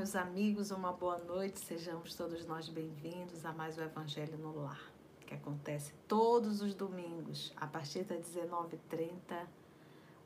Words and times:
Meus 0.00 0.16
amigos, 0.16 0.70
uma 0.70 0.94
boa 0.94 1.18
noite. 1.18 1.60
Sejamos 1.60 2.14
todos 2.14 2.46
nós 2.46 2.70
bem-vindos 2.70 3.44
a 3.44 3.52
mais 3.52 3.76
o 3.76 3.82
Evangelho 3.82 4.38
no 4.38 4.62
Lar, 4.62 4.80
que 5.26 5.34
acontece 5.34 5.92
todos 6.08 6.62
os 6.62 6.72
domingos, 6.72 7.52
a 7.54 7.66
partir 7.66 8.04
das 8.04 8.20
19h30, 8.20 9.46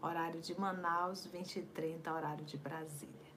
horário 0.00 0.40
de 0.40 0.56
Manaus, 0.56 1.26
20h30, 1.26 2.06
horário 2.06 2.44
de 2.44 2.56
Brasília. 2.56 3.32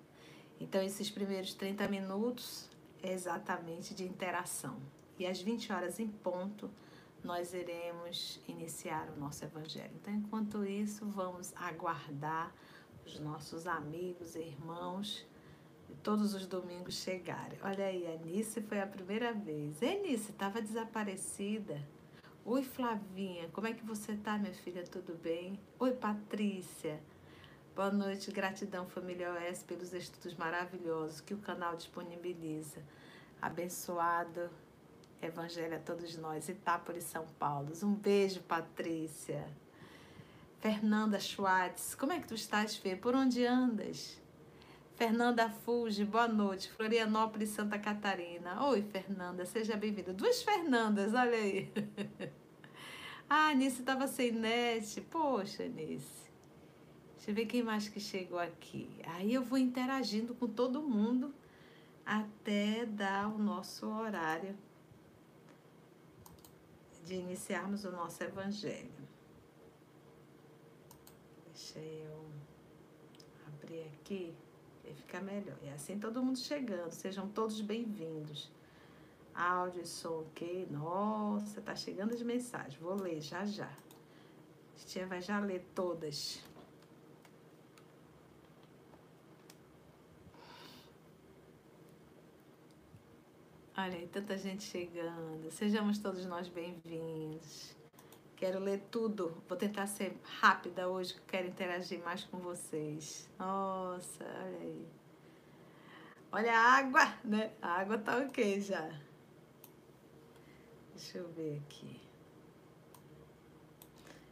Então, 0.60 0.80
esses 0.80 1.10
primeiros 1.10 1.56
30 1.56 1.88
minutos 1.88 2.70
é 3.02 3.12
exatamente 3.12 3.96
de 3.96 4.04
interação. 4.06 4.78
E 5.18 5.26
às 5.26 5.42
20 5.42 5.74
horas 5.74 6.00
em 6.00 6.08
ponto, 6.08 6.70
nós 7.24 7.52
iremos 7.56 8.40
iniciar 8.48 9.10
o 9.10 9.20
nosso 9.20 9.44
Evangelho. 9.44 9.96
Então, 9.96 10.14
enquanto 10.14 10.64
isso, 10.64 11.04
vamos 11.04 11.52
aguardar 11.56 12.54
os 13.04 13.20
nossos 13.20 13.66
amigos 13.66 14.36
e 14.36 14.42
irmãos 14.42 15.26
todos 15.96 16.34
os 16.34 16.46
domingos 16.46 16.96
chegarem. 16.96 17.60
Olha 17.62 17.86
aí, 17.86 18.06
a 18.08 18.14
Anice 18.14 18.62
foi 18.62 18.80
a 18.80 18.88
primeira 18.88 19.34
vez. 19.34 19.82
Anice, 19.82 20.32
estava 20.32 20.62
desaparecida. 20.62 21.82
Oi, 22.46 22.64
Flavinha, 22.64 23.50
como 23.50 23.68
é 23.68 23.74
que 23.74 23.86
você 23.86 24.16
tá, 24.16 24.38
minha 24.38 24.54
filha? 24.54 24.84
Tudo 24.84 25.16
bem? 25.16 25.60
Oi, 25.80 25.92
Patrícia. 25.92 27.00
Boa 27.76 27.92
noite, 27.92 28.32
gratidão, 28.32 28.88
família 28.88 29.34
OS, 29.34 29.64
pelos 29.64 29.94
estudos 29.94 30.36
maravilhosos 30.36 31.22
que 31.22 31.34
o 31.34 31.38
canal 31.38 31.76
disponibiliza. 31.76 32.82
Abençoado 33.42 34.50
Evangelho 35.22 35.76
a 35.76 35.80
todos 35.80 36.16
nós, 36.18 36.48
Itápolis, 36.48 37.04
São 37.06 37.26
Paulo. 37.40 37.74
Um 37.84 37.94
beijo, 37.94 38.42
Patrícia. 38.42 39.48
Fernanda 40.60 41.20
Schwartz, 41.20 41.96
como 41.96 42.12
é 42.12 42.20
que 42.20 42.28
tu 42.28 42.36
estás, 42.36 42.76
Fê? 42.76 42.96
Por 42.96 43.16
onde 43.16 43.46
andas? 43.46 44.20
Fernanda 44.98 45.48
Fuji, 45.48 46.04
boa 46.06 46.28
noite. 46.28 46.72
Florianópolis, 46.72 47.50
Santa 47.50 47.78
Catarina. 47.78 48.66
Oi, 48.66 48.82
Fernanda, 48.82 49.46
seja 49.46 49.78
bem-vinda. 49.78 50.12
Duas 50.12 50.42
Fernandas, 50.42 51.14
olha 51.14 51.38
aí. 51.38 51.72
ah, 53.30 53.54
Nice 53.54 53.80
estava 53.80 54.08
sem 54.08 54.32
net. 54.32 55.00
Poxa, 55.02 55.68
Nice. 55.68 56.32
Deixa 57.16 57.30
eu 57.30 57.36
ver 57.36 57.46
quem 57.46 57.62
mais 57.62 57.88
que 57.88 58.00
chegou 58.00 58.40
aqui. 58.40 58.90
Aí 59.06 59.32
eu 59.32 59.44
vou 59.44 59.60
interagindo 59.60 60.34
com 60.34 60.48
todo 60.48 60.82
mundo 60.82 61.32
até 62.04 62.84
dar 62.88 63.28
o 63.28 63.38
nosso 63.38 63.86
horário 63.86 64.58
de 67.06 67.14
iniciarmos 67.14 67.86
o 67.86 67.92
nosso 67.92 68.24
evangelho. 68.24 68.90
Deixa 71.54 71.78
eu 71.78 72.26
abrir 73.46 73.84
aqui 73.94 74.34
ficar 75.08 75.22
melhor. 75.22 75.58
E 75.64 75.70
assim 75.70 75.98
todo 75.98 76.22
mundo 76.22 76.38
chegando, 76.38 76.92
sejam 76.92 77.30
todos 77.30 77.62
bem-vindos. 77.62 78.52
Áudio 79.34 79.86
som, 79.86 80.22
ok? 80.22 80.68
Nossa, 80.70 81.62
tá 81.62 81.74
chegando 81.76 82.14
as 82.14 82.22
mensagens. 82.22 82.76
Vou 82.76 82.96
ler 82.96 83.22
já 83.22 83.46
já. 83.46 83.70
A 83.70 84.86
tia 84.86 85.08
vai 85.08 85.22
já 85.22 85.40
ler 85.40 85.66
todas. 85.74 86.44
Olha 93.78 93.96
aí, 93.96 94.08
tanta 94.08 94.38
gente 94.38 94.64
chegando. 94.64 95.50
Sejamos 95.52 96.00
todos 96.00 96.26
nós 96.26 96.50
bem-vindos. 96.50 97.76
Quero 98.36 98.60
ler 98.60 98.82
tudo. 98.92 99.42
Vou 99.48 99.58
tentar 99.58 99.88
ser 99.88 100.20
rápida 100.24 100.90
hoje, 100.90 101.14
que 101.14 101.22
quero 101.22 101.48
interagir 101.48 102.04
mais 102.04 102.24
com 102.24 102.40
vocês. 102.40 103.30
Nossa, 103.40 104.24
olha 104.24 104.60
aí. 104.60 105.07
Olha 106.32 106.54
a 106.54 106.78
água, 106.78 107.14
né? 107.24 107.52
A 107.62 107.80
água 107.80 107.98
tá 107.98 108.18
ok 108.18 108.60
já. 108.60 108.90
Deixa 110.94 111.20
eu 111.20 111.28
ver 111.30 111.62
aqui. 111.66 112.00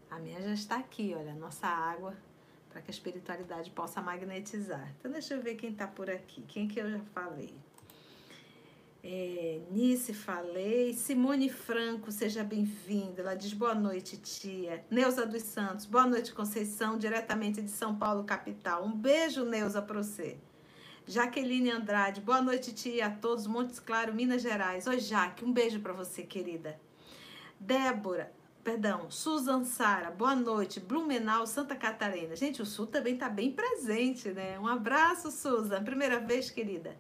A 0.10 0.20
minha 0.20 0.42
já 0.42 0.54
está 0.54 0.78
aqui, 0.78 1.14
olha, 1.18 1.32
a 1.32 1.36
nossa 1.36 1.68
água, 1.68 2.16
para 2.70 2.82
que 2.82 2.90
a 2.90 2.94
espiritualidade 2.94 3.70
possa 3.72 4.02
magnetizar. 4.02 4.94
Então, 5.00 5.12
deixa 5.12 5.34
eu 5.34 5.42
ver 5.42 5.56
quem 5.56 5.72
está 5.72 5.88
por 5.88 6.10
aqui. 6.10 6.42
Quem 6.48 6.68
que 6.68 6.80
eu 6.80 6.90
já 6.90 7.00
falei? 7.14 7.54
É, 9.04 9.62
Nice 9.72 10.14
falei. 10.14 10.94
Simone 10.94 11.50
Franco, 11.50 12.12
seja 12.12 12.44
bem-vinda. 12.44 13.22
Ela 13.22 13.36
diz 13.36 13.54
boa 13.54 13.76
noite, 13.76 14.18
tia. 14.18 14.84
Neuza 14.90 15.26
dos 15.26 15.44
Santos, 15.44 15.86
boa 15.86 16.08
noite, 16.08 16.34
Conceição, 16.34 16.98
diretamente 16.98 17.62
de 17.62 17.70
São 17.70 17.96
Paulo, 17.96 18.24
capital. 18.24 18.84
Um 18.84 18.92
beijo, 18.92 19.46
Neuza, 19.46 19.82
para 19.82 20.02
você. 20.02 20.38
Jaqueline 21.08 21.70
Andrade, 21.70 22.20
boa 22.20 22.42
noite, 22.42 22.74
tia, 22.74 23.06
a 23.06 23.10
todos, 23.12 23.46
Montes 23.46 23.80
Claro, 23.80 24.12
Minas 24.12 24.42
Gerais. 24.42 24.88
Oi, 24.88 25.00
Jaque, 25.00 25.46
um 25.46 25.54
beijo 25.54 25.80
para 25.80 25.94
você, 25.94 26.24
querida. 26.24 26.80
Débora, 27.60 28.34
perdão, 28.64 29.12
Susan 29.12 29.64
Sara, 29.66 30.10
boa 30.10 30.36
noite, 30.36 30.80
Blumenau, 30.80 31.46
Santa 31.46 31.76
Catarina. 31.76 32.36
Gente, 32.36 32.60
o 32.60 32.66
Sul 32.66 32.88
também 32.88 33.14
está 33.14 33.30
bem 33.30 33.52
presente, 33.52 34.30
né? 34.32 34.58
Um 34.58 34.66
abraço, 34.66 35.30
Susan, 35.30 35.84
primeira 35.84 36.20
vez, 36.20 36.50
querida. 36.50 36.98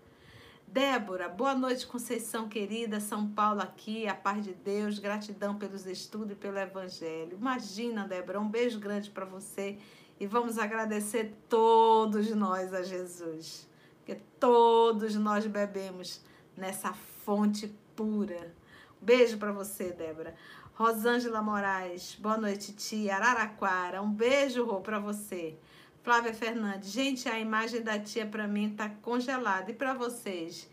Débora, 0.67 1.27
boa 1.27 1.55
noite, 1.55 1.87
Conceição 1.87 2.47
querida, 2.47 2.99
São 2.99 3.27
Paulo 3.27 3.61
aqui, 3.61 4.07
a 4.07 4.13
paz 4.13 4.43
de 4.43 4.53
Deus, 4.53 4.99
gratidão 4.99 5.57
pelos 5.57 5.87
estudos 5.87 6.33
e 6.33 6.35
pelo 6.35 6.59
Evangelho. 6.59 7.39
Imagina, 7.41 8.07
Débora, 8.07 8.39
um 8.39 8.49
beijo 8.49 8.79
grande 8.79 9.09
para 9.09 9.25
você 9.25 9.79
e 10.19 10.27
vamos 10.27 10.59
agradecer 10.59 11.33
todos 11.49 12.29
nós 12.35 12.71
a 12.71 12.83
Jesus, 12.83 13.67
porque 14.05 14.21
todos 14.39 15.15
nós 15.15 15.47
bebemos 15.47 16.21
nessa 16.55 16.93
fonte 16.93 17.75
pura. 17.95 18.53
Um 19.01 19.05
beijo 19.05 19.39
para 19.39 19.51
você, 19.51 19.91
Débora. 19.91 20.35
Rosângela 20.75 21.41
Moraes, 21.41 22.15
boa 22.21 22.37
noite, 22.37 22.71
tia. 22.73 23.15
Araraquara, 23.15 24.03
um 24.03 24.11
beijo, 24.11 24.63
Rô, 24.63 24.79
para 24.79 24.99
você. 24.99 25.57
Flávia 26.03 26.35
Fernandes, 26.35 26.91
gente, 26.91 27.27
a 27.27 27.39
imagem 27.39 27.81
da 27.81 27.97
tia 27.97 28.27
para 28.27 28.47
mim 28.47 28.75
tá 28.75 28.89
congelada. 28.89 29.71
E 29.71 29.73
para 29.73 29.95
vocês? 29.95 30.69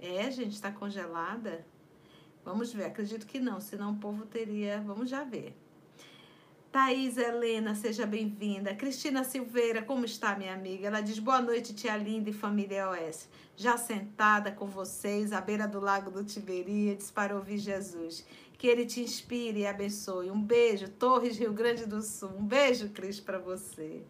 É, 0.00 0.30
gente, 0.30 0.54
está 0.54 0.72
congelada? 0.72 1.66
Vamos 2.42 2.72
ver, 2.72 2.84
acredito 2.84 3.26
que 3.26 3.38
não, 3.38 3.60
senão 3.60 3.92
o 3.92 3.98
povo 3.98 4.24
teria. 4.24 4.80
Vamos 4.80 5.10
já 5.10 5.22
ver. 5.22 5.54
Thaís 6.72 7.16
Helena, 7.18 7.74
seja 7.74 8.06
bem-vinda. 8.06 8.72
Cristina 8.76 9.24
Silveira, 9.24 9.82
como 9.82 10.04
está, 10.04 10.36
minha 10.36 10.54
amiga? 10.54 10.86
Ela 10.86 11.00
diz: 11.00 11.18
boa 11.18 11.40
noite, 11.40 11.74
tia 11.74 11.96
linda 11.96 12.30
e 12.30 12.32
família 12.32 12.88
OS. 12.88 13.28
Já 13.56 13.76
sentada 13.76 14.52
com 14.52 14.66
vocês 14.66 15.32
à 15.32 15.40
beira 15.40 15.66
do 15.66 15.80
lago 15.80 16.12
do 16.12 16.22
Tiberíades 16.22 17.10
para 17.10 17.34
ouvir 17.34 17.58
Jesus. 17.58 18.24
Que 18.56 18.68
ele 18.68 18.86
te 18.86 19.00
inspire 19.00 19.58
e 19.58 19.66
abençoe. 19.66 20.30
Um 20.30 20.40
beijo, 20.40 20.88
Torres, 20.90 21.36
Rio 21.36 21.52
Grande 21.52 21.86
do 21.86 22.00
Sul. 22.02 22.30
Um 22.38 22.46
beijo, 22.46 22.90
Cris, 22.90 23.18
para 23.18 23.40
você. 23.40 24.04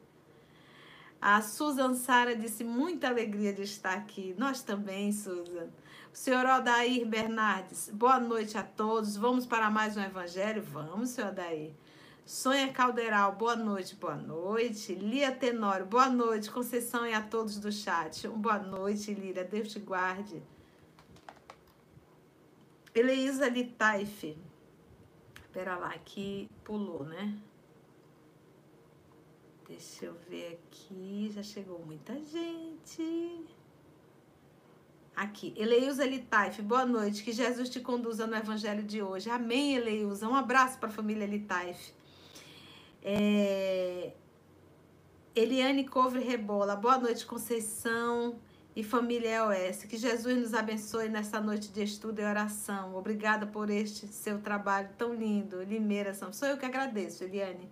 A 1.19 1.41
Susan 1.41 1.95
Sara 1.95 2.37
disse 2.37 2.63
muita 2.63 3.09
alegria 3.09 3.55
de 3.55 3.63
estar 3.63 3.95
aqui. 3.95 4.35
Nós 4.37 4.63
também, 4.63 5.13
Susan. 5.13 5.71
O 6.13 6.17
senhor 6.17 6.45
Odair 6.45 7.07
Bernardes, 7.07 7.89
boa 7.91 8.21
noite 8.21 8.59
a 8.59 8.63
todos. 8.63 9.17
Vamos 9.17 9.47
para 9.47 9.71
mais 9.71 9.97
um 9.97 10.03
evangelho? 10.03 10.63
Vamos, 10.63 11.09
senhor 11.09 11.31
Odair. 11.31 11.73
Sonha 12.25 12.73
Calderal, 12.73 13.33
boa 13.33 13.57
noite, 13.57 13.97
boa 13.97 14.17
noite. 14.17 14.95
Lia 14.95 15.33
Tenório, 15.33 15.87
boa 15.87 16.09
noite. 16.09 16.51
Conceição 16.51 17.07
e 17.07 17.13
a 17.13 17.21
todos 17.21 17.59
do 17.59 17.73
chat. 17.73 18.29
Boa 18.29 18.59
noite, 18.59 19.13
Líria. 19.13 19.45
Deus 19.45 19.73
te 19.73 19.79
guarde. 19.79 20.43
Eleisa 22.95 23.49
Litaife. 23.49 24.37
Espera 25.51 25.77
lá, 25.77 25.89
aqui 25.89 26.49
pulou, 26.63 27.05
né? 27.05 27.37
Deixa 29.69 30.07
eu 30.07 30.15
ver 30.29 30.61
aqui, 30.65 31.31
já 31.33 31.43
chegou 31.43 31.79
muita 31.85 32.15
gente. 32.25 33.45
Aqui, 35.15 35.53
Eleilza 35.57 36.05
Litaif, 36.05 36.63
boa 36.63 36.87
noite, 36.87 37.23
que 37.23 37.31
Jesus 37.31 37.69
te 37.69 37.79
conduza 37.79 38.27
no 38.27 38.35
evangelho 38.35 38.83
de 38.83 39.03
hoje. 39.03 39.29
Amém, 39.29 39.77
Eleilza. 39.77 40.29
Um 40.29 40.35
abraço 40.35 40.79
para 40.79 40.89
a 40.89 40.93
família 40.93 41.27
Litaif. 41.27 41.93
É... 43.03 44.13
Eliane 45.35 45.87
Covre 45.87 46.21
Rebola, 46.23 46.77
boa 46.77 46.99
noite, 46.99 47.25
Conceição 47.25 48.39
e 48.75 48.83
família 48.83 49.37
EOS. 49.37 49.85
Que 49.85 49.97
Jesus 49.97 50.37
nos 50.37 50.55
abençoe 50.55 51.09
nessa 51.09 51.41
noite 51.41 51.69
de 51.69 51.83
estudo 51.83 52.21
e 52.21 52.25
oração. 52.25 52.95
Obrigada 52.97 53.47
por 53.47 53.71
este 53.71 54.07
seu 54.09 54.41
trabalho 54.41 54.91
tão 54.99 55.15
lindo. 55.15 55.63
Limeira, 55.63 56.13
sou 56.15 56.49
eu 56.49 56.59
que 56.59 56.67
agradeço, 56.67 57.25
Eliane. 57.25 57.71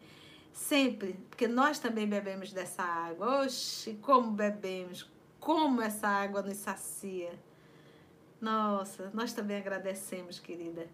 Sempre, 0.52 1.14
porque 1.28 1.46
nós 1.46 1.78
também 1.78 2.06
bebemos 2.06 2.52
dessa 2.52 2.82
água. 2.82 3.42
Oxe, 3.42 3.94
como 4.02 4.30
bebemos, 4.30 5.08
como 5.38 5.82
essa 5.82 6.08
água 6.08 6.42
nos 6.42 6.56
sacia. 6.56 7.38
Nossa, 8.40 9.10
nós 9.12 9.32
também 9.32 9.56
agradecemos, 9.56 10.38
querida. 10.38 10.88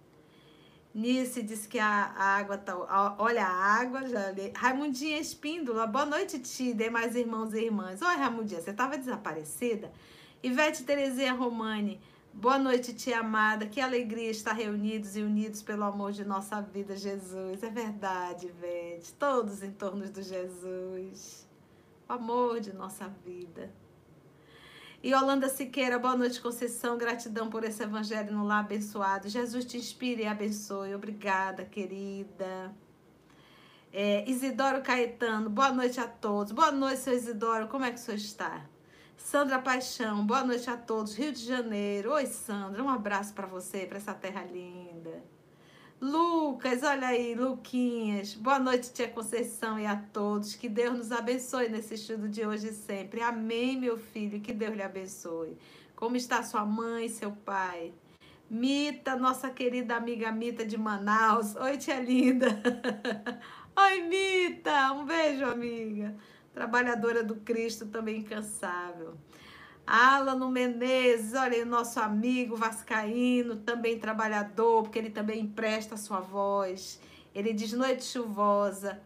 Nice 0.95 1.43
disse 1.43 1.67
que 1.67 1.81
a, 1.81 2.15
água 2.17 2.57
tá. 2.57 2.77
Olha 3.19 3.45
a 3.45 3.81
água, 3.81 4.07
já 4.09 4.31
li. 4.31 4.53
Raimundinha 4.55 5.19
Espíndola, 5.19 5.89
boa 5.89 6.07
noite, 6.07 6.39
tia. 6.39 6.73
Demais 6.73 7.17
irmãos 7.17 7.53
e 7.53 7.65
irmãs. 7.65 8.01
Oi, 8.01 8.15
Raimundinha, 8.15 8.61
você 8.61 8.71
estava 8.71 8.97
desaparecida? 8.97 9.91
Ivete 10.41 10.85
Terezinha 10.85 11.33
Romani, 11.33 12.01
boa 12.33 12.61
noite, 12.61 12.95
tia 12.95 13.19
amada. 13.19 13.67
Que 13.67 13.81
alegria 13.81 14.31
estar 14.31 14.53
reunidos 14.53 15.17
e 15.17 15.23
unidos 15.23 15.65
pelo 15.65 15.83
amor 15.83 16.13
de 16.13 16.25
nossa 16.25 16.61
vida, 16.61 16.97
Jesus. 16.97 17.65
É 17.65 17.71
verdade, 17.71 18.47
Ivete. 18.47 19.13
Todos 19.15 19.65
em 19.65 19.73
torno 19.73 20.09
do 20.09 20.23
Jesus. 20.23 21.45
O 22.09 22.13
amor 22.13 22.61
de 22.61 22.73
nossa 22.73 23.09
vida. 23.27 23.69
E 25.05 25.15
Holanda 25.15 25.51
Siqueira, 25.51 25.99
boa 25.99 26.17
noite, 26.17 26.41
Conceição. 26.41 26.97
Gratidão 26.97 27.51
por 27.51 27.63
esse 27.63 27.83
evangelho 27.83 28.33
no 28.33 28.43
lar 28.43 28.61
abençoado. 28.61 29.29
Jesus 29.29 29.67
te 29.67 29.77
inspire 29.77 30.23
e 30.23 30.27
abençoe. 30.27 30.95
Obrigada, 30.95 31.63
querida. 31.63 32.75
É, 33.93 34.25
Isidoro 34.27 34.81
Caetano, 34.81 35.51
boa 35.51 35.71
noite 35.71 36.01
a 36.01 36.09
todos. 36.09 36.53
Boa 36.53 36.73
noite, 36.73 37.01
seu 37.01 37.13
Isidoro. 37.13 37.69
Como 37.69 37.85
é 37.85 37.91
que 37.91 37.99
o 37.99 38.01
senhor 38.01 38.17
está? 38.17 38.65
Sandra 39.15 39.59
Paixão, 39.59 40.27
boa 40.27 40.43
noite 40.43 40.71
a 40.71 40.77
todos. 40.79 41.15
Rio 41.15 41.33
de 41.33 41.45
Janeiro. 41.45 42.13
Oi, 42.13 42.25
Sandra. 42.25 42.83
Um 42.83 42.89
abraço 42.89 43.35
para 43.35 43.47
você, 43.47 43.85
para 43.85 43.99
essa 43.99 44.15
terra 44.15 44.43
linda. 44.45 45.23
Lucas, 46.01 46.83
olha 46.83 47.09
aí, 47.09 47.35
Luquinhas. 47.35 48.35
Boa 48.35 48.59
noite, 48.59 48.93
tia 48.93 49.09
Conceição 49.09 49.79
e 49.79 49.87
a 49.87 49.97
todos. 49.97 50.55
Que 50.55 50.69
Deus 50.69 50.99
nos 50.99 51.13
abençoe 51.13 51.69
nesse 51.69 51.95
estudo 51.95 52.29
de 52.29 52.45
hoje 52.45 52.69
e 52.69 52.73
sempre. 52.73 53.23
Amém, 53.23 53.79
meu 53.79 53.97
filho. 53.97 54.41
Que 54.41 54.53
Deus 54.53 54.75
lhe 54.75 54.83
abençoe. 54.83 55.57
Como 55.97 56.17
está 56.17 56.43
sua 56.43 56.65
mãe, 56.65 57.09
seu 57.09 57.33
pai? 57.33 57.95
Mita, 58.51 59.17
nossa 59.17 59.49
querida 59.49 59.97
amiga 59.97 60.31
Mita 60.31 60.67
de 60.67 60.77
Manaus. 60.77 61.57
Oi, 61.57 61.79
tia 61.79 62.01
linda. 62.01 62.49
Oi, 63.77 64.03
Mita. 64.03 64.93
Um 64.93 65.07
beijo, 65.07 65.45
amiga. 65.47 66.15
Trabalhadora 66.53 67.23
do 67.25 67.37
Cristo, 67.37 67.87
também 67.87 68.19
incansável. 68.19 69.15
Alano 69.87 70.51
Menezes, 70.51 71.35
olha 71.35 71.65
nosso 71.65 72.01
amigo 72.01 72.57
vascaíno, 72.57 73.57
também 73.57 73.99
trabalhador, 73.99 74.83
porque 74.83 74.99
ele 74.99 75.11
também 75.11 75.41
empresta 75.41 75.95
a 75.95 75.99
sua 75.99 76.21
voz. 76.21 76.99
Ele 77.35 77.53
diz 77.53 77.73
noite 77.75 78.03
chuvosa, 78.05 78.99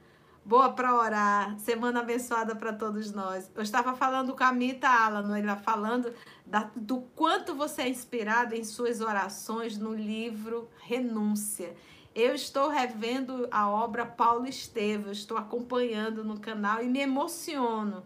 boa 0.45 0.71
para 0.71 0.95
orar, 0.95 1.59
semana 1.59 2.01
abençoada 2.01 2.55
para 2.55 2.73
todos 2.73 3.11
nós. 3.11 3.51
Eu 3.57 3.63
estava 3.63 3.95
falando 3.95 4.37
com 4.37 4.45
a 4.45 4.53
Mita 4.53 4.89
Alano, 4.89 5.37
ele 5.37 5.49
falando 5.57 6.13
da, 6.47 6.71
do 6.77 7.01
quanto 7.17 7.57
você 7.57 7.83
é 7.83 7.89
inspirado 7.89 8.55
em 8.55 8.63
suas 8.63 9.01
orações 9.01 9.77
no 9.77 9.93
livro 9.93 10.69
Renúncia. 10.83 11.75
Eu 12.15 12.35
estou 12.35 12.69
revendo 12.69 13.49
a 13.51 13.69
obra 13.69 14.07
Paulo 14.07 14.47
Estevam, 14.47 15.11
estou 15.11 15.37
acompanhando 15.37 16.23
no 16.23 16.39
canal 16.39 16.83
e 16.83 16.89
me 16.89 17.01
emociono 17.01 18.05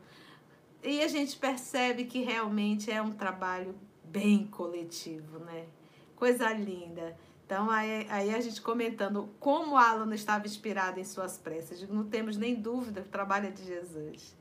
e 0.82 1.00
a 1.02 1.08
gente 1.08 1.37
percebe 1.37 2.05
que 2.05 2.23
realmente 2.23 2.90
é 2.90 3.00
um 3.00 3.12
trabalho 3.12 3.75
bem 4.05 4.46
coletivo, 4.46 5.38
né? 5.38 5.67
Coisa 6.17 6.52
linda. 6.52 7.17
Então, 7.46 7.70
aí, 7.70 8.06
aí 8.08 8.34
a 8.34 8.40
gente 8.40 8.61
comentando 8.61 9.29
como 9.38 9.76
Alan 9.76 10.14
estava 10.14 10.46
inspirado 10.46 10.99
em 10.99 11.05
suas 11.05 11.38
preces. 11.38 11.87
Não 11.88 12.05
temos 12.05 12.37
nem 12.37 12.55
dúvida, 12.55 13.02
o 13.02 13.05
trabalho 13.05 13.49
é 13.49 13.50
de 13.50 13.64
Jesus. 13.64 14.34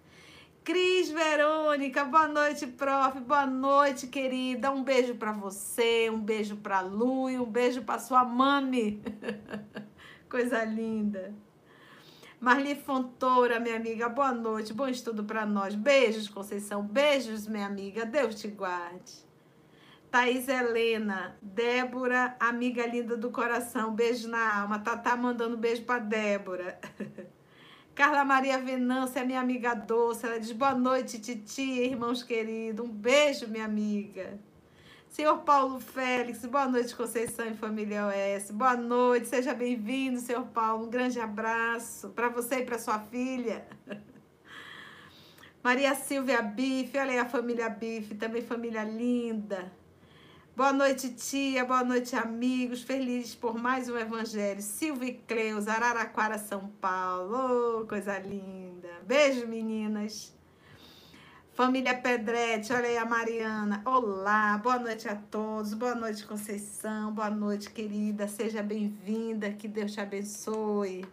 Cris 0.64 1.10
Verônica, 1.10 2.06
boa 2.06 2.28
noite, 2.28 2.68
prof. 2.68 3.20
Boa 3.20 3.48
noite, 3.48 4.08
querida. 4.08 4.72
Um 4.72 4.84
beijo 4.84 5.16
para 5.16 5.32
você, 5.32 6.10
um 6.10 6.20
beijo 6.20 6.56
para 6.58 6.82
Lu 6.82 7.30
e 7.30 7.40
um 7.40 7.46
beijo 7.46 7.82
para 7.82 8.00
sua 8.00 8.24
mami. 8.24 9.02
Coisa 10.30 10.64
linda. 10.64 11.34
Marli 12.42 12.74
Fontoura, 12.74 13.60
minha 13.60 13.76
amiga, 13.76 14.10
boa 14.10 14.32
noite, 14.32 14.74
bom 14.74 14.88
estudo 14.88 15.24
para 15.24 15.46
nós. 15.46 15.76
Beijos, 15.76 16.28
Conceição, 16.28 16.82
beijos, 16.82 17.46
minha 17.46 17.68
amiga, 17.68 18.04
Deus 18.04 18.34
te 18.34 18.48
guarde. 18.48 19.14
Thaís 20.10 20.48
Helena, 20.48 21.38
Débora, 21.40 22.36
amiga 22.40 22.84
linda 22.88 23.16
do 23.16 23.30
coração, 23.30 23.94
beijo 23.94 24.28
na 24.28 24.62
alma. 24.62 24.80
Tatá 24.80 25.16
mandando 25.16 25.56
beijo 25.56 25.84
para 25.84 26.00
Débora. 26.00 26.80
Carla 27.94 28.26
Maria 28.26 28.58
Venância, 28.58 29.24
minha 29.24 29.40
amiga 29.40 29.76
doce, 29.76 30.26
ela 30.26 30.40
diz 30.40 30.52
boa 30.52 30.74
noite, 30.74 31.20
titia, 31.20 31.86
irmãos 31.86 32.24
queridos. 32.24 32.84
Um 32.84 32.92
beijo, 32.92 33.48
minha 33.48 33.66
amiga. 33.66 34.40
Senhor 35.12 35.40
Paulo 35.40 35.82
Félix, 35.82 36.46
boa 36.46 36.70
noite, 36.70 36.96
Conceição 36.96 37.46
e 37.46 37.54
Família 37.54 38.08
OS. 38.08 38.50
Boa 38.50 38.78
noite, 38.78 39.28
seja 39.28 39.54
bem-vindo, 39.54 40.22
senhor 40.22 40.46
Paulo. 40.48 40.86
Um 40.86 40.90
grande 40.90 41.20
abraço 41.20 42.12
para 42.12 42.30
você 42.30 42.60
e 42.60 42.66
para 42.66 42.80
sua 42.80 42.98
filha. 42.98 43.68
Maria 45.62 45.94
Silvia 45.96 46.42
Bife, 46.42 46.98
olha 46.98 47.12
aí 47.12 47.20
a 47.20 47.26
família 47.26 47.68
Bife, 47.68 48.16
também 48.16 48.42
família 48.42 48.86
linda. 48.86 49.70
Boa 50.56 50.72
noite, 50.72 51.10
tia, 51.10 51.66
boa 51.66 51.84
noite, 51.84 52.16
amigos. 52.16 52.82
Felizes 52.82 53.36
por 53.36 53.60
mais 53.60 53.90
um 53.90 53.98
evangelho. 53.98 54.62
Silvia 54.62 55.20
Cleus, 55.28 55.68
Araraquara, 55.68 56.38
São 56.38 56.70
Paulo. 56.80 57.82
Oh, 57.82 57.86
coisa 57.86 58.18
linda. 58.18 58.88
Beijo, 59.06 59.46
meninas. 59.46 60.34
Família 61.62 61.94
Pedretti, 61.96 62.74
olha 62.74 62.88
aí 62.88 62.98
a 62.98 63.06
Mariana. 63.06 63.84
Olá, 63.86 64.58
boa 64.58 64.80
noite 64.80 65.08
a 65.08 65.16
todos. 65.16 65.76
Boa 65.76 65.94
noite, 65.94 66.26
Conceição. 66.26 67.14
Boa 67.14 67.30
noite, 67.30 67.70
querida. 67.70 68.28
Seja 68.28 68.64
bem-vinda. 68.64 69.52
Que 69.52 69.68
Deus 69.68 69.92
te 69.92 70.02
abençoe. 70.02 71.06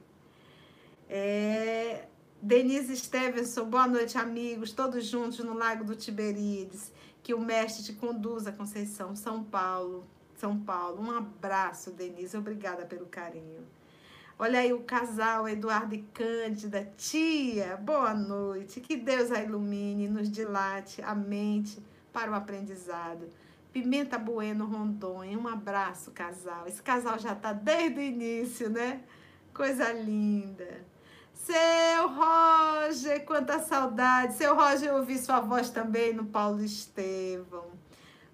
É... 1.07 2.07
Denise 2.41 2.97
Stevenson, 2.97 3.67
boa 3.67 3.87
noite, 3.87 4.17
amigos. 4.17 4.73
Todos 4.73 5.05
juntos 5.05 5.41
no 5.41 5.53
Lago 5.53 5.85
do 5.85 5.95
Tiberíades. 5.95 6.91
Que 7.23 7.35
o 7.35 7.41
Mestre 7.41 7.85
te 7.85 7.93
conduza, 7.93 8.51
Conceição. 8.51 9.15
São 9.15 9.45
Paulo. 9.45 10.07
São 10.35 10.59
Paulo. 10.59 11.03
Um 11.03 11.11
abraço, 11.11 11.91
Denise. 11.91 12.39
Obrigada 12.39 12.87
pelo 12.87 13.05
carinho. 13.05 13.67
Olha 14.41 14.61
aí 14.61 14.73
o 14.73 14.85
casal, 14.85 15.49
Eduardo 15.49 15.97
e 15.97 16.03
Cândida. 16.15 16.89
Tia, 16.97 17.77
boa 17.77 18.15
noite. 18.15 18.81
Que 18.81 18.97
Deus 18.97 19.33
a 19.33 19.43
ilumine, 19.43 20.07
nos 20.07 20.31
dilate 20.31 21.03
a 21.03 21.13
mente 21.13 21.83
para 22.13 22.31
o 22.31 22.35
aprendizado. 22.35 23.29
Pimenta 23.73 24.17
Bueno 24.17 24.65
Rondônia, 24.65 25.37
um 25.37 25.49
abraço, 25.49 26.13
casal. 26.13 26.69
Esse 26.69 26.81
casal 26.81 27.19
já 27.19 27.33
está 27.33 27.53
desde 27.53 27.99
o 27.99 28.01
início, 28.01 28.71
né? 28.71 29.01
Coisa 29.53 29.93
linda. 29.93 30.87
Seu 31.35 32.09
Roger, 32.09 33.25
quanta 33.25 33.59
saudade. 33.59 34.35
Seu 34.35 34.55
Roger, 34.55 34.91
eu 34.91 34.99
ouvi 34.99 35.19
sua 35.19 35.41
voz 35.41 35.69
também 35.69 36.13
no 36.13 36.27
Paulo 36.27 36.63
Estevão. 36.63 37.73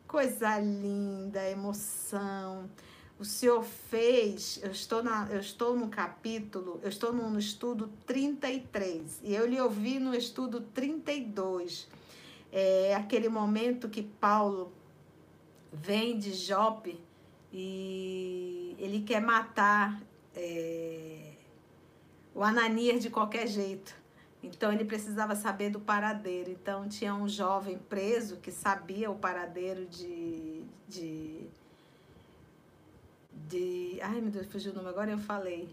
Coisa 0.07 0.59
linda, 0.59 1.49
emoção 1.49 2.69
o 3.25 3.27
Senhor 3.27 3.63
fez, 3.63 4.61
eu 4.63 4.71
estou, 4.71 5.03
na, 5.03 5.27
eu 5.31 5.41
estou 5.41 5.75
no 5.75 5.89
capítulo, 5.89 6.79
eu 6.83 6.91
estou 6.91 7.11
no, 7.11 7.31
no 7.31 7.39
estudo 7.39 7.91
33, 8.05 9.21
e 9.25 9.35
eu 9.35 9.47
lhe 9.47 9.59
ouvi 9.59 9.99
no 9.99 10.15
estudo 10.15 10.61
32. 10.61 11.89
É 12.53 12.95
aquele 12.95 13.31
momento 13.31 13.89
que 13.89 14.03
Paulo 14.03 14.71
vem 15.73 16.19
de 16.19 16.35
Jope 16.35 17.01
e 17.51 18.77
ele 18.79 19.01
quer 19.01 19.23
matar 19.23 20.03
é, 20.37 21.33
o 22.35 22.43
Ananias 22.43 23.03
de 23.03 23.09
qualquer 23.09 23.47
jeito. 23.47 23.97
Então 24.43 24.71
ele 24.71 24.85
precisava 24.85 25.35
saber 25.35 25.71
do 25.71 25.81
paradeiro. 25.81 26.51
Então 26.51 26.87
tinha 26.91 27.15
um 27.15 27.27
jovem 27.27 27.79
preso 27.79 28.37
que 28.37 28.53
sabia 28.53 29.11
o 29.11 29.15
paradeiro 29.15 29.87
de, 29.87 30.63
de 30.87 31.49
de. 33.49 33.99
Ai, 34.03 34.21
meu 34.21 34.31
Deus, 34.31 34.47
fugiu 34.47 34.73
o 34.73 34.75
nome, 34.75 34.89
agora 34.89 35.11
eu 35.11 35.19
falei. 35.19 35.69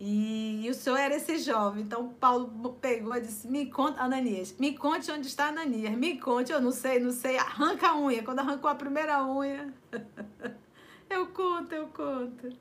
E, 0.00 0.66
e, 0.66 0.70
o 0.70 0.74
senhor 0.74 0.96
era 0.96 1.14
esse 1.14 1.38
jovem. 1.38 1.84
Então 1.84 2.08
Paulo 2.08 2.76
pegou 2.80 3.16
e 3.16 3.20
disse: 3.20 3.46
Me 3.46 3.66
conta, 3.66 4.02
Ananias, 4.02 4.54
me 4.58 4.76
conte 4.76 5.10
onde 5.10 5.28
está 5.28 5.46
Ananias, 5.46 5.94
me 5.96 6.18
conte, 6.18 6.52
eu 6.52 6.60
não 6.60 6.72
sei, 6.72 6.98
não 6.98 7.12
sei. 7.12 7.38
Arranca 7.38 7.88
a 7.88 7.98
unha. 7.98 8.22
Quando 8.22 8.40
arrancou 8.40 8.68
a 8.68 8.74
primeira 8.74 9.24
unha, 9.24 9.72
eu 11.08 11.26
conto, 11.28 11.72
eu 11.72 11.86
conto. 11.88 12.52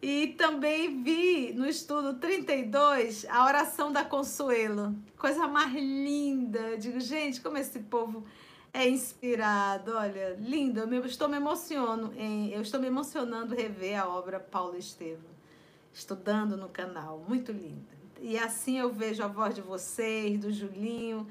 E 0.00 0.28
também 0.38 1.02
vi 1.02 1.52
no 1.54 1.66
estudo 1.66 2.14
32 2.20 3.26
a 3.28 3.46
oração 3.46 3.90
da 3.90 4.04
Consuelo. 4.04 4.94
Coisa 5.16 5.48
mais 5.48 5.72
linda. 5.72 6.58
Eu 6.60 6.78
digo, 6.78 7.00
gente, 7.00 7.40
como 7.40 7.56
esse 7.56 7.80
povo 7.80 8.24
é 8.78 8.88
inspirado. 8.88 9.92
Olha, 9.92 10.36
lindo. 10.38 10.80
Eu 10.80 11.04
estou 11.04 11.28
me 11.28 11.36
emocionando, 11.36 12.12
em, 12.16 12.50
eu 12.50 12.62
estou 12.62 12.80
me 12.80 12.86
emocionando 12.86 13.54
rever 13.54 14.00
a 14.00 14.08
obra 14.08 14.38
Paulo 14.38 14.76
Estevam, 14.76 15.30
estudando 15.92 16.56
no 16.56 16.68
canal. 16.68 17.24
Muito 17.28 17.50
linda. 17.50 17.98
E 18.20 18.38
assim 18.38 18.78
eu 18.78 18.92
vejo 18.92 19.22
a 19.22 19.26
voz 19.26 19.54
de 19.54 19.60
vocês, 19.60 20.38
do 20.40 20.52
Julinho. 20.52 21.26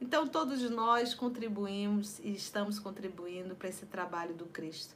Então 0.00 0.26
todos 0.26 0.62
nós 0.70 1.14
contribuímos 1.14 2.18
e 2.18 2.34
estamos 2.34 2.78
contribuindo 2.78 3.54
para 3.54 3.68
esse 3.68 3.86
trabalho 3.86 4.34
do 4.34 4.46
Cristo. 4.46 4.94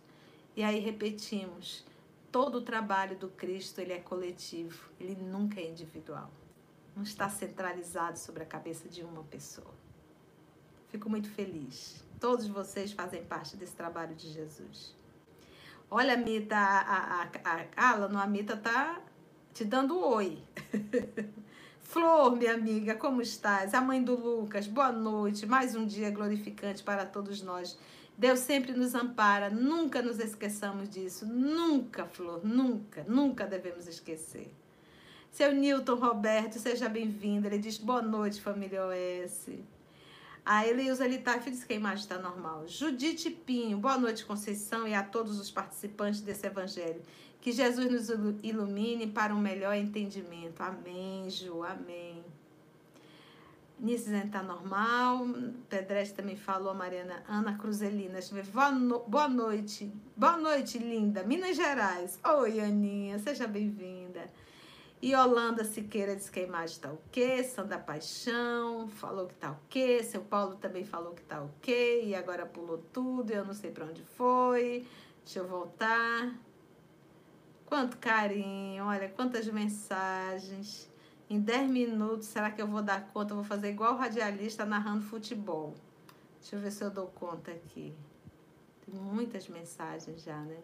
E 0.55 0.63
aí 0.63 0.79
repetimos, 0.79 1.85
todo 2.31 2.59
o 2.59 2.63
trabalho 2.63 3.17
do 3.17 3.29
Cristo 3.29 3.81
ele 3.81 3.93
é 3.93 3.99
coletivo, 3.99 4.91
ele 5.01 5.15
nunca 5.15 5.61
é 5.61 5.69
individual. 5.69 6.31
Não 6.95 7.03
está 7.03 7.29
centralizado 7.29 8.19
sobre 8.19 8.43
a 8.43 8.47
cabeça 8.47 8.89
de 8.89 9.03
uma 9.03 9.25
pessoa. 9.25 9.84
Fico 10.95 11.11
muito 11.11 11.29
feliz. 11.29 12.05
todos 12.21 12.47
vocês 12.47 12.93
fazem 12.93 13.25
parte 13.25 13.57
desse 13.57 13.75
trabalho 13.75 14.15
de 14.15 14.29
Jesus. 14.33 14.95
Olha, 15.91 16.15
a 16.15 16.17
Mita, 16.17 16.57
a, 16.57 17.23
a, 17.23 17.29
a, 17.45 17.91
Alan, 17.91 18.17
a 18.17 18.25
Mita 18.29 18.57
tá 18.57 19.01
te 19.53 19.65
dando 19.65 19.99
oi. 19.99 20.39
Flor, 21.83 22.37
minha 22.37 22.55
amiga, 22.55 22.95
como 22.95 23.21
estás? 23.21 23.75
A 23.75 23.81
mãe 23.81 24.05
do 24.05 24.15
Lucas, 24.15 24.69
boa 24.69 24.93
noite. 24.93 25.47
Mais 25.47 25.75
um 25.75 25.85
dia 25.85 26.13
glorificante 26.13 26.81
para 26.81 27.05
todos 27.05 27.43
nós. 27.43 27.77
Deus 28.17 28.39
sempre 28.39 28.73
nos 28.73 28.95
ampara, 28.95 29.51
nunca 29.51 30.01
nos 30.01 30.21
esqueçamos 30.21 30.89
disso. 30.89 31.27
Nunca, 31.27 32.07
Flor, 32.07 32.47
nunca, 32.47 33.05
nunca 33.09 33.49
devemos 33.49 33.89
esquecer. 33.89 34.55
Seu 35.33 35.53
Newton 35.53 35.97
Roberto, 35.97 36.61
seja 36.61 36.89
bem-vindo. 36.89 37.49
Ele 37.49 37.59
diz 37.59 37.79
boa 37.79 38.01
noite, 38.01 38.41
família 38.41 38.83
OS. 38.87 39.74
A 40.47 40.67
Eleusa 40.67 41.07
Litaf 41.07 41.51
diz 41.51 41.65
que 41.65 41.73
a 41.73 41.77
imagem 41.77 42.03
está 42.03 42.19
normal. 42.19 42.69
Judite 42.69 43.31
Pinho, 43.31 43.79
boa 43.79 43.97
noite, 43.97 44.27
Conceição, 44.27 44.87
e 44.87 44.93
a 44.93 45.03
todos 45.03 45.41
os 45.41 45.51
participantes 45.51 46.21
desse 46.21 46.47
evangelho. 46.47 47.01
Que 47.41 47.51
Jesus 47.51 47.91
nos 47.91 48.11
ilumine 48.43 49.07
para 49.07 49.35
um 49.35 49.41
melhor 49.41 49.75
entendimento. 49.75 50.61
Amém, 50.61 51.31
Ju, 51.31 51.63
amém. 51.63 52.23
Nice 53.81 54.11
está 54.15 54.43
normal. 54.43 55.27
Pedreste 55.69 56.15
também 56.15 56.37
falou, 56.37 56.71
a 56.71 56.75
Mariana 56.75 57.23
Ana 57.27 57.57
Cruzelina. 57.57 58.19
Boa, 58.53 58.71
no... 58.71 58.99
boa 59.01 59.29
noite. 59.29 59.91
Boa 60.15 60.37
noite, 60.37 60.79
linda. 60.79 61.23
Minas 61.23 61.57
Gerais. 61.57 62.21
Oi, 62.23 62.61
Aninha. 62.61 63.19
Seja 63.19 63.47
bem-vinda. 63.47 64.31
Yolanda 65.05 65.65
Siqueira 65.65 66.17
disse 66.17 66.31
que 66.31 66.41
a 66.41 66.43
imagem 66.45 66.77
está 66.77 66.91
ok. 66.91 67.45
Sandra 67.45 67.79
Paixão 67.79 68.89
falou 68.89 69.27
que 69.27 69.35
está 69.35 69.51
ok. 69.51 70.03
Seu 70.03 70.23
Paulo 70.23 70.57
também 70.57 70.85
falou 70.85 71.13
que 71.13 71.21
está 71.21 71.43
ok. 71.43 72.07
E 72.07 72.15
agora 72.15 72.47
pulou 72.47 72.79
tudo. 72.79 73.31
Eu 73.31 73.45
não 73.45 73.53
sei 73.53 73.71
para 73.71 73.85
onde 73.85 74.03
foi. 74.03 74.87
Deixa 75.23 75.41
eu 75.41 75.47
voltar. 75.47 76.35
Quanto 77.67 77.99
carinho. 77.99 78.85
Olha, 78.85 79.09
quantas 79.11 79.47
mensagens. 79.47 80.91
Em 81.29 81.39
10 81.39 81.71
minutos, 81.71 82.29
será 82.29 82.51
que 82.51 82.63
eu 82.63 82.67
vou 82.67 82.81
dar 82.81 83.09
conta? 83.09 83.33
Eu 83.33 83.37
vou 83.37 83.45
fazer 83.45 83.71
igual 83.71 83.95
o 83.95 83.99
radialista 83.99 84.65
narrando 84.65 85.03
futebol. 85.03 85.75
Deixa 86.41 86.57
eu 86.57 86.61
ver 86.61 86.71
se 86.71 86.83
eu 86.83 86.91
dou 86.91 87.09
conta 87.09 87.51
aqui. 87.51 87.95
Tem 88.87 88.95
muitas 88.95 89.49
mensagens 89.49 90.23
já, 90.23 90.41
né? 90.41 90.63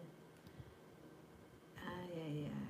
Ai, 1.77 2.09
ai, 2.15 2.51
ai. 2.51 2.60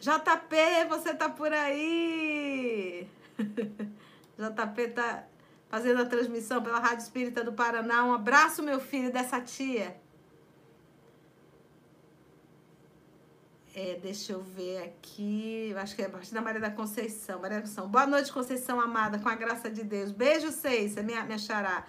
JP, 0.00 0.88
você 0.88 1.14
tá 1.14 1.28
por 1.28 1.52
aí? 1.52 3.06
JP 4.38 4.88
tá 4.94 5.24
fazendo 5.68 6.02
a 6.02 6.06
transmissão 6.06 6.62
pela 6.62 6.78
Rádio 6.78 7.02
Espírita 7.02 7.42
do 7.42 7.52
Paraná. 7.52 8.04
Um 8.04 8.12
abraço, 8.12 8.62
meu 8.62 8.78
filho, 8.78 9.12
dessa 9.12 9.40
tia. 9.40 9.96
É, 13.74 13.96
deixa 13.96 14.32
eu 14.32 14.40
ver 14.40 14.82
aqui. 14.82 15.74
Acho 15.76 15.94
que 15.94 16.02
é 16.02 16.06
a 16.06 16.10
partir 16.10 16.32
da 16.32 16.40
Maria 16.40 16.60
da 16.60 16.70
Conceição. 16.70 17.40
Maria 17.40 17.58
da 17.58 17.62
Conceição. 17.62 17.88
Boa 17.88 18.06
noite, 18.06 18.32
Conceição 18.32 18.80
amada, 18.80 19.18
com 19.18 19.28
a 19.28 19.34
graça 19.34 19.70
de 19.70 19.84
Deus. 19.84 20.10
Beijo, 20.10 20.50
seis, 20.50 20.96
minha, 20.96 21.22
minha 21.24 21.38
xará. 21.38 21.84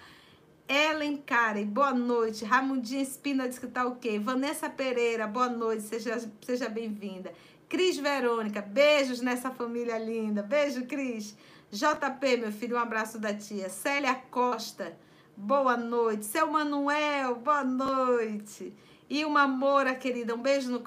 Ellen 0.68 1.16
Karen, 1.16 1.66
boa 1.66 1.92
noite. 1.92 2.44
Ramundinha 2.44 3.02
Espina 3.02 3.48
diz 3.48 3.58
que 3.58 3.66
tá 3.66 3.86
ok. 3.86 4.20
Vanessa 4.20 4.70
Pereira, 4.70 5.26
boa 5.26 5.48
noite. 5.48 5.82
Seja, 5.82 6.30
seja 6.42 6.68
bem-vinda. 6.68 7.32
Cris 7.70 7.96
Verônica, 7.98 8.60
beijos 8.60 9.20
nessa 9.20 9.48
família 9.52 9.96
linda. 9.96 10.42
Beijo, 10.42 10.86
Cris. 10.86 11.36
JP, 11.70 12.38
meu 12.38 12.50
filho, 12.50 12.76
um 12.76 12.80
abraço 12.80 13.16
da 13.16 13.32
tia. 13.32 13.68
Célia 13.68 14.12
Costa, 14.12 14.98
boa 15.36 15.76
noite. 15.76 16.26
Seu 16.26 16.50
Manuel, 16.50 17.36
boa 17.36 17.62
noite. 17.62 18.74
E 19.08 19.24
uma 19.24 19.46
Moura, 19.46 19.94
querida, 19.94 20.34
um 20.34 20.42
beijo 20.42 20.68
no 20.68 20.80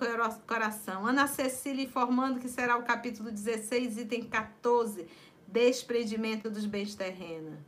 coração. 0.46 1.08
Ana 1.08 1.25
Cecília 1.25 1.86
informando 1.86 2.42
que 2.42 2.50
será 2.50 2.75
o 2.75 2.84
capítulo 2.84 3.32
16, 3.32 4.00
item 4.00 4.24
14, 4.24 5.08
desprendimento 5.48 6.50
dos 6.50 6.66
bens 6.66 6.96
terrenos. 6.96 7.60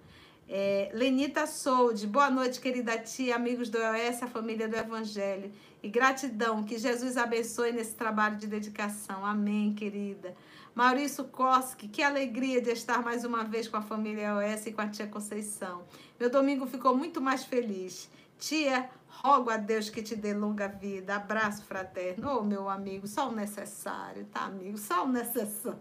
É, 0.48 0.92
Lenita 0.94 1.48
Solde, 1.48 2.06
boa 2.06 2.30
noite, 2.30 2.60
querida 2.60 2.98
tia, 2.98 3.36
amigos 3.36 3.70
do 3.70 3.78
OS, 3.78 4.22
a 4.22 4.28
família 4.28 4.68
do 4.68 4.76
Evangelho. 4.76 5.52
E 5.86 5.88
gratidão, 5.88 6.64
que 6.64 6.80
Jesus 6.80 7.16
abençoe 7.16 7.72
nesse 7.72 7.94
trabalho 7.94 8.38
de 8.38 8.48
dedicação. 8.48 9.24
Amém, 9.24 9.72
querida. 9.72 10.36
Maurício 10.74 11.26
Koski, 11.26 11.88
que 11.88 12.02
alegria 12.02 12.60
de 12.60 12.72
estar 12.72 13.04
mais 13.04 13.24
uma 13.24 13.44
vez 13.44 13.68
com 13.68 13.78
a 13.78 13.84
família 13.84 14.36
OS 14.36 14.66
e 14.66 14.72
com 14.72 14.82
a 14.82 14.90
tia 14.90 15.06
Conceição. 15.06 15.84
Meu 16.20 16.28
domingo 16.28 16.66
ficou 16.66 16.98
muito 16.98 17.22
mais 17.22 17.44
feliz. 17.44 18.10
Tia, 18.40 18.90
rogo 19.08 19.52
a 19.52 19.58
Deus 19.58 19.88
que 19.92 20.02
te 20.02 20.16
dê 20.16 20.34
longa 20.34 20.68
vida. 20.68 21.18
Abraço 21.18 21.64
fraterno. 21.66 22.30
Ô, 22.30 22.40
oh, 22.40 22.44
meu 22.44 22.68
amigo, 22.68 23.06
só 23.06 23.30
o 23.30 23.36
necessário, 23.36 24.26
tá, 24.34 24.46
amigo? 24.46 24.80
Só 24.80 25.06
o 25.06 25.08
necessário. 25.08 25.78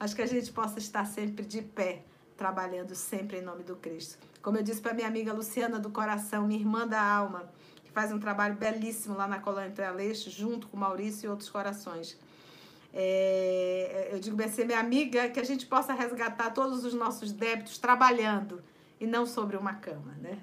Acho 0.00 0.16
que 0.16 0.22
a 0.22 0.26
gente 0.26 0.50
possa 0.50 0.80
estar 0.80 1.04
sempre 1.04 1.46
de 1.46 1.62
pé, 1.62 2.02
trabalhando 2.36 2.96
sempre 2.96 3.38
em 3.38 3.42
nome 3.42 3.62
do 3.62 3.76
Cristo. 3.76 4.18
Como 4.42 4.56
eu 4.56 4.62
disse 4.64 4.80
para 4.80 4.92
minha 4.92 5.06
amiga 5.06 5.32
Luciana 5.32 5.78
do 5.78 5.90
Coração, 5.90 6.48
minha 6.48 6.58
irmã 6.58 6.84
da 6.84 7.00
alma, 7.00 7.48
faz 7.98 8.12
um 8.12 8.20
trabalho 8.20 8.54
belíssimo 8.54 9.16
lá 9.16 9.26
na 9.26 9.40
Colônia 9.40 9.70
Entre 9.70 10.30
junto 10.30 10.68
com 10.68 10.76
Maurício 10.76 11.26
e 11.26 11.28
outros 11.28 11.50
corações. 11.50 12.16
É, 12.94 14.10
eu 14.12 14.20
digo 14.20 14.36
bem 14.36 14.48
ser 14.48 14.64
minha 14.64 14.78
amiga, 14.78 15.28
que 15.28 15.40
a 15.40 15.44
gente 15.44 15.66
possa 15.66 15.92
resgatar 15.92 16.52
todos 16.52 16.84
os 16.84 16.94
nossos 16.94 17.32
débitos 17.32 17.76
trabalhando 17.76 18.62
e 19.00 19.06
não 19.06 19.26
sobre 19.26 19.56
uma 19.56 19.74
cama, 19.74 20.14
né? 20.20 20.38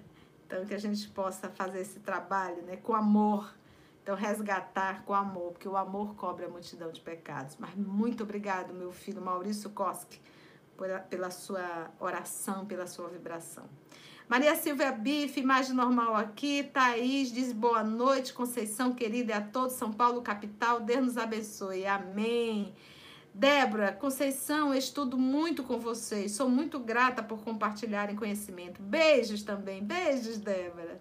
Então, 0.45 0.65
que 0.65 0.73
a 0.73 0.77
gente 0.77 1.07
possa 1.07 1.47
fazer 1.47 1.79
esse 1.79 2.01
trabalho 2.01 2.61
né, 2.63 2.75
com 2.75 2.93
amor. 2.93 3.55
Então, 4.03 4.17
resgatar 4.17 5.03
com 5.05 5.13
amor, 5.13 5.53
porque 5.53 5.69
o 5.69 5.77
amor 5.77 6.13
cobre 6.15 6.43
a 6.43 6.49
multidão 6.49 6.91
de 6.91 6.99
pecados. 6.99 7.55
Mas 7.57 7.73
muito 7.73 8.23
obrigado, 8.23 8.73
meu 8.73 8.91
filho 8.91 9.21
Maurício 9.21 9.69
Koski, 9.69 10.19
pela 11.09 11.31
sua 11.31 11.89
oração, 12.01 12.65
pela 12.65 12.85
sua 12.85 13.07
vibração. 13.07 13.63
Maria 14.27 14.55
Silvia 14.55 14.91
Bife, 14.91 15.39
imagem 15.39 15.75
normal 15.75 16.15
aqui. 16.15 16.63
Thaís 16.63 17.31
diz 17.31 17.51
boa 17.51 17.83
noite, 17.83 18.33
Conceição 18.33 18.91
querida 18.91 19.31
e 19.31 19.35
a 19.35 19.41
todos, 19.41 19.73
São 19.73 19.93
Paulo 19.93 20.23
capital. 20.23 20.79
Deus 20.79 21.05
nos 21.05 21.17
abençoe. 21.17 21.85
Amém. 21.85 22.73
Débora, 23.31 23.91
Conceição, 23.91 24.73
estudo 24.73 25.15
muito 25.15 25.61
com 25.61 25.77
vocês. 25.77 26.31
Sou 26.31 26.49
muito 26.49 26.79
grata 26.79 27.21
por 27.21 27.43
compartilharem 27.43 28.15
conhecimento. 28.15 28.81
Beijos 28.81 29.43
também. 29.43 29.83
Beijos, 29.83 30.37
Débora. 30.37 30.99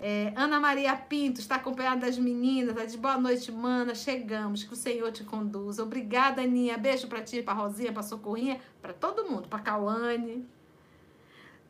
É, 0.00 0.32
Ana 0.34 0.58
Maria 0.58 0.96
Pinto 0.96 1.40
está 1.40 1.56
acompanhada 1.56 2.06
das 2.06 2.16
meninas. 2.16 2.74
Ela 2.74 2.86
diz 2.86 2.96
boa 2.96 3.18
noite, 3.18 3.52
mana. 3.52 3.94
Chegamos. 3.94 4.64
Que 4.64 4.72
o 4.72 4.76
Senhor 4.76 5.12
te 5.12 5.22
conduza. 5.22 5.82
Obrigada, 5.82 6.40
Aninha. 6.40 6.78
Beijo 6.78 7.08
para 7.08 7.20
ti, 7.20 7.42
para 7.42 7.52
Rosinha, 7.52 7.92
para 7.92 8.02
Socorrinha, 8.02 8.58
para 8.80 8.94
todo 8.94 9.28
mundo. 9.30 9.48
Para 9.48 9.58
Cauane. 9.58 10.48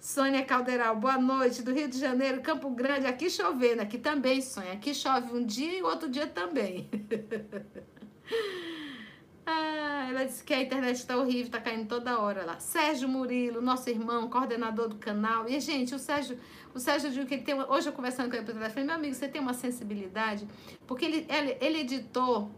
Sônia 0.05 0.45
Calderal, 0.45 0.97
boa 0.97 1.17
noite, 1.17 1.63
do 1.63 1.73
Rio 1.73 1.89
de 1.89 1.99
Janeiro, 1.99 2.43
Campo 2.43 2.69
Grande, 2.69 3.07
aqui 3.07 3.31
chovendo, 3.31 3.81
aqui 3.81 3.97
também, 3.97 4.43
Sônia, 4.43 4.75
aqui 4.75 4.95
chove 4.95 5.33
um 5.33 5.47
dia 5.47 5.79
e 5.79 5.83
outro 5.83 6.11
dia 6.11 6.27
também. 6.27 6.91
ah, 9.47 10.07
ela 10.11 10.25
disse 10.25 10.45
que 10.45 10.53
a 10.53 10.61
internet 10.61 10.97
está 10.97 11.17
horrível, 11.17 11.47
está 11.47 11.59
caindo 11.59 11.89
toda 11.89 12.21
hora 12.21 12.45
lá. 12.45 12.61
Sérgio 12.61 13.09
Murilo, 13.09 13.63
nosso 13.63 13.89
irmão, 13.89 14.29
coordenador 14.29 14.91
do 14.91 14.97
canal. 14.97 15.49
E, 15.49 15.59
gente, 15.59 15.95
o 15.95 15.99
Sérgio, 15.99 16.39
o 16.75 16.79
Sérgio 16.79 17.11
diz 17.11 17.27
que 17.27 17.37
ele 17.37 17.43
tem. 17.43 17.59
Hoje 17.63 17.89
eu 17.89 17.93
conversando 17.95 18.29
com 18.29 18.37
ele 18.37 18.45
pelo 18.45 18.59
telefone, 18.59 18.85
meu 18.85 18.97
amigo, 18.97 19.15
você 19.15 19.27
tem 19.27 19.41
uma 19.41 19.55
sensibilidade, 19.55 20.47
porque 20.87 21.07
ele, 21.07 21.27
ele, 21.31 21.57
ele 21.63 21.79
editou, 21.79 22.51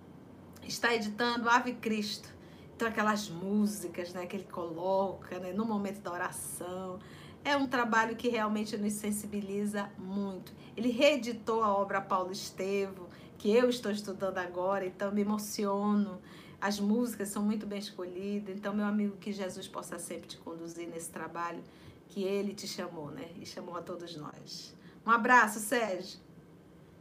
está 0.66 0.92
editando 0.92 1.48
Ave 1.48 1.74
Cristo. 1.74 2.28
Então, 2.74 2.88
aquelas 2.88 3.30
músicas 3.30 4.12
né, 4.12 4.26
que 4.26 4.34
ele 4.34 4.48
coloca 4.50 5.38
né, 5.38 5.52
no 5.52 5.64
momento 5.64 6.00
da 6.00 6.12
oração. 6.12 6.98
É 7.46 7.56
um 7.56 7.68
trabalho 7.68 8.16
que 8.16 8.28
realmente 8.28 8.76
nos 8.76 8.94
sensibiliza 8.94 9.88
muito. 9.96 10.52
Ele 10.76 10.90
reeditou 10.90 11.62
a 11.62 11.72
obra 11.72 12.00
Paulo 12.00 12.32
Estevo, 12.32 13.08
que 13.38 13.48
eu 13.48 13.70
estou 13.70 13.92
estudando 13.92 14.38
agora, 14.38 14.84
então 14.84 15.12
me 15.12 15.20
emociono. 15.20 16.20
As 16.60 16.80
músicas 16.80 17.28
são 17.28 17.44
muito 17.44 17.64
bem 17.64 17.78
escolhidas, 17.78 18.56
então, 18.56 18.74
meu 18.74 18.84
amigo, 18.84 19.16
que 19.18 19.30
Jesus 19.30 19.68
possa 19.68 19.96
sempre 19.96 20.26
te 20.26 20.36
conduzir 20.38 20.88
nesse 20.88 21.08
trabalho 21.10 21.62
que 22.08 22.24
ele 22.24 22.52
te 22.52 22.66
chamou, 22.66 23.12
né? 23.12 23.30
E 23.40 23.46
chamou 23.46 23.76
a 23.76 23.80
todos 23.80 24.16
nós. 24.16 24.74
Um 25.06 25.10
abraço, 25.12 25.60
Sérgio. 25.60 26.18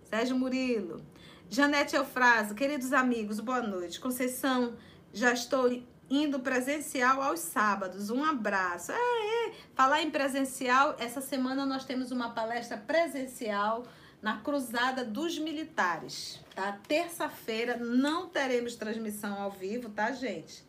Sérgio 0.03 0.37
Murilo. 0.37 1.01
Janete 1.49 1.95
Eufrásio, 1.95 2.53
queridos 2.53 2.93
amigos, 2.93 3.39
boa 3.39 3.63
noite. 3.63 3.99
Conceição, 3.99 4.75
já 5.11 5.33
estou 5.33 5.81
indo 6.09 6.39
presencial 6.39 7.21
aos 7.21 7.39
sábados. 7.39 8.09
Um 8.09 8.23
abraço. 8.23 8.91
É, 8.91 8.95
é. 8.95 9.53
Falar 9.73 10.01
em 10.01 10.11
presencial, 10.11 10.95
essa 10.99 11.21
semana 11.21 11.65
nós 11.65 11.85
temos 11.85 12.11
uma 12.11 12.31
palestra 12.31 12.77
presencial 12.77 13.83
na 14.21 14.37
Cruzada 14.37 15.03
dos 15.05 15.37
Militares, 15.37 16.39
tá? 16.55 16.79
Terça-feira 16.87 17.77
não 17.77 18.27
teremos 18.27 18.75
transmissão 18.75 19.39
ao 19.39 19.51
vivo, 19.51 19.89
tá, 19.89 20.11
gente? 20.11 20.63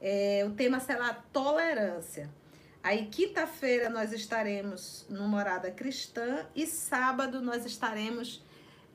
É, 0.00 0.44
o 0.46 0.52
tema 0.52 0.80
será 0.80 1.12
tolerância. 1.12 2.30
Aí, 2.82 3.06
quinta-feira, 3.06 3.88
nós 3.88 4.12
estaremos 4.12 5.06
no 5.08 5.26
Morada 5.26 5.70
Cristã 5.70 6.46
e 6.54 6.66
sábado 6.66 7.40
nós 7.40 7.64
estaremos. 7.64 8.42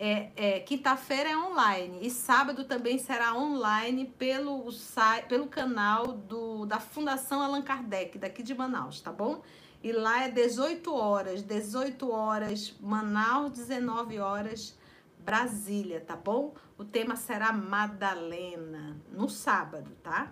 É, 0.01 0.29
é, 0.37 0.59
quinta-feira 0.61 1.31
é 1.31 1.37
online 1.37 1.99
e 2.07 2.09
sábado 2.09 2.63
também 2.63 2.97
será 2.97 3.35
online 3.35 4.05
pelo, 4.17 4.69
pelo 5.27 5.47
canal 5.47 6.13
do, 6.13 6.65
da 6.65 6.79
Fundação 6.79 7.41
Allan 7.41 7.61
Kardec, 7.61 8.17
daqui 8.17 8.41
de 8.41 8.55
Manaus, 8.55 9.01
tá 9.01 9.11
bom? 9.11 9.41
E 9.83 9.91
lá 9.91 10.23
é 10.23 10.29
18 10.29 10.93
horas, 10.95 11.43
18 11.43 12.09
horas 12.09 12.73
Manaus, 12.79 13.51
19 13.51 14.19
horas 14.19 14.73
Brasília, 15.19 15.99
tá 15.99 16.15
bom? 16.15 16.53
O 16.77 16.85
tema 16.85 17.17
será 17.17 17.51
Madalena, 17.51 18.95
no 19.11 19.27
sábado, 19.27 19.91
tá? 20.01 20.31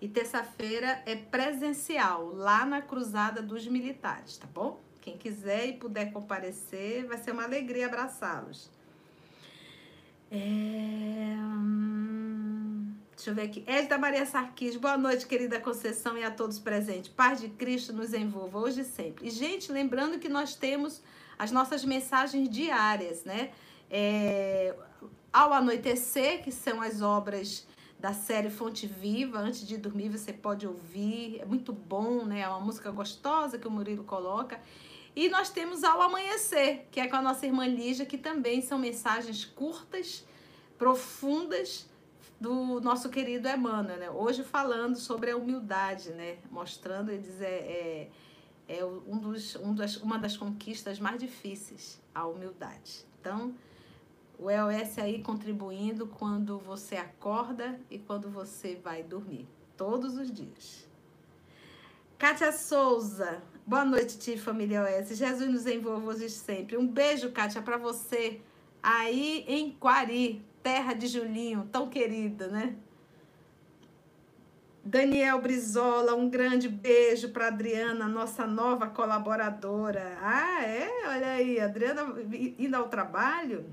E 0.00 0.06
terça-feira 0.06 1.02
é 1.04 1.16
presencial, 1.16 2.32
lá 2.34 2.64
na 2.64 2.80
Cruzada 2.80 3.42
dos 3.42 3.66
Militares, 3.66 4.36
tá 4.36 4.46
bom? 4.46 4.78
Quem 5.00 5.18
quiser 5.18 5.66
e 5.66 5.72
puder 5.72 6.12
comparecer, 6.12 7.04
vai 7.04 7.18
ser 7.18 7.32
uma 7.32 7.42
alegria 7.42 7.86
abraçá-los. 7.86 8.77
É... 10.30 11.34
Hum, 11.38 12.92
deixa 13.16 13.30
eu 13.30 13.34
ver 13.34 13.42
aqui. 13.42 13.64
Edda 13.66 13.96
Maria 13.96 14.26
Sarquis, 14.26 14.76
boa 14.76 14.98
noite, 14.98 15.26
querida 15.26 15.58
Conceição 15.58 16.18
e 16.18 16.24
a 16.24 16.30
todos 16.30 16.58
presentes. 16.58 17.08
Paz 17.08 17.40
de 17.40 17.48
Cristo 17.48 17.92
nos 17.92 18.12
envolva 18.12 18.58
hoje 18.58 18.82
e 18.82 18.84
sempre. 18.84 19.26
E, 19.26 19.30
gente, 19.30 19.72
lembrando 19.72 20.18
que 20.18 20.28
nós 20.28 20.54
temos 20.54 21.02
as 21.38 21.50
nossas 21.50 21.84
mensagens 21.84 22.48
diárias, 22.48 23.24
né? 23.24 23.50
É... 23.90 24.74
Ao 25.32 25.52
anoitecer, 25.52 26.42
que 26.42 26.50
são 26.50 26.80
as 26.82 27.00
obras 27.00 27.66
da 27.98 28.12
série 28.12 28.50
Fonte 28.50 28.86
Viva. 28.86 29.38
Antes 29.38 29.66
de 29.66 29.76
dormir, 29.76 30.08
você 30.08 30.32
pode 30.32 30.66
ouvir. 30.66 31.40
É 31.40 31.44
muito 31.44 31.72
bom, 31.72 32.24
né? 32.24 32.40
É 32.40 32.48
uma 32.48 32.60
música 32.60 32.90
gostosa 32.90 33.58
que 33.58 33.66
o 33.66 33.70
Murilo 33.70 34.04
coloca. 34.04 34.60
E 35.14 35.28
nós 35.28 35.50
temos 35.50 35.84
Ao 35.84 36.00
Amanhecer, 36.02 36.86
que 36.90 37.00
é 37.00 37.08
com 37.08 37.16
a 37.16 37.22
nossa 37.22 37.46
irmã 37.46 37.66
Lígia, 37.66 38.06
que 38.06 38.18
também 38.18 38.60
são 38.60 38.78
mensagens 38.78 39.44
curtas, 39.44 40.24
profundas 40.76 41.88
do 42.40 42.80
nosso 42.80 43.08
querido 43.08 43.48
Emmanuel, 43.48 43.98
né? 43.98 44.10
Hoje 44.10 44.44
falando 44.44 44.96
sobre 44.96 45.30
a 45.30 45.36
humildade, 45.36 46.10
né? 46.10 46.38
Mostrando, 46.50 47.10
ele 47.10 47.26
é, 47.40 48.10
é, 48.68 48.78
é 48.78 48.84
um 48.84 49.18
dos, 49.18 49.56
um 49.56 49.74
das, 49.74 49.96
uma 49.96 50.18
das 50.18 50.36
conquistas 50.36 51.00
mais 51.00 51.18
difíceis, 51.18 52.00
a 52.14 52.26
humildade. 52.26 53.04
Então, 53.20 53.54
o 54.38 54.48
EOS 54.48 54.98
aí 54.98 55.20
contribuindo 55.20 56.06
quando 56.06 56.58
você 56.58 56.96
acorda 56.96 57.78
e 57.90 57.98
quando 57.98 58.30
você 58.30 58.76
vai 58.76 59.02
dormir, 59.02 59.48
todos 59.76 60.16
os 60.16 60.30
dias. 60.30 60.86
Kátia 62.16 62.52
Souza, 62.52 63.42
boa 63.68 63.84
noite, 63.84 64.16
tia 64.16 64.38
família 64.38 64.82
OS. 64.82 65.14
Jesus 65.14 65.50
nos 65.50 65.66
envolva 65.66 66.08
hoje 66.08 66.30
sempre. 66.30 66.78
Um 66.78 66.86
beijo, 66.86 67.30
Kátia, 67.30 67.60
para 67.60 67.76
você 67.76 68.40
aí 68.82 69.44
em 69.46 69.72
Quari, 69.72 70.42
terra 70.62 70.94
de 70.94 71.06
Julinho, 71.06 71.68
tão 71.70 71.86
querida, 71.86 72.48
né? 72.48 72.74
Daniel 74.82 75.38
Brizola, 75.42 76.14
um 76.14 76.30
grande 76.30 76.66
beijo 76.66 77.28
para 77.28 77.48
Adriana, 77.48 78.08
nossa 78.08 78.46
nova 78.46 78.86
colaboradora. 78.86 80.16
Ah, 80.22 80.64
é? 80.64 80.88
Olha 81.06 81.32
aí, 81.32 81.60
Adriana 81.60 82.06
indo 82.58 82.74
ao 82.74 82.88
trabalho. 82.88 83.66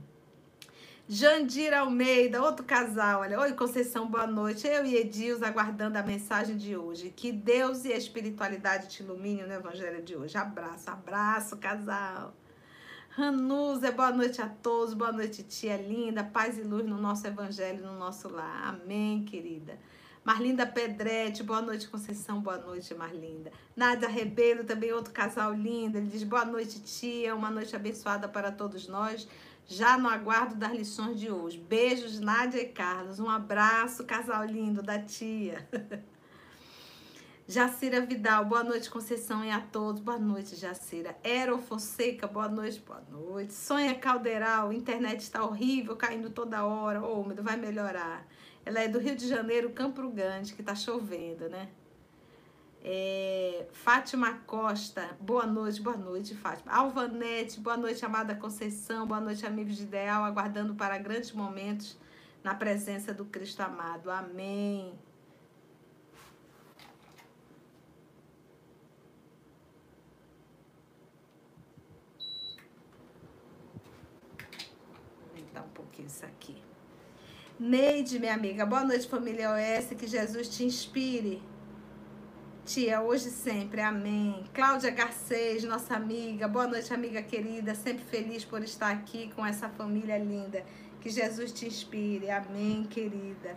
Jandir 1.08 1.72
Almeida, 1.72 2.41
outro 2.41 2.65
casal, 2.65 3.22
olha. 3.22 3.39
Oi, 3.39 3.54
Conceição, 3.54 4.08
boa 4.08 4.26
noite. 4.26 4.68
Eu 4.68 4.84
e 4.84 4.96
Edils 4.96 5.44
aguardando 5.44 6.00
a 6.00 6.02
mensagem 6.02 6.58
de 6.58 6.76
hoje. 6.76 7.13
Que 7.15 7.32
Deus 7.32 7.86
e 7.86 7.94
a 7.94 7.98
espiritualidade 7.98 8.88
te 8.88 9.04
iluminem 9.04 9.46
no 9.46 9.54
evangelho 9.54 10.02
de 10.02 10.15
hoje. 10.15 10.36
Abraço, 10.36 10.89
abraço, 10.89 11.58
casal. 11.58 12.34
Ranuza, 13.10 13.91
boa 13.91 14.12
noite 14.12 14.41
a 14.41 14.50
todos, 14.50 14.96
boa 14.96 15.12
noite, 15.12 15.44
tia 15.44 15.78
linda. 15.78 16.24
Paz 16.24 16.58
e 16.58 16.63
luz 16.63 16.84
no 16.84 16.98
nosso 16.98 17.28
evangelho, 17.28 17.86
no 17.86 18.00
nosso 18.00 18.28
lar. 18.28 18.70
Amém, 18.70 19.24
querida. 19.26 19.78
Marlinda 20.24 20.65
Pedretti, 20.65 21.44
boa 21.44 21.62
noite, 21.62 21.88
Conceição, 21.88 22.41
boa 22.41 22.58
noite, 22.58 22.96
Marlinda. 22.96 23.52
Nádia 23.76 24.10
Rebelo, 24.10 24.63
também 24.63 24.91
outro 24.91 25.13
casal 25.13 25.54
lindo. 25.54 26.00
Ele 26.00 26.08
diz: 26.08 26.24
boa 26.24 26.46
noite, 26.46 26.82
tia, 26.82 27.36
uma 27.36 27.52
noite 27.52 27.76
abençoada 27.76 28.28
para 28.28 28.52
todos 28.52 28.88
nós 28.88 29.28
já 29.67 29.97
no 29.97 30.08
aguardo 30.08 30.56
das 30.56 30.71
lições 30.71 31.19
de 31.19 31.32
hoje. 31.32 31.58
Beijos, 31.58 32.19
Nádia 32.19 32.62
e 32.62 32.67
Carlos. 32.67 33.19
Um 33.19 33.30
abraço, 33.30 34.06
casal 34.06 34.45
lindo 34.45 34.82
da 34.82 34.99
tia. 34.99 35.67
Jacira 37.47 38.01
Vidal, 38.01 38.43
boa 38.45 38.63
noite, 38.63 38.89
Conceição 38.89 39.43
e 39.45 39.51
a 39.51 39.60
todos. 39.60 40.01
Boa 40.01 40.17
noite, 40.17 40.56
Jacira. 40.56 41.15
Ero 41.23 41.60
Fonseca, 41.60 42.25
boa 42.25 42.49
noite, 42.49 42.80
boa 42.80 43.04
noite. 43.12 43.54
Sonha 43.54 43.93
Calderal, 43.93 44.73
internet 44.73 45.21
está 45.21 45.43
horrível, 45.43 45.95
caindo 45.95 46.32
toda 46.32 46.65
hora. 46.65 47.04
Ô, 47.04 47.19
oh, 47.19 47.43
vai 47.43 47.56
melhorar. 47.56 48.25
Ela 48.65 48.80
é 48.80 48.88
do 48.88 48.97
Rio 48.97 49.15
de 49.15 49.28
Janeiro, 49.28 49.69
Campo 49.69 50.10
Grande, 50.10 50.56
que 50.56 50.62
está 50.62 50.73
chovendo, 50.73 51.47
né? 51.47 51.69
É, 52.88 53.65
Fátima 53.71 54.34
Costa, 54.45 55.17
boa 55.19 55.48
noite, 55.48 55.82
boa 55.82 55.98
noite, 55.98 56.36
Fátima. 56.36 56.71
Alvanete, 56.71 57.60
boa 57.60 57.76
noite, 57.76 58.06
amada 58.06 58.36
Conceição, 58.36 59.08
boa 59.08 59.19
noite, 59.19 59.43
amigos 59.43 59.78
de 59.78 59.82
Ideal, 59.82 60.24
aguardando 60.24 60.76
para 60.76 60.95
grandes 61.00 61.32
momentos 61.32 61.98
na 62.43 62.54
presença 62.54 63.12
do 63.12 63.26
Cristo 63.26 63.62
amado. 63.62 64.12
Amém. 64.12 64.93
Aumentar 75.32 75.63
um 75.63 75.69
pouquinho 75.69 76.08
isso 76.08 76.24
aqui. 76.24 76.56
Neide, 77.60 78.19
minha 78.19 78.36
amiga, 78.36 78.63
boa 78.63 78.84
noite, 78.84 79.08
família 79.08 79.50
OS, 79.50 79.88
que 79.98 80.06
Jesus 80.06 80.56
te 80.56 80.63
inspire 80.63 81.41
tia, 82.65 82.99
hoje 82.99 83.28
e 83.28 83.32
sempre, 83.32 83.80
amém. 83.80 84.43
Cláudia 84.51 84.89
Garcês, 84.89 85.63
nossa 85.63 85.95
amiga, 85.95 86.47
boa 86.47 86.65
noite, 86.65 86.91
amiga 86.91 87.21
querida, 87.21 87.75
sempre 87.75 88.04
feliz 88.04 88.43
por 88.43 88.63
estar 88.63 88.89
aqui 88.89 89.32
com 89.36 89.45
essa 89.45 89.69
família 89.69 90.17
linda. 90.17 90.63
Que 90.99 91.12
Jesus 91.12 91.51
te 91.51 91.67
inspire, 91.67 92.32
amém, 92.32 92.84
querida. 92.86 93.54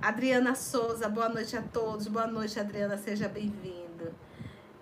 Adriana 0.00 0.54
Souza, 0.54 1.10
boa 1.10 1.28
noite 1.28 1.58
a 1.58 1.62
todos, 1.62 2.08
boa 2.08 2.26
noite, 2.26 2.58
Adriana, 2.58 2.96
seja 2.96 3.28
bem-vindo. 3.28 4.14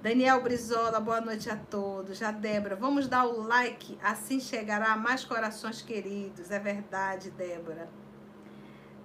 Daniel 0.01 0.41
Brizola, 0.41 1.01
boa 1.01 1.21
noite 1.21 1.51
a 1.51 1.57
todos. 1.57 2.19
Já 2.19 2.31
Débora, 2.31 2.77
vamos 2.77 3.09
dar 3.09 3.27
o 3.27 3.41
like, 3.41 3.99
assim 4.01 4.39
chegará 4.39 4.93
a 4.93 4.97
mais 4.97 5.25
corações 5.25 5.83
queridos. 5.83 6.53
É 6.53 6.61
verdade, 6.61 7.33
Débora. 7.33 7.89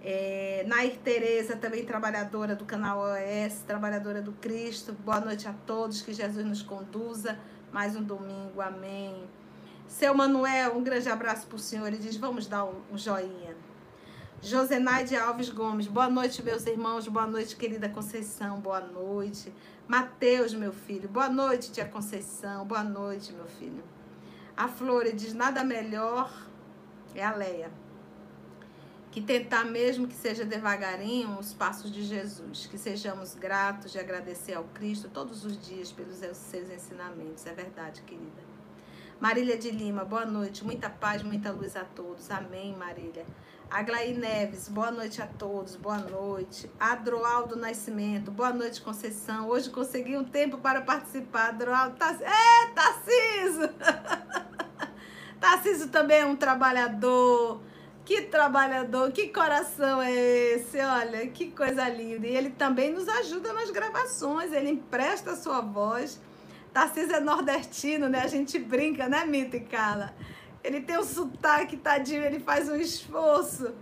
É, 0.03 0.65
Nair 0.67 0.97
Tereza, 1.03 1.55
também 1.55 1.85
trabalhadora 1.85 2.55
do 2.55 2.65
canal 2.65 2.99
OS, 2.99 3.61
trabalhadora 3.67 4.19
do 4.19 4.31
Cristo. 4.31 4.93
Boa 4.93 5.19
noite 5.19 5.47
a 5.47 5.53
todos, 5.53 6.01
que 6.01 6.11
Jesus 6.11 6.43
nos 6.43 6.63
conduza. 6.63 7.37
Mais 7.71 7.95
um 7.95 8.01
domingo, 8.01 8.59
amém. 8.61 9.23
Seu 9.87 10.15
Manuel, 10.15 10.75
um 10.75 10.83
grande 10.83 11.07
abraço 11.07 11.45
para 11.45 11.55
o 11.55 11.59
senhor 11.59 11.93
e 11.93 11.97
diz: 11.97 12.15
vamos 12.15 12.47
dar 12.47 12.65
um, 12.65 12.81
joinha. 12.97 13.55
Josenaide 14.41 15.15
Alves 15.15 15.49
Gomes, 15.49 15.85
boa 15.85 16.09
noite, 16.09 16.41
meus 16.41 16.65
irmãos, 16.65 17.07
boa 17.07 17.27
noite, 17.27 17.55
querida 17.55 17.87
Conceição, 17.87 18.59
boa 18.59 18.81
noite. 18.81 19.53
Mateus, 19.87 20.51
meu 20.51 20.73
filho, 20.73 21.07
boa 21.07 21.29
noite, 21.29 21.71
tia 21.71 21.85
Conceição, 21.85 22.65
boa 22.65 22.83
noite, 22.83 23.31
meu 23.33 23.45
filho. 23.45 23.83
A 24.57 24.67
Flora 24.67 25.13
diz: 25.13 25.31
nada 25.35 25.63
melhor, 25.63 26.33
é 27.13 27.23
a 27.23 27.35
Leia 27.35 27.69
que 29.11 29.21
tentar 29.21 29.65
mesmo 29.65 30.07
que 30.07 30.13
seja 30.15 30.45
devagarinho 30.45 31.37
os 31.37 31.53
passos 31.53 31.91
de 31.91 32.01
Jesus, 32.01 32.65
que 32.65 32.77
sejamos 32.77 33.35
gratos 33.35 33.91
de 33.91 33.99
agradecer 33.99 34.53
ao 34.53 34.63
Cristo 34.63 35.09
todos 35.09 35.43
os 35.43 35.59
dias 35.59 35.91
pelos 35.91 36.15
seus 36.15 36.69
ensinamentos. 36.69 37.45
É 37.45 37.53
verdade, 37.53 38.01
querida. 38.03 38.41
Marília 39.19 39.57
de 39.57 39.69
Lima, 39.69 40.05
boa 40.05 40.25
noite, 40.25 40.63
muita 40.63 40.89
paz, 40.89 41.21
muita 41.23 41.51
luz 41.51 41.75
a 41.75 41.83
todos. 41.83 42.31
Amém, 42.31 42.73
Marília. 42.75 43.25
Aglaí 43.69 44.13
Neves, 44.13 44.69
boa 44.69 44.91
noite 44.91 45.21
a 45.21 45.27
todos, 45.27 45.75
boa 45.75 45.97
noite. 45.97 46.71
Adroaldo 46.79 47.57
Nascimento, 47.57 48.31
boa 48.31 48.53
noite, 48.53 48.81
Conceição. 48.81 49.47
Hoje 49.49 49.69
consegui 49.69 50.17
um 50.17 50.23
tempo 50.23 50.57
para 50.57 50.81
participar. 50.81 51.49
Adroaldo, 51.49 51.97
tá... 51.97 52.17
é, 52.21 52.67
Tarciso! 52.73 53.69
Tarciso 55.39 55.89
também 55.89 56.19
é 56.19 56.25
um 56.25 56.35
trabalhador 56.35 57.61
que 58.03 58.23
trabalhador, 58.23 59.11
que 59.11 59.27
coração 59.27 60.01
é 60.01 60.11
esse? 60.11 60.79
Olha, 60.79 61.27
que 61.27 61.51
coisa 61.51 61.87
linda. 61.87 62.27
E 62.27 62.35
ele 62.35 62.49
também 62.49 62.91
nos 62.91 63.07
ajuda 63.07 63.53
nas 63.53 63.69
gravações, 63.69 64.51
ele 64.51 64.69
empresta 64.69 65.31
a 65.31 65.35
sua 65.35 65.61
voz. 65.61 66.19
Tarcísio 66.73 67.15
é 67.15 67.19
nordestino, 67.19 68.07
né? 68.07 68.21
A 68.21 68.27
gente 68.27 68.57
brinca, 68.57 69.07
né, 69.07 69.25
Mita 69.25 69.57
e 69.57 69.61
Carla? 69.61 70.13
Ele 70.63 70.81
tem 70.81 70.97
um 70.97 71.03
sotaque, 71.03 71.75
tadinho, 71.77 72.23
ele 72.23 72.39
faz 72.39 72.69
um 72.69 72.75
esforço 72.75 73.73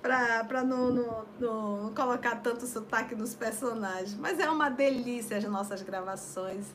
para 0.00 0.62
não, 0.62 0.90
não, 0.90 1.26
não 1.40 1.94
colocar 1.94 2.36
tanto 2.36 2.66
sotaque 2.66 3.14
nos 3.14 3.34
personagens. 3.34 4.14
Mas 4.14 4.38
é 4.38 4.48
uma 4.48 4.68
delícia 4.70 5.36
as 5.36 5.44
nossas 5.44 5.82
gravações. 5.82 6.66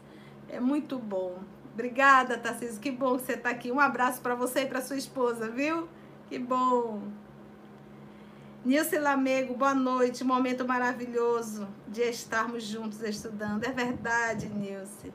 É 0.50 0.60
muito 0.60 1.00
bom. 1.00 1.40
Obrigada, 1.74 2.38
Tarcísio. 2.38 2.82
Que 2.82 2.92
bom 2.92 3.18
que 3.18 3.24
você 3.24 3.34
está 3.34 3.50
aqui. 3.50 3.72
Um 3.72 3.80
abraço 3.80 4.22
para 4.22 4.36
você 4.36 4.62
e 4.62 4.66
para 4.66 4.82
sua 4.82 4.98
esposa, 4.98 5.48
viu? 5.48 5.88
Que 6.32 6.40
bom. 6.40 7.02
Nilce 8.64 8.98
Lamego, 8.98 9.54
boa 9.54 9.76
noite. 9.76 10.24
Momento 10.24 10.66
maravilhoso 10.66 11.68
de 11.90 12.04
estarmos 12.04 12.64
juntos 12.64 13.02
estudando. 13.02 13.66
É 13.66 13.72
verdade, 13.74 14.48
Nilce. 14.48 15.12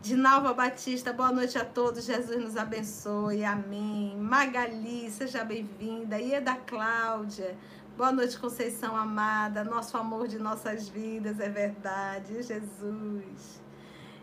Dinalva 0.00 0.54
Batista, 0.54 1.12
boa 1.12 1.32
noite 1.32 1.58
a 1.58 1.64
todos. 1.64 2.04
Jesus 2.04 2.40
nos 2.40 2.56
abençoe. 2.56 3.44
Amém. 3.44 4.16
Magali, 4.18 5.10
seja 5.10 5.42
bem-vinda. 5.42 6.16
Ieda 6.16 6.54
Cláudia, 6.54 7.58
boa 7.96 8.12
noite, 8.12 8.38
Conceição 8.38 8.94
amada. 8.94 9.64
Nosso 9.64 9.96
amor 9.96 10.28
de 10.28 10.38
nossas 10.38 10.88
vidas, 10.88 11.40
é 11.40 11.48
verdade. 11.48 12.40
Jesus. 12.40 13.59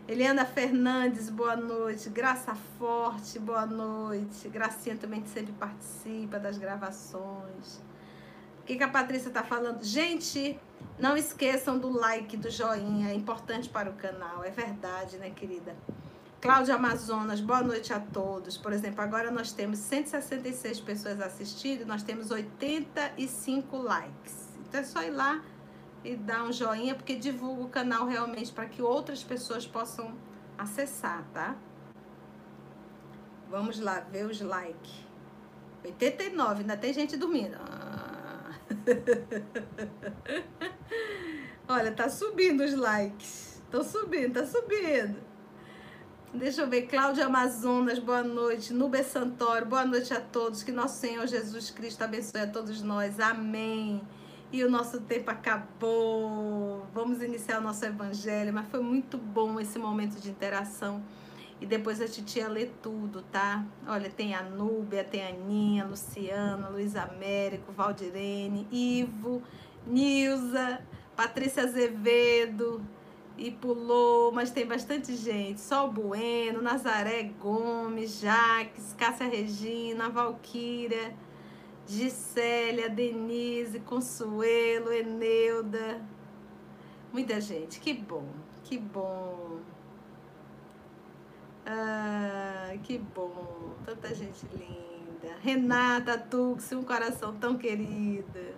Eliana 0.08 0.46
Fernandes, 0.46 1.28
boa 1.28 1.54
noite. 1.54 2.08
Graça 2.08 2.54
Forte, 2.78 3.38
boa 3.38 3.66
noite. 3.66 4.48
Gracinha 4.48 4.96
também 4.96 5.22
sempre 5.26 5.52
participa 5.52 6.38
das 6.38 6.56
gravações. 6.56 7.76
O 8.62 8.64
que, 8.64 8.76
que 8.76 8.82
a 8.82 8.88
Patrícia 8.88 9.28
está 9.28 9.42
falando? 9.42 9.84
Gente, 9.84 10.58
não 10.98 11.14
esqueçam 11.14 11.78
do 11.78 11.90
like, 11.90 12.38
do 12.38 12.50
joinha, 12.50 13.10
é 13.10 13.14
importante 13.14 13.68
para 13.68 13.90
o 13.90 13.92
canal, 13.92 14.42
é 14.42 14.50
verdade, 14.50 15.18
né, 15.18 15.28
querida? 15.28 15.76
Cláudia 16.40 16.76
Amazonas, 16.76 17.42
boa 17.42 17.62
noite 17.62 17.92
a 17.92 18.00
todos. 18.00 18.56
Por 18.56 18.72
exemplo, 18.72 19.02
agora 19.02 19.30
nós 19.30 19.52
temos 19.52 19.78
166 19.78 20.80
pessoas 20.80 21.20
assistindo, 21.20 21.84
nós 21.84 22.02
temos 22.02 22.30
85 22.30 23.76
likes. 23.76 24.48
Então 24.66 24.80
é 24.80 24.84
só 24.84 25.02
ir 25.02 25.10
lá 25.10 25.42
e 26.04 26.16
dar 26.16 26.44
um 26.44 26.52
joinha, 26.52 26.94
porque 26.94 27.14
divulga 27.14 27.62
o 27.62 27.68
canal 27.68 28.06
realmente 28.06 28.52
para 28.52 28.66
que 28.66 28.80
outras 28.80 29.22
pessoas 29.22 29.66
possam 29.66 30.14
acessar, 30.56 31.24
tá? 31.32 31.56
Vamos 33.50 33.80
lá 33.80 34.00
ver 34.00 34.26
os 34.26 34.40
likes. 34.40 35.06
89, 35.84 36.60
ainda 36.60 36.76
tem 36.76 36.92
gente 36.92 37.16
dormindo. 37.16 37.56
Ah. 37.60 38.50
Olha, 41.68 41.92
tá 41.92 42.08
subindo 42.08 42.62
os 42.62 42.74
likes. 42.74 43.60
Estão 43.64 43.82
subindo, 43.82 44.34
tá 44.34 44.46
subindo. 44.46 45.16
Deixa 46.32 46.62
eu 46.62 46.68
ver, 46.68 46.82
Cláudia 46.82 47.26
Amazonas, 47.26 47.98
boa 47.98 48.22
noite. 48.22 48.72
Nube 48.72 49.02
Santoro, 49.02 49.64
boa 49.64 49.84
noite 49.84 50.12
a 50.12 50.20
todos. 50.20 50.62
Que 50.62 50.70
nosso 50.70 51.00
Senhor 51.00 51.26
Jesus 51.26 51.70
Cristo 51.70 52.02
abençoe 52.02 52.42
a 52.42 52.46
todos 52.46 52.82
nós. 52.82 53.18
Amém. 53.18 54.02
E 54.50 54.64
o 54.64 54.70
nosso 54.70 55.00
tempo 55.02 55.30
acabou. 55.30 56.86
Vamos 56.94 57.22
iniciar 57.22 57.58
o 57.58 57.62
nosso 57.62 57.84
evangelho, 57.84 58.52
mas 58.52 58.66
foi 58.68 58.80
muito 58.80 59.18
bom 59.18 59.60
esse 59.60 59.78
momento 59.78 60.20
de 60.20 60.30
interação. 60.30 61.02
E 61.60 61.66
depois 61.66 62.00
a 62.00 62.06
titia 62.06 62.48
lê 62.48 62.66
tudo, 62.66 63.22
tá? 63.22 63.64
Olha, 63.86 64.08
tem 64.08 64.34
a 64.34 64.42
Núbia, 64.42 65.04
tem 65.04 65.22
a 65.22 65.28
Aninha, 65.28 65.84
Luciana, 65.84 66.68
Luiz 66.68 66.94
Américo, 66.96 67.72
Valdirene, 67.72 68.66
Ivo, 68.70 69.42
Nilza, 69.86 70.80
Patrícia 71.16 71.64
Azevedo, 71.64 72.80
e 73.38 73.52
pulou, 73.52 74.32
mas 74.32 74.50
tem 74.50 74.66
bastante 74.66 75.14
gente. 75.14 75.60
Sol 75.60 75.90
Bueno, 75.92 76.60
Nazaré 76.60 77.22
Gomes, 77.40 78.20
Jaques, 78.20 78.94
Cássia 78.98 79.28
Regina, 79.28 80.08
Valquíria, 80.08 81.14
Gisélia, 81.88 82.90
Denise, 82.90 83.80
Consuelo, 83.80 84.92
Eneuda. 84.92 86.02
Muita 87.10 87.40
gente, 87.40 87.80
que 87.80 87.94
bom, 87.94 88.28
que 88.62 88.76
bom. 88.76 89.60
Ah, 91.64 92.74
que 92.82 92.98
bom, 92.98 93.74
tanta 93.86 94.14
gente 94.14 94.46
linda. 94.52 95.36
Renata 95.40 96.18
Tux, 96.18 96.72
um 96.72 96.82
coração 96.82 97.34
tão 97.36 97.56
querido. 97.56 98.54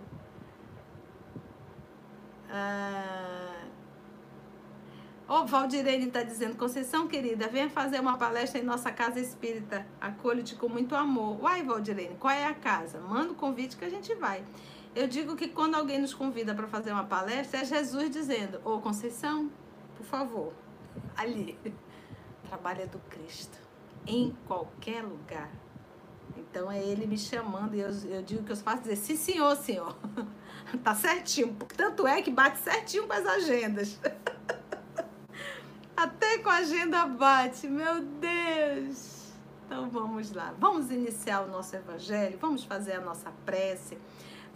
Ah, 2.49 3.50
o 5.39 5.45
Valdirene 5.45 6.07
está 6.07 6.23
dizendo, 6.23 6.57
Conceição 6.57 7.07
querida, 7.07 7.47
venha 7.47 7.69
fazer 7.69 8.01
uma 8.01 8.17
palestra 8.17 8.59
em 8.59 8.65
nossa 8.65 8.91
casa 8.91 9.17
espírita. 9.17 9.87
Acolho-te 9.99 10.55
com 10.55 10.67
muito 10.67 10.93
amor. 10.93 11.41
Uai, 11.41 11.63
Valdirene, 11.63 12.17
qual 12.19 12.33
é 12.33 12.45
a 12.45 12.53
casa? 12.53 12.99
Manda 12.99 13.31
o 13.31 13.35
convite 13.35 13.77
que 13.77 13.85
a 13.85 13.89
gente 13.89 14.13
vai. 14.13 14.43
Eu 14.93 15.07
digo 15.07 15.37
que 15.37 15.47
quando 15.47 15.75
alguém 15.75 15.99
nos 15.99 16.13
convida 16.13 16.53
para 16.53 16.67
fazer 16.67 16.91
uma 16.91 17.05
palestra, 17.05 17.61
é 17.61 17.65
Jesus 17.65 18.09
dizendo, 18.09 18.59
ô 18.65 18.81
Conceição, 18.81 19.49
por 19.95 20.05
favor, 20.05 20.51
ali 21.15 21.57
trabalho 22.49 22.81
é 22.81 22.85
do 22.87 22.99
Cristo, 22.99 23.57
em 24.05 24.35
qualquer 24.45 25.01
lugar. 25.01 25.49
Então 26.35 26.69
é 26.69 26.83
ele 26.83 27.07
me 27.07 27.17
chamando 27.17 27.73
e 27.73 27.79
eu, 27.79 27.89
eu 28.09 28.21
digo 28.21 28.43
que 28.43 28.51
eu 28.51 28.57
faço 28.57 28.81
dizer, 28.81 28.97
sim 28.97 29.15
senhor, 29.15 29.55
senhor. 29.55 29.95
tá 30.83 30.93
certinho. 30.93 31.55
Tanto 31.77 32.05
é 32.05 32.21
que 32.21 32.29
bate 32.29 32.59
certinho 32.59 33.07
com 33.07 33.13
as 33.13 33.25
agendas. 33.25 33.97
Até 36.01 36.39
com 36.39 36.49
a 36.49 36.55
agenda 36.55 37.05
bate, 37.05 37.67
meu 37.67 38.01
Deus. 38.01 39.31
Então 39.63 39.87
vamos 39.87 40.31
lá. 40.31 40.51
Vamos 40.57 40.89
iniciar 40.89 41.41
o 41.41 41.47
nosso 41.47 41.75
evangelho, 41.75 42.39
vamos 42.39 42.63
fazer 42.63 42.93
a 42.93 42.99
nossa 42.99 43.31
prece. 43.45 43.99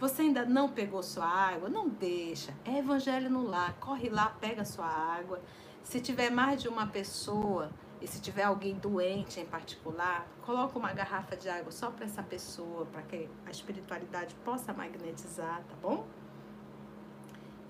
Você 0.00 0.22
ainda 0.22 0.44
não 0.44 0.68
pegou 0.68 1.04
sua 1.04 1.24
água? 1.24 1.68
Não 1.68 1.88
deixa. 1.88 2.52
É 2.64 2.78
evangelho 2.78 3.30
no 3.30 3.46
lar. 3.46 3.74
Corre 3.74 4.08
lá, 4.08 4.26
pega 4.40 4.64
sua 4.64 4.88
água. 4.88 5.40
Se 5.84 6.00
tiver 6.00 6.30
mais 6.30 6.60
de 6.60 6.66
uma 6.66 6.88
pessoa, 6.88 7.70
e 8.00 8.08
se 8.08 8.20
tiver 8.20 8.42
alguém 8.42 8.74
doente 8.74 9.38
em 9.38 9.46
particular, 9.46 10.26
coloca 10.44 10.76
uma 10.76 10.92
garrafa 10.92 11.36
de 11.36 11.48
água 11.48 11.70
só 11.70 11.92
para 11.92 12.06
essa 12.06 12.24
pessoa, 12.24 12.86
para 12.86 13.02
que 13.02 13.28
a 13.46 13.50
espiritualidade 13.52 14.34
possa 14.44 14.72
magnetizar, 14.72 15.62
tá 15.62 15.76
bom? 15.80 16.08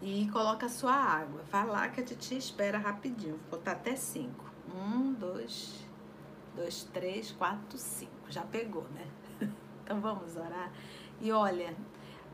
E 0.09 0.29
coloca 0.29 0.67
a 0.67 0.69
sua 0.69 0.95
água. 0.95 1.43
Vai 1.51 1.67
lá 1.67 1.89
que 1.89 2.01
a 2.01 2.05
titia 2.05 2.39
espera 2.39 2.79
rapidinho. 2.79 3.41
Vou 3.51 3.59
botar 3.59 3.73
até 3.73 3.97
cinco. 3.97 4.45
Um, 4.73 5.13
dois, 5.13 5.85
dois, 6.55 6.85
três, 6.93 7.33
quatro, 7.33 7.77
cinco. 7.77 8.13
Já 8.29 8.43
pegou, 8.43 8.87
né? 8.95 9.05
Então 9.83 10.01
vamos 10.01 10.37
orar. 10.37 10.73
E 11.21 11.33
olha, 11.33 11.77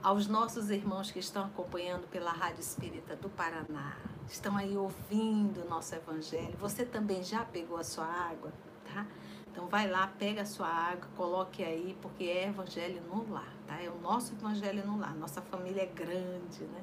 aos 0.03 0.27
nossos 0.27 0.69
irmãos 0.69 1.11
que 1.11 1.19
estão 1.19 1.47
acompanhando 1.47 2.07
pela 2.09 2.31
Rádio 2.31 2.61
Espírita 2.61 3.17
do 3.17 3.31
Paraná, 3.31 3.97
estão 4.27 4.55
aí 4.57 4.77
ouvindo 4.77 5.63
o 5.63 5.69
nosso 5.69 5.95
evangelho. 5.95 6.55
Você 6.59 6.85
também 6.85 7.23
já 7.23 7.43
pegou 7.43 7.79
a 7.79 7.85
sua 7.85 8.05
água, 8.05 8.53
tá? 8.85 9.07
Então 9.51 9.67
vai 9.67 9.89
lá, 9.89 10.07
pega 10.19 10.43
a 10.43 10.47
sua 10.47 10.69
água, 10.69 11.09
coloque 11.17 11.65
aí, 11.65 11.97
porque 12.03 12.25
é 12.25 12.49
evangelho 12.49 13.03
no 13.03 13.33
lar, 13.33 13.55
tá? 13.67 13.83
É 13.83 13.89
o 13.89 13.99
nosso 13.99 14.35
evangelho 14.35 14.87
no 14.87 14.99
lar. 14.99 15.15
Nossa 15.15 15.41
família 15.41 15.83
é 15.83 15.87
grande, 15.87 16.65
né? 16.65 16.83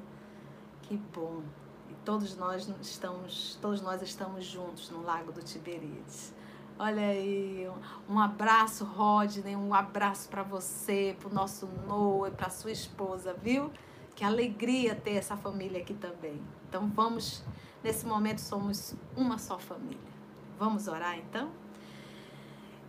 Que 0.90 0.96
bom. 0.96 1.40
E 1.88 1.94
todos 2.04 2.36
nós 2.36 2.68
estamos, 2.82 3.56
todos 3.62 3.80
nós 3.80 4.02
estamos 4.02 4.44
juntos 4.44 4.90
no 4.90 5.02
Lago 5.02 5.30
do 5.30 5.40
Tiberíades. 5.40 6.34
Olha 6.76 7.06
aí, 7.06 7.70
um 8.08 8.18
abraço, 8.18 8.84
Rodney, 8.84 9.54
um 9.54 9.72
abraço 9.72 10.28
para 10.28 10.42
você, 10.42 11.14
para 11.20 11.28
o 11.28 11.32
nosso 11.32 11.68
Noah, 11.86 12.32
para 12.32 12.50
sua 12.50 12.72
esposa, 12.72 13.32
viu? 13.32 13.70
Que 14.16 14.24
alegria 14.24 14.96
ter 14.96 15.12
essa 15.12 15.36
família 15.36 15.80
aqui 15.80 15.94
também. 15.94 16.42
Então 16.68 16.88
vamos, 16.88 17.44
nesse 17.84 18.04
momento 18.04 18.40
somos 18.40 18.92
uma 19.16 19.38
só 19.38 19.60
família. 19.60 20.10
Vamos 20.58 20.88
orar 20.88 21.16
então? 21.16 21.52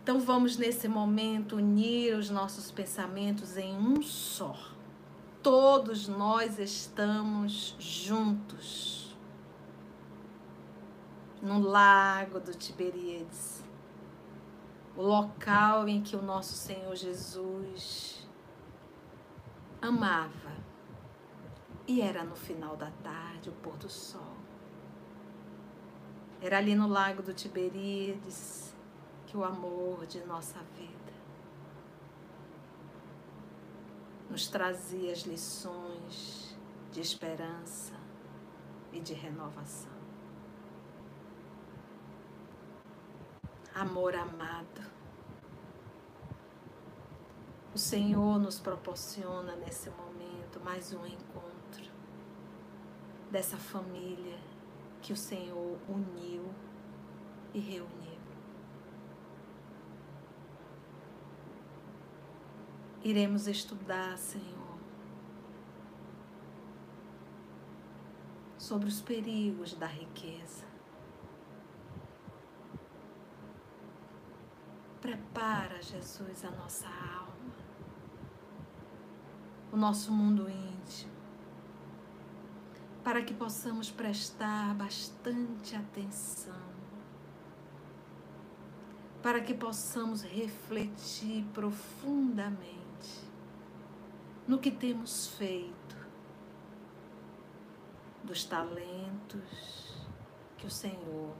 Então 0.02 0.18
vamos 0.18 0.56
nesse 0.56 0.88
momento 0.88 1.54
unir 1.54 2.16
os 2.16 2.30
nossos 2.30 2.72
pensamentos 2.72 3.56
em 3.56 3.76
um 3.76 4.02
só. 4.02 4.56
Todos 5.42 6.06
nós 6.06 6.60
estamos 6.60 7.74
juntos 7.76 9.16
no 11.42 11.58
lago 11.58 12.38
do 12.38 12.54
Tiberíades, 12.54 13.64
o 14.96 15.02
local 15.02 15.88
em 15.88 16.00
que 16.00 16.14
o 16.14 16.22
nosso 16.22 16.52
Senhor 16.52 16.94
Jesus 16.94 18.24
amava 19.80 20.56
e 21.88 22.00
era 22.00 22.22
no 22.22 22.36
final 22.36 22.76
da 22.76 22.92
tarde, 23.02 23.48
o 23.48 23.52
pôr 23.54 23.76
do 23.78 23.88
sol. 23.88 24.36
Era 26.40 26.58
ali 26.58 26.76
no 26.76 26.86
lago 26.86 27.20
do 27.20 27.34
Tiberíades 27.34 28.72
que 29.26 29.36
o 29.36 29.42
amor 29.42 30.06
de 30.06 30.24
nossa 30.24 30.60
vida 30.78 31.01
nos 34.32 34.48
trazia 34.48 35.12
as 35.12 35.24
lições 35.24 36.56
de 36.90 37.02
esperança 37.02 37.92
e 38.90 38.98
de 38.98 39.12
renovação. 39.12 39.92
Amor 43.74 44.14
amado, 44.14 44.90
o 47.74 47.78
Senhor 47.78 48.38
nos 48.38 48.58
proporciona 48.58 49.54
nesse 49.56 49.90
momento 49.90 50.58
mais 50.64 50.94
um 50.94 51.06
encontro 51.06 51.92
dessa 53.30 53.58
família 53.58 54.38
que 55.02 55.12
o 55.12 55.16
Senhor 55.16 55.78
uniu 55.86 56.54
e 57.52 57.60
reuniu. 57.60 58.01
Iremos 63.04 63.48
estudar, 63.48 64.16
Senhor, 64.16 64.78
sobre 68.56 68.86
os 68.88 69.00
perigos 69.00 69.74
da 69.74 69.86
riqueza. 69.88 70.64
Prepara, 75.00 75.82
Jesus, 75.82 76.44
a 76.44 76.50
nossa 76.52 76.86
alma, 76.86 77.56
o 79.72 79.76
nosso 79.76 80.12
mundo 80.12 80.48
íntimo, 80.48 81.10
para 83.02 83.20
que 83.24 83.34
possamos 83.34 83.90
prestar 83.90 84.76
bastante 84.76 85.74
atenção, 85.74 86.70
para 89.20 89.40
que 89.40 89.54
possamos 89.54 90.22
refletir 90.22 91.44
profundamente 91.52 92.81
no 94.52 94.58
que 94.58 94.70
temos 94.70 95.28
feito, 95.28 95.96
dos 98.22 98.44
talentos 98.44 99.96
que 100.58 100.66
o 100.66 100.70
Senhor 100.70 101.34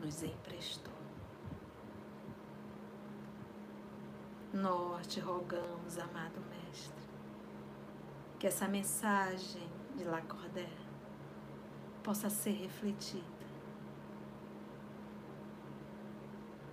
nos 0.00 0.22
emprestou. 0.22 0.94
Nós 4.54 5.06
te 5.06 5.20
rogamos, 5.20 5.98
amado 5.98 6.40
Mestre, 6.48 7.04
que 8.38 8.46
essa 8.46 8.66
mensagem 8.66 9.68
de 9.94 10.04
Lacordé 10.04 10.70
possa 12.02 12.30
ser 12.30 12.52
refletida. 12.52 13.22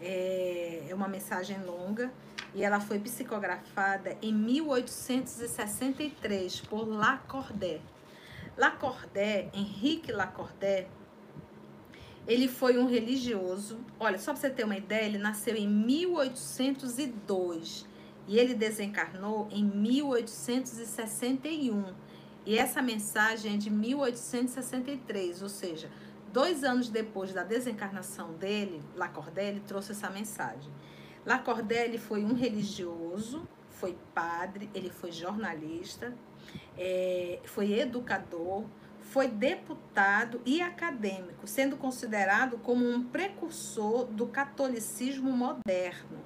é, 0.00 0.86
é 0.88 0.94
uma 0.94 1.06
mensagem 1.06 1.62
longa, 1.62 2.12
e 2.52 2.64
ela 2.64 2.80
foi 2.80 2.98
psicografada 2.98 4.18
em 4.20 4.34
1863 4.34 6.62
por 6.62 6.88
Lacordaire. 6.88 7.84
Lacordaire, 8.56 9.48
Henrique 9.54 10.10
Lacordaire, 10.10 10.88
ele 12.26 12.48
foi 12.48 12.78
um 12.78 12.86
religioso. 12.86 13.78
Olha, 14.00 14.18
só 14.18 14.32
para 14.32 14.40
você 14.40 14.50
ter 14.50 14.64
uma 14.64 14.76
ideia, 14.76 15.04
ele 15.04 15.18
nasceu 15.18 15.54
em 15.54 15.68
1802 15.68 17.86
e 18.26 18.38
ele 18.38 18.54
desencarnou 18.54 19.46
em 19.50 19.64
1861. 19.64 21.84
E 22.44 22.58
essa 22.58 22.82
mensagem 22.82 23.54
é 23.54 23.56
de 23.56 23.70
1863, 23.70 25.42
ou 25.42 25.48
seja, 25.48 25.88
dois 26.32 26.64
anos 26.64 26.88
depois 26.88 27.32
da 27.32 27.42
desencarnação 27.42 28.34
dele, 28.34 28.82
Lacordaire 28.94 29.58
trouxe 29.60 29.92
essa 29.92 30.10
mensagem. 30.10 30.70
Lacordaire 31.24 31.96
foi 31.98 32.24
um 32.24 32.34
religioso, 32.34 33.48
foi 33.70 33.96
padre, 34.14 34.68
ele 34.74 34.90
foi 34.90 35.10
jornalista, 35.10 36.14
é, 36.78 37.40
foi 37.44 37.72
educador, 37.72 38.64
foi 39.10 39.28
deputado 39.28 40.40
e 40.44 40.60
acadêmico, 40.60 41.46
sendo 41.46 41.76
considerado 41.76 42.58
como 42.58 42.88
um 42.88 43.02
precursor 43.04 44.04
do 44.06 44.26
catolicismo 44.26 45.30
moderno 45.30 46.18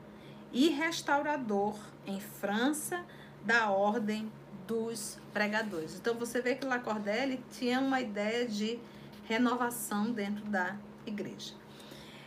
e 0.52 0.68
restaurador 0.70 1.76
em 2.06 2.20
França 2.20 3.04
da 3.44 3.70
ordem 3.70 4.30
dos 4.66 5.18
pregadores. 5.32 5.96
Então 5.96 6.14
você 6.14 6.40
vê 6.40 6.54
que 6.54 6.64
Lacordaire 6.64 7.40
tinha 7.52 7.80
uma 7.80 8.00
ideia 8.00 8.46
de 8.46 8.78
renovação 9.26 10.10
dentro 10.10 10.44
da 10.46 10.76
igreja. 11.06 11.54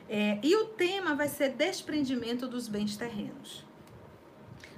É, 0.09 0.39
e 0.43 0.55
o 0.55 0.65
tema 0.65 1.15
vai 1.15 1.27
ser 1.27 1.49
desprendimento 1.49 2.47
dos 2.47 2.67
bens 2.67 2.95
terrenos. 2.95 3.65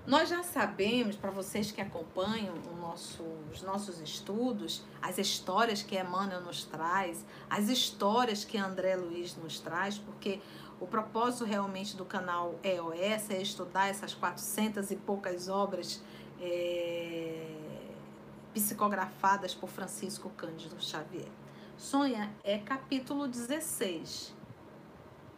Nós 0.08 0.30
já 0.30 0.44
sabemos, 0.44 1.16
para 1.16 1.32
vocês 1.32 1.72
que 1.72 1.82
acompanham 1.82 2.54
nosso, 2.96 3.24
os 3.52 3.64
nossos 3.64 4.00
estudos, 4.00 4.84
as 5.02 5.18
histórias 5.18 5.82
que 5.82 6.00
Emmanuel 6.00 6.42
nos 6.42 6.64
traz, 6.64 7.26
as 7.50 7.70
histórias 7.70 8.46
que 8.46 8.58
André 8.58 8.96
Luiz 8.96 9.36
nos 9.36 9.60
traz, 9.60 9.98
porque 9.98 10.40
o 10.80 10.86
propósito 10.86 11.44
realmente 11.44 11.98
do 11.98 12.06
canal 12.06 12.54
EOS 12.64 13.32
é 13.32 13.42
estudar 13.42 13.88
essas 13.88 14.14
400 14.14 14.92
e 14.92 14.96
poucas 14.96 15.50
obras 15.50 16.04
é, 16.40 17.48
psicografadas 18.54 19.56
por 19.56 19.70
Francisco 19.70 20.30
Cândido 20.38 20.76
Xavier. 20.80 21.32
Sonha 21.78 22.32
é 22.44 22.60
capítulo 22.60 23.28
16, 23.28 24.34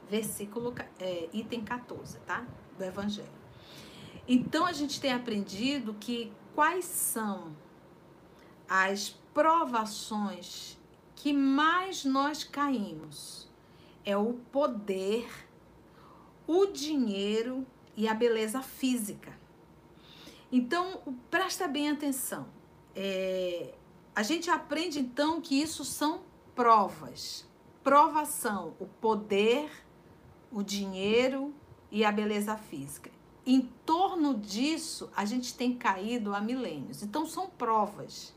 versículo, 0.09 0.75
é, 0.99 1.29
item 1.31 1.63
14, 1.63 2.19
tá? 2.19 2.45
Do 2.77 2.83
Evangelho. 2.83 3.36
Então 4.27 4.65
a 4.65 4.73
gente 4.73 4.99
tem 4.99 5.13
aprendido 5.13 5.93
que 5.93 6.31
quais 6.53 6.85
são 6.85 7.55
as 8.67 9.09
provações 9.33 10.77
que 11.15 11.31
mais 11.31 12.03
nós 12.03 12.43
caímos 12.43 13.47
é 14.03 14.17
o 14.17 14.33
poder, 14.51 15.27
o 16.45 16.65
dinheiro 16.65 17.65
e 17.95 18.07
a 18.07 18.13
beleza 18.13 18.61
física. 18.61 19.37
Então, 20.51 21.01
presta 21.29 21.67
bem 21.67 21.89
atenção. 21.89 22.47
É, 22.95 23.73
a 24.15 24.23
gente 24.23 24.49
aprende 24.49 24.99
então 24.99 25.41
que 25.41 25.61
isso 25.61 25.83
são 25.83 26.21
provas. 26.55 27.45
Provação, 27.83 28.75
o 28.79 28.85
poder, 28.85 29.69
o 30.51 30.63
dinheiro 30.63 31.53
e 31.91 32.05
a 32.05 32.11
beleza 32.11 32.55
física. 32.57 33.16
Em 33.49 33.61
torno 33.85 34.33
disso, 34.33 35.09
a 35.15 35.23
gente 35.23 35.53
tem 35.53 35.73
caído 35.73 36.35
há 36.35 36.41
milênios. 36.41 37.01
Então, 37.01 37.25
são 37.25 37.47
provas. 37.47 38.35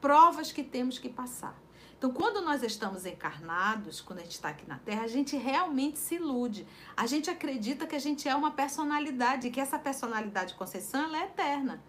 Provas 0.00 0.52
que 0.52 0.62
temos 0.62 0.96
que 0.96 1.08
passar. 1.08 1.60
Então, 1.98 2.12
quando 2.12 2.40
nós 2.40 2.62
estamos 2.62 3.04
encarnados, 3.04 4.00
quando 4.00 4.20
a 4.20 4.22
gente 4.22 4.36
está 4.36 4.50
aqui 4.50 4.64
na 4.68 4.78
Terra, 4.78 5.02
a 5.02 5.08
gente 5.08 5.36
realmente 5.36 5.98
se 5.98 6.14
ilude. 6.14 6.64
A 6.96 7.04
gente 7.04 7.28
acredita 7.28 7.84
que 7.84 7.96
a 7.96 7.98
gente 7.98 8.28
é 8.28 8.36
uma 8.36 8.52
personalidade, 8.52 9.50
que 9.50 9.60
essa 9.60 9.76
personalidade 9.76 10.54
Conceição 10.54 11.02
ela 11.02 11.18
é 11.18 11.24
eterna. 11.24 11.82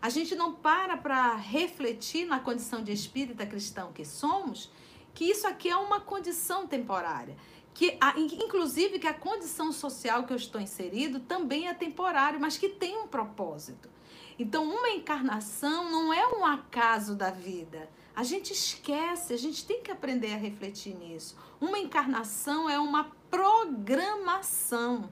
A 0.00 0.08
gente 0.08 0.36
não 0.36 0.52
para 0.54 0.96
para 0.96 1.34
refletir 1.34 2.26
na 2.26 2.38
condição 2.38 2.84
de 2.84 2.92
espírita 2.92 3.44
cristão 3.44 3.92
que 3.92 4.04
somos, 4.04 4.70
que 5.12 5.24
isso 5.24 5.48
aqui 5.48 5.68
é 5.68 5.76
uma 5.76 5.98
condição 5.98 6.66
temporária. 6.66 7.36
Que, 7.74 7.98
inclusive, 8.16 9.00
que 9.00 9.06
a 9.06 9.12
condição 9.12 9.72
social 9.72 10.24
que 10.24 10.32
eu 10.32 10.36
estou 10.36 10.60
inserido 10.60 11.18
também 11.20 11.68
é 11.68 11.74
temporária, 11.74 12.38
mas 12.38 12.56
que 12.56 12.68
tem 12.68 12.96
um 12.96 13.08
propósito. 13.08 13.90
Então, 14.38 14.64
uma 14.64 14.90
encarnação 14.90 15.90
não 15.90 16.12
é 16.12 16.26
um 16.36 16.44
acaso 16.44 17.16
da 17.16 17.30
vida. 17.30 17.90
A 18.14 18.22
gente 18.22 18.52
esquece, 18.52 19.34
a 19.34 19.36
gente 19.36 19.66
tem 19.66 19.82
que 19.82 19.90
aprender 19.90 20.32
a 20.34 20.36
refletir 20.36 20.94
nisso. 20.94 21.36
Uma 21.60 21.78
encarnação 21.78 22.70
é 22.70 22.78
uma 22.78 23.10
programação 23.28 25.10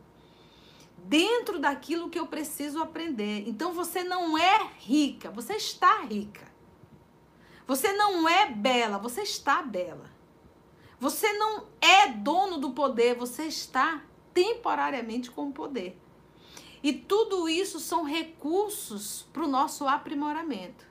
dentro 1.05 1.59
daquilo 1.59 2.09
que 2.09 2.19
eu 2.19 2.29
preciso 2.29 2.81
aprender. 2.81 3.49
Então 3.49 3.73
você 3.73 4.05
não 4.05 4.39
é 4.39 4.71
rica, 4.79 5.31
você 5.31 5.55
está 5.55 6.03
rica. 6.03 6.47
Você 7.67 7.93
não 7.93 8.29
é 8.29 8.51
bela, 8.51 8.99
você 8.99 9.23
está 9.23 9.63
bela. 9.63 10.12
Você 11.03 11.33
não 11.33 11.65
é 11.81 12.13
dono 12.13 12.59
do 12.59 12.71
poder, 12.71 13.17
você 13.17 13.47
está 13.47 14.05
temporariamente 14.33 15.33
com 15.33 15.49
o 15.49 15.53
poder. 15.53 15.99
E 16.81 16.93
tudo 16.93 17.49
isso 17.49 17.81
são 17.81 18.05
recursos 18.05 19.27
para 19.33 19.43
o 19.43 19.49
nosso 19.49 19.89
aprimoramento. 19.89 20.87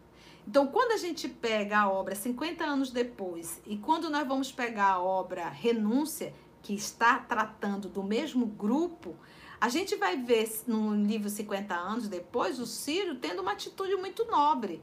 Então, 0.45 0.67
quando 0.67 0.91
a 0.91 0.97
gente 0.97 1.29
pega 1.29 1.79
a 1.79 1.89
obra 1.89 2.13
50 2.13 2.61
anos 2.61 2.91
depois 2.91 3.61
e 3.65 3.77
quando 3.77 4.09
nós 4.09 4.27
vamos 4.27 4.51
pegar 4.51 4.89
a 4.89 5.01
obra 5.01 5.47
Renúncia, 5.47 6.33
que 6.61 6.73
está 6.73 7.17
tratando 7.17 7.87
do 7.87 8.03
mesmo 8.03 8.47
grupo, 8.47 9.15
a 9.61 9.69
gente 9.69 9.95
vai 9.95 10.17
ver 10.17 10.51
no 10.67 10.93
livro 10.93 11.29
50 11.29 11.73
anos 11.73 12.09
depois 12.09 12.59
o 12.59 12.65
Ciro 12.65 13.15
tendo 13.15 13.41
uma 13.41 13.53
atitude 13.53 13.95
muito 13.95 14.25
nobre. 14.25 14.81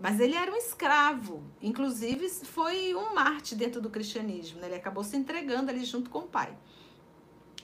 Mas 0.00 0.20
ele 0.20 0.34
era 0.34 0.52
um 0.52 0.56
escravo, 0.56 1.42
inclusive 1.60 2.28
foi 2.28 2.94
um 2.94 3.14
Marte 3.14 3.54
dentro 3.54 3.80
do 3.80 3.90
cristianismo. 3.90 4.60
Né? 4.60 4.68
Ele 4.68 4.76
acabou 4.76 5.02
se 5.02 5.16
entregando 5.16 5.70
ali 5.70 5.84
junto 5.84 6.08
com 6.10 6.20
o 6.20 6.28
pai, 6.28 6.56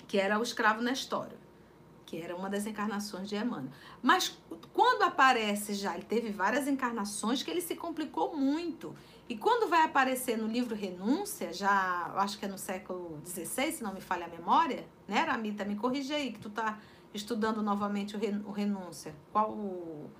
que 0.09 0.19
era 0.19 0.39
o 0.39 0.43
escravo 0.43 0.83
Nestório 0.83 1.45
que 2.15 2.23
era 2.23 2.37
uma 2.37 2.49
das 2.49 2.67
encarnações 2.67 3.29
de 3.29 3.35
Emmanuel. 3.35 3.73
Mas 4.01 4.39
quando 4.73 5.03
aparece 5.03 5.75
já, 5.75 5.95
ele 5.95 6.05
teve 6.05 6.31
várias 6.31 6.69
encarnações 6.69 7.43
que 7.43 7.51
ele 7.51 7.61
se 7.61 7.75
complicou 7.75 8.37
muito. 8.37 8.95
E 9.29 9.37
quando 9.37 9.69
vai 9.69 9.83
aparecer 9.83 10.37
no 10.37 10.47
livro 10.47 10.77
Renúncia, 10.77 11.53
já 11.53 12.13
acho 12.17 12.39
que 12.39 12.45
é 12.45 12.49
no 12.49 12.59
século 12.59 13.21
XVI, 13.27 13.73
se 13.73 13.83
não 13.83 13.93
me 13.93 14.01
falha 14.01 14.27
a 14.27 14.29
memória, 14.29 14.87
né, 15.09 15.21
Ramita? 15.23 15.65
Me 15.65 15.77
corrija 15.77 16.15
aí, 16.15 16.33
que 16.33 16.39
tu 16.39 16.51
tá 16.51 16.79
estudando 17.13 17.63
novamente 17.63 18.17
o, 18.17 18.51
Renúncia. 18.53 19.15
Qual 19.33 19.51
o. 19.51 20.11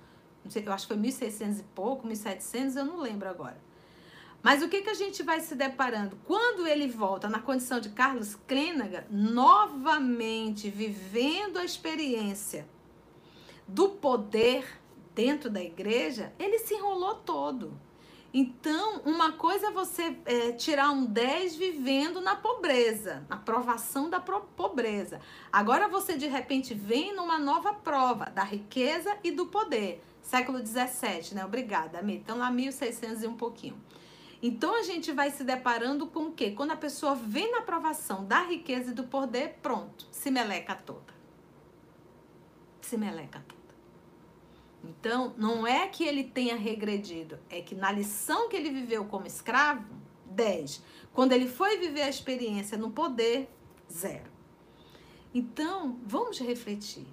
Eu 0.53 0.73
acho 0.73 0.87
que 0.87 0.93
foi 0.93 1.01
1600 1.01 1.59
e 1.59 1.63
pouco, 1.63 2.05
1700, 2.05 2.75
eu 2.75 2.85
não 2.85 2.99
lembro 2.99 3.29
agora. 3.29 3.57
Mas 4.45 4.61
o 4.61 4.69
que, 4.69 4.83
que 4.83 4.89
a 4.89 4.93
gente 4.93 5.23
vai 5.23 5.39
se 5.39 5.55
deparando? 5.55 6.19
Quando 6.25 6.67
ele 6.67 6.87
volta 6.87 7.27
na 7.27 7.39
condição 7.39 7.79
de 7.79 7.89
Carlos 7.89 8.35
Clênaga, 8.47 9.07
novamente 9.09 10.69
vivendo 10.69 11.57
a 11.57 11.65
experiência 11.65 12.67
do 13.67 13.89
poder 13.89 14.79
dentro 15.15 15.49
da 15.49 15.63
igreja, 15.63 16.31
ele 16.37 16.59
se 16.59 16.75
enrolou 16.75 17.15
todo. 17.15 17.73
Então, 18.37 18.99
uma 19.05 19.31
coisa 19.31 19.67
é 19.67 19.71
você 19.71 20.13
é, 20.25 20.51
tirar 20.51 20.91
um 20.91 21.05
10 21.05 21.55
vivendo 21.55 22.19
na 22.19 22.35
pobreza, 22.35 23.25
na 23.29 23.37
provação 23.37 24.09
da 24.09 24.19
pobreza. 24.19 25.21
Agora 25.49 25.87
você 25.87 26.17
de 26.17 26.27
repente 26.27 26.73
vem 26.73 27.15
numa 27.15 27.39
nova 27.39 27.73
prova 27.73 28.25
da 28.25 28.43
riqueza 28.43 29.17
e 29.23 29.31
do 29.31 29.45
poder. 29.45 30.03
Século 30.21 30.59
17, 30.59 31.33
né? 31.33 31.45
Obrigada, 31.45 31.99
Ami. 31.99 32.17
Então, 32.17 32.37
lá 32.37 32.51
1600 32.51 33.23
e 33.23 33.27
um 33.27 33.37
pouquinho. 33.37 33.81
Então 34.43 34.77
a 34.77 34.83
gente 34.83 35.13
vai 35.13 35.31
se 35.31 35.45
deparando 35.45 36.05
com 36.05 36.25
o 36.25 36.31
quê? 36.33 36.51
Quando 36.51 36.71
a 36.71 36.75
pessoa 36.75 37.15
vem 37.15 37.49
na 37.53 37.59
aprovação 37.59 38.25
da 38.25 38.41
riqueza 38.41 38.91
e 38.91 38.93
do 38.93 39.05
poder, 39.05 39.59
pronto, 39.61 40.09
se 40.11 40.29
meleca 40.29 40.75
toda. 40.75 41.13
Se 42.81 42.97
meleca 42.97 43.39
toda. 43.47 43.54
Então, 44.87 45.33
não 45.37 45.65
é 45.65 45.87
que 45.87 46.03
ele 46.03 46.23
tenha 46.23 46.55
regredido, 46.55 47.39
é 47.49 47.61
que 47.61 47.75
na 47.75 47.91
lição 47.91 48.49
que 48.49 48.55
ele 48.55 48.69
viveu 48.69 49.05
como 49.05 49.25
escravo, 49.25 49.85
10. 50.25 50.83
Quando 51.13 51.31
ele 51.31 51.47
foi 51.47 51.77
viver 51.77 52.03
a 52.03 52.09
experiência 52.09 52.77
no 52.77 52.91
poder, 52.91 53.49
zero. 53.91 54.29
Então, 55.33 55.99
vamos 56.05 56.39
refletir. 56.39 57.07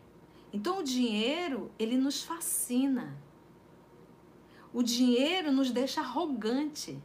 Então, 0.53 0.79
o 0.79 0.83
dinheiro, 0.83 1.71
ele 1.79 1.97
nos 1.97 2.23
fascina. 2.23 3.17
O 4.73 4.83
dinheiro 4.83 5.53
nos 5.53 5.71
deixa 5.71 6.01
arrogante. 6.01 7.03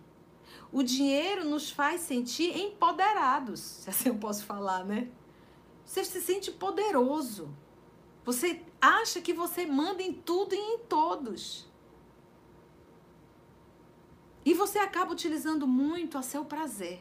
O 0.71 0.83
dinheiro 0.83 1.45
nos 1.45 1.71
faz 1.71 2.01
sentir 2.01 2.57
empoderados, 2.57 3.59
se 3.83 3.89
assim 3.89 4.09
eu 4.09 4.15
posso 4.15 4.43
falar, 4.43 4.83
né? 4.83 5.09
Você 5.85 6.03
se 6.03 6.21
sente 6.21 6.51
poderoso. 6.51 7.49
Você 8.27 8.61
acha 8.81 9.21
que 9.21 9.31
você 9.31 9.65
manda 9.65 10.03
em 10.03 10.11
tudo 10.11 10.53
e 10.53 10.57
em 10.57 10.79
todos. 10.79 11.65
E 14.43 14.53
você 14.53 14.79
acaba 14.79 15.13
utilizando 15.13 15.65
muito 15.65 16.17
a 16.17 16.21
seu 16.21 16.43
prazer. 16.43 16.99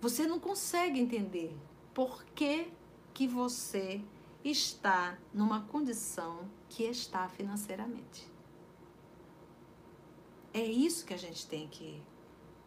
Você 0.00 0.26
não 0.26 0.40
consegue 0.40 0.98
entender 0.98 1.56
por 1.94 2.24
que, 2.34 2.72
que 3.14 3.28
você 3.28 4.02
está 4.42 5.16
numa 5.32 5.60
condição 5.60 6.50
que 6.68 6.82
está 6.82 7.28
financeiramente. 7.28 8.28
É 10.52 10.64
isso 10.64 11.06
que 11.06 11.14
a 11.14 11.16
gente 11.16 11.46
tem 11.46 11.68
que, 11.68 12.02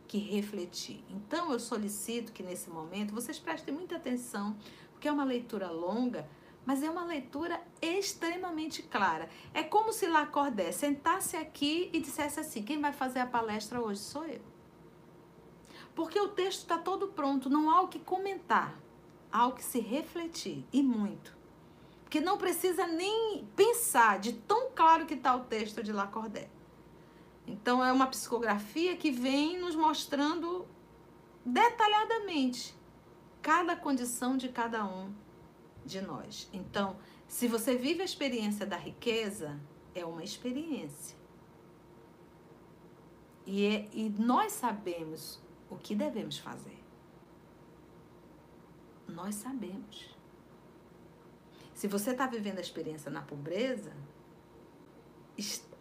que 0.08 0.18
refletir. 0.18 1.04
Então, 1.10 1.52
eu 1.52 1.60
solicito 1.60 2.32
que 2.32 2.42
nesse 2.42 2.70
momento 2.70 3.14
vocês 3.14 3.38
prestem 3.38 3.74
muita 3.74 3.98
atenção, 3.98 4.56
porque 4.94 5.10
é 5.10 5.12
uma 5.12 5.26
leitura 5.26 5.70
longa, 5.70 6.26
mas 6.66 6.82
é 6.82 6.90
uma 6.90 7.06
leitura 7.06 7.62
extremamente 7.82 8.82
clara. 8.82 9.30
É 9.54 9.64
como 9.64 9.94
se 9.94 10.08
Lacordé 10.08 10.72
sentasse 10.72 11.38
aqui 11.38 11.90
e 11.94 12.00
dissesse 12.00 12.40
assim: 12.40 12.64
quem 12.64 12.82
vai 12.82 12.92
fazer 12.92 13.20
a 13.20 13.28
palestra 13.28 13.82
hoje 13.82 14.00
sou 14.00 14.26
eu. 14.26 14.42
Porque 15.94 16.20
o 16.20 16.30
texto 16.30 16.62
está 16.62 16.78
todo 16.78 17.10
pronto, 17.10 17.50
não 17.50 17.70
há 17.70 17.82
o 17.82 17.88
que 17.88 18.00
comentar, 18.00 18.78
há 19.32 19.48
o 19.48 19.54
que 19.54 19.64
se 19.64 19.80
refletir, 19.80 20.66
e 20.74 20.84
muito. 20.84 21.36
Porque 22.04 22.20
não 22.20 22.38
precisa 22.38 22.86
nem 22.86 23.48
pensar 23.56 24.20
de 24.20 24.34
tão 24.34 24.72
claro 24.72 25.06
que 25.06 25.14
está 25.14 25.36
o 25.36 25.46
texto 25.46 25.82
de 25.82 25.94
Lacordé. 25.94 26.50
Então 27.48 27.84
é 27.84 27.92
uma 27.92 28.08
psicografia 28.08 28.96
que 28.98 29.12
vem 29.12 29.60
nos 29.60 29.76
mostrando 29.76 30.68
detalhadamente 31.46 32.76
cada 33.42 33.76
condição 33.76 34.36
de 34.36 34.50
cada 34.50 34.84
um 34.84 35.14
de 35.86 36.02
nós. 36.02 36.50
Então, 36.52 36.98
se 37.28 37.48
você 37.48 37.76
vive 37.76 38.02
a 38.02 38.06
experiência 38.06 38.66
da 38.66 38.78
riqueza, 38.78 39.60
é 39.94 40.06
uma 40.06 40.24
experiência. 40.24 41.18
E, 43.46 43.66
é, 43.66 43.90
e 43.94 44.10
nós 44.10 44.54
sabemos 44.54 45.40
o 45.70 45.76
que 45.76 45.96
devemos 45.96 46.38
fazer. 46.38 46.78
Nós 49.08 49.36
sabemos. 49.36 50.16
Se 51.74 51.88
você 51.88 52.12
está 52.12 52.26
vivendo 52.26 52.58
a 52.58 52.62
experiência 52.62 53.12
na 53.12 53.22
pobreza, 53.22 53.94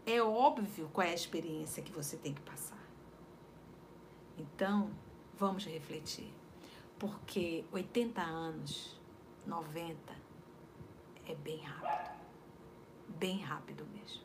é 0.04 0.22
óbvio 0.22 0.90
qual 0.92 1.06
é 1.06 1.10
a 1.10 1.14
experiência 1.14 1.82
que 1.82 1.92
você 1.92 2.16
tem 2.16 2.34
que 2.34 2.42
passar. 2.42 2.82
Então, 4.36 4.90
vamos 5.38 5.64
refletir. 5.64 6.32
Porque 6.98 7.64
80 7.72 8.20
anos, 8.20 8.93
90, 9.46 9.96
é 11.26 11.34
bem 11.34 11.58
rápido. 11.62 12.14
Bem 13.08 13.38
rápido 13.38 13.86
mesmo. 13.86 14.22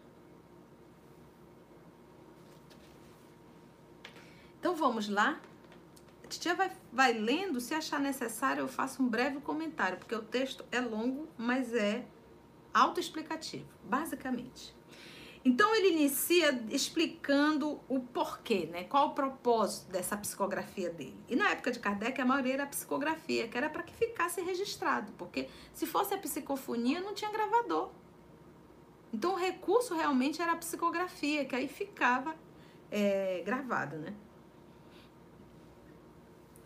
Então 4.60 4.76
vamos 4.76 5.08
lá. 5.08 5.40
A 6.24 6.28
titia 6.28 6.54
vai, 6.56 6.72
vai 6.92 7.14
lendo, 7.14 7.60
se 7.60 7.74
achar 7.74 8.00
necessário, 8.00 8.62
eu 8.62 8.68
faço 8.68 9.02
um 9.02 9.08
breve 9.08 9.40
comentário, 9.42 9.98
porque 9.98 10.16
o 10.16 10.22
texto 10.22 10.66
é 10.72 10.80
longo, 10.80 11.28
mas 11.38 11.74
é 11.74 12.06
autoexplicativo, 12.74 13.68
basicamente. 13.84 14.79
Então 15.50 15.74
ele 15.74 15.90
inicia 15.90 16.64
explicando 16.70 17.82
o 17.88 18.00
porquê, 18.00 18.70
né? 18.72 18.84
Qual 18.84 19.08
o 19.08 19.14
propósito 19.16 19.92
dessa 19.92 20.16
psicografia 20.16 20.92
dele. 20.92 21.20
E 21.28 21.36
na 21.36 21.50
época 21.50 21.72
de 21.72 21.80
Kardec, 21.80 22.22
a 22.22 22.26
maioria 22.26 22.54
era 22.54 22.64
a 22.66 22.68
psicografia, 22.68 23.48
que 23.48 23.58
era 23.58 23.68
para 23.68 23.82
que 23.82 23.92
ficasse 23.92 24.42
registrado, 24.42 25.12
porque 25.14 25.50
se 25.74 25.88
fosse 25.88 26.14
a 26.14 26.20
psicofonia, 26.20 27.02
não 27.02 27.16
tinha 27.16 27.32
gravador. 27.32 27.90
Então 29.12 29.34
o 29.34 29.36
recurso 29.36 29.96
realmente 29.96 30.40
era 30.40 30.52
a 30.52 30.56
psicografia, 30.56 31.44
que 31.46 31.56
aí 31.56 31.68
ficava 31.68 32.36
é, 32.92 33.42
gravado, 33.44 33.98
né? 33.98 34.14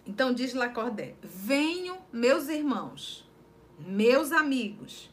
Então 0.05 0.33
diz 0.33 0.53
Lacordaire: 0.53 1.15
Venham, 1.21 1.99
meus 2.11 2.49
irmãos, 2.49 3.25
meus 3.79 4.33
amigos, 4.33 5.09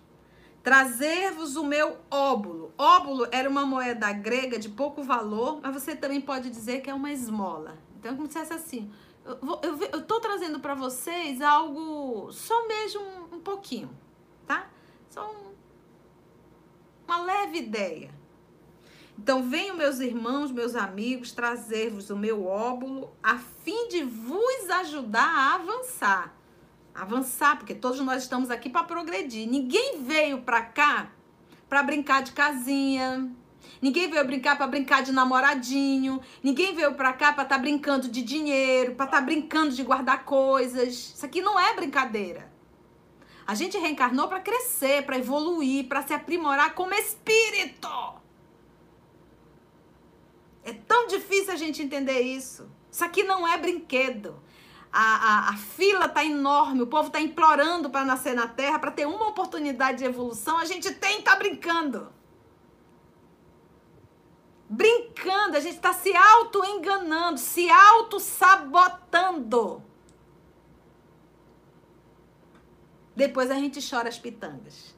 trazer-vos 0.62 1.56
o 1.56 1.64
meu 1.64 1.98
óbulo. 2.10 2.72
Óbulo 2.76 3.26
era 3.30 3.48
uma 3.48 3.64
moeda 3.64 4.12
grega 4.12 4.58
de 4.58 4.68
pouco 4.68 5.02
valor, 5.02 5.60
mas 5.62 5.72
você 5.72 5.96
também 5.96 6.20
pode 6.20 6.50
dizer 6.50 6.80
que 6.80 6.90
é 6.90 6.94
uma 6.94 7.12
esmola. 7.12 7.78
Então, 7.98 8.16
como 8.16 8.30
se 8.30 8.38
fosse 8.38 8.52
assim: 8.52 8.90
eu 9.62 10.00
estou 10.00 10.20
trazendo 10.20 10.60
para 10.60 10.74
vocês 10.74 11.40
algo 11.40 12.32
só 12.32 12.66
mesmo 12.66 13.02
um, 13.32 13.40
pouquinho, 13.40 13.90
tá? 14.46 14.68
Só 15.08 15.30
um, 15.30 15.52
uma 17.06 17.22
leve 17.22 17.58
ideia. 17.58 18.10
Então, 19.18 19.42
venham 19.42 19.76
meus 19.76 20.00
irmãos, 20.00 20.50
meus 20.50 20.74
amigos, 20.74 21.32
trazer-vos 21.32 22.08
o 22.08 22.16
meu 22.16 22.46
óbulo, 22.46 23.10
a 23.22 23.36
fim 23.36 23.88
de 23.88 24.02
vos 24.02 24.70
ajudar 24.70 25.28
a 25.28 25.54
avançar. 25.56 26.34
Avançar, 26.94 27.56
porque 27.56 27.74
todos 27.74 28.00
nós 28.00 28.22
estamos 28.22 28.50
aqui 28.50 28.68
para 28.68 28.84
progredir. 28.84 29.48
Ninguém 29.48 30.02
veio 30.02 30.42
para 30.42 30.62
cá 30.62 31.12
para 31.68 31.82
brincar 31.82 32.22
de 32.22 32.32
casinha. 32.32 33.30
Ninguém 33.80 34.10
veio 34.10 34.26
brincar 34.26 34.56
para 34.56 34.66
brincar 34.66 35.02
de 35.02 35.12
namoradinho. 35.12 36.20
Ninguém 36.42 36.74
veio 36.74 36.94
para 36.94 37.12
cá 37.12 37.32
para 37.32 37.44
estar 37.44 37.56
tá 37.56 37.60
brincando 37.60 38.08
de 38.08 38.22
dinheiro, 38.22 38.94
para 38.94 39.06
estar 39.06 39.18
tá 39.18 39.24
brincando 39.24 39.74
de 39.74 39.82
guardar 39.82 40.24
coisas. 40.24 41.14
Isso 41.14 41.24
aqui 41.24 41.40
não 41.40 41.58
é 41.58 41.74
brincadeira. 41.74 42.50
A 43.46 43.54
gente 43.54 43.78
reencarnou 43.78 44.28
para 44.28 44.40
crescer, 44.40 45.04
para 45.04 45.18
evoluir, 45.18 45.86
para 45.88 46.06
se 46.06 46.12
aprimorar 46.12 46.74
como 46.74 46.94
espírito. 46.94 47.88
É 50.62 50.72
tão 50.72 51.06
difícil 51.06 51.52
a 51.52 51.56
gente 51.56 51.82
entender 51.82 52.20
isso. 52.20 52.70
Isso 52.90 53.04
aqui 53.04 53.22
não 53.22 53.46
é 53.46 53.56
brinquedo. 53.56 54.40
A, 54.92 55.00
a, 55.00 55.50
a 55.50 55.56
fila 55.56 56.06
está 56.06 56.24
enorme, 56.24 56.82
o 56.82 56.86
povo 56.86 57.06
está 57.06 57.20
implorando 57.20 57.90
para 57.90 58.04
nascer 58.04 58.34
na 58.34 58.48
Terra, 58.48 58.78
para 58.78 58.90
ter 58.90 59.06
uma 59.06 59.28
oportunidade 59.28 59.98
de 59.98 60.04
evolução. 60.04 60.58
A 60.58 60.64
gente 60.64 60.92
tem 60.94 61.20
está 61.20 61.36
brincando. 61.36 62.12
Brincando, 64.68 65.56
a 65.56 65.60
gente 65.60 65.76
está 65.76 65.92
se 65.92 66.12
auto-enganando, 66.14 67.38
se 67.38 67.70
auto-sabotando. 67.70 69.82
Depois 73.14 73.50
a 73.50 73.54
gente 73.54 73.80
chora 73.88 74.08
as 74.08 74.18
pitangas. 74.18 74.94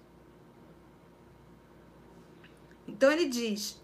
Então 2.86 3.10
ele 3.10 3.26
diz: 3.26 3.80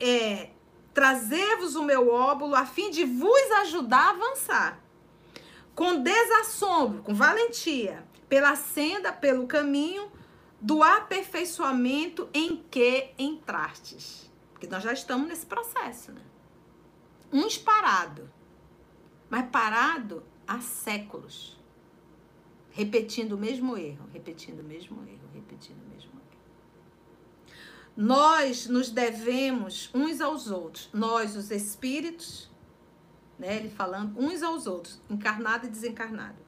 é, 0.00 0.50
trazer-vos 0.92 1.76
o 1.76 1.84
meu 1.84 2.10
óbulo 2.10 2.54
a 2.54 2.66
fim 2.66 2.90
de 2.90 3.04
vos 3.04 3.50
ajudar 3.62 4.08
a 4.08 4.10
avançar. 4.10 4.80
Com 5.74 6.02
desassombro, 6.02 7.02
com 7.02 7.14
valentia, 7.14 8.04
pela 8.28 8.54
senda, 8.56 9.12
pelo 9.12 9.46
caminho 9.46 10.10
do 10.60 10.82
aperfeiçoamento 10.82 12.28
em 12.34 12.64
que 12.70 13.12
entrastes. 13.18 14.30
Porque 14.52 14.66
nós 14.66 14.82
já 14.82 14.92
estamos 14.92 15.26
nesse 15.26 15.46
processo, 15.46 16.12
né? 16.12 16.22
Uns 17.32 17.56
parado, 17.56 18.30
mas 19.30 19.48
parado 19.50 20.22
há 20.46 20.60
séculos 20.60 21.60
repetindo 22.70 23.32
o 23.32 23.38
mesmo 23.38 23.76
erro, 23.76 24.08
repetindo 24.12 24.60
o 24.60 24.64
mesmo 24.64 25.02
erro, 25.02 25.28
repetindo 25.34 25.82
o 25.82 25.88
mesmo 25.88 26.12
erro. 26.12 26.20
Nós 27.96 28.66
nos 28.66 28.90
devemos 28.90 29.90
uns 29.92 30.20
aos 30.20 30.50
outros, 30.50 30.88
nós, 30.92 31.36
os 31.36 31.50
espíritos, 31.50 32.50
né, 33.38 33.56
ele 33.56 33.70
falando, 33.70 34.18
uns 34.18 34.42
aos 34.42 34.66
outros, 34.66 35.00
encarnado 35.08 35.66
e 35.66 35.70
desencarnado. 35.70 36.38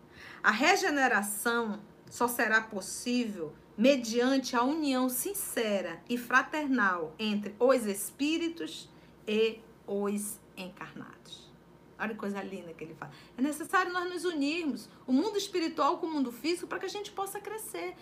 A 0.43 0.51
regeneração 0.51 1.81
só 2.11 2.29
será 2.29 2.61
possível 2.61 3.55
mediante 3.77 4.55
a 4.55 4.63
união 4.63 5.09
sincera 5.09 6.03
e 6.09 6.19
fraternal 6.19 7.15
entre 7.19 7.55
os 7.59 7.87
espíritos 7.87 8.89
e 9.27 9.61
os 9.87 10.39
encarnados. 10.57 11.51
Olha 11.99 12.11
que 12.11 12.17
coisa 12.17 12.43
linda 12.43 12.73
que 12.73 12.83
ele 12.83 12.95
fala. 12.95 13.13
É 13.39 13.43
necessário 13.43 13.93
nós 13.93 14.09
nos 14.11 14.25
unirmos, 14.25 14.89
o 15.07 15.13
mundo 15.13 15.39
espiritual 15.39 15.99
com 15.99 16.07
o 16.07 16.11
mundo 16.11 16.33
físico, 16.33 16.67
para 16.67 16.81
que 16.81 16.87
a 16.87 16.89
gente 16.89 17.13
possa 17.13 17.41
crescer. 17.41 17.95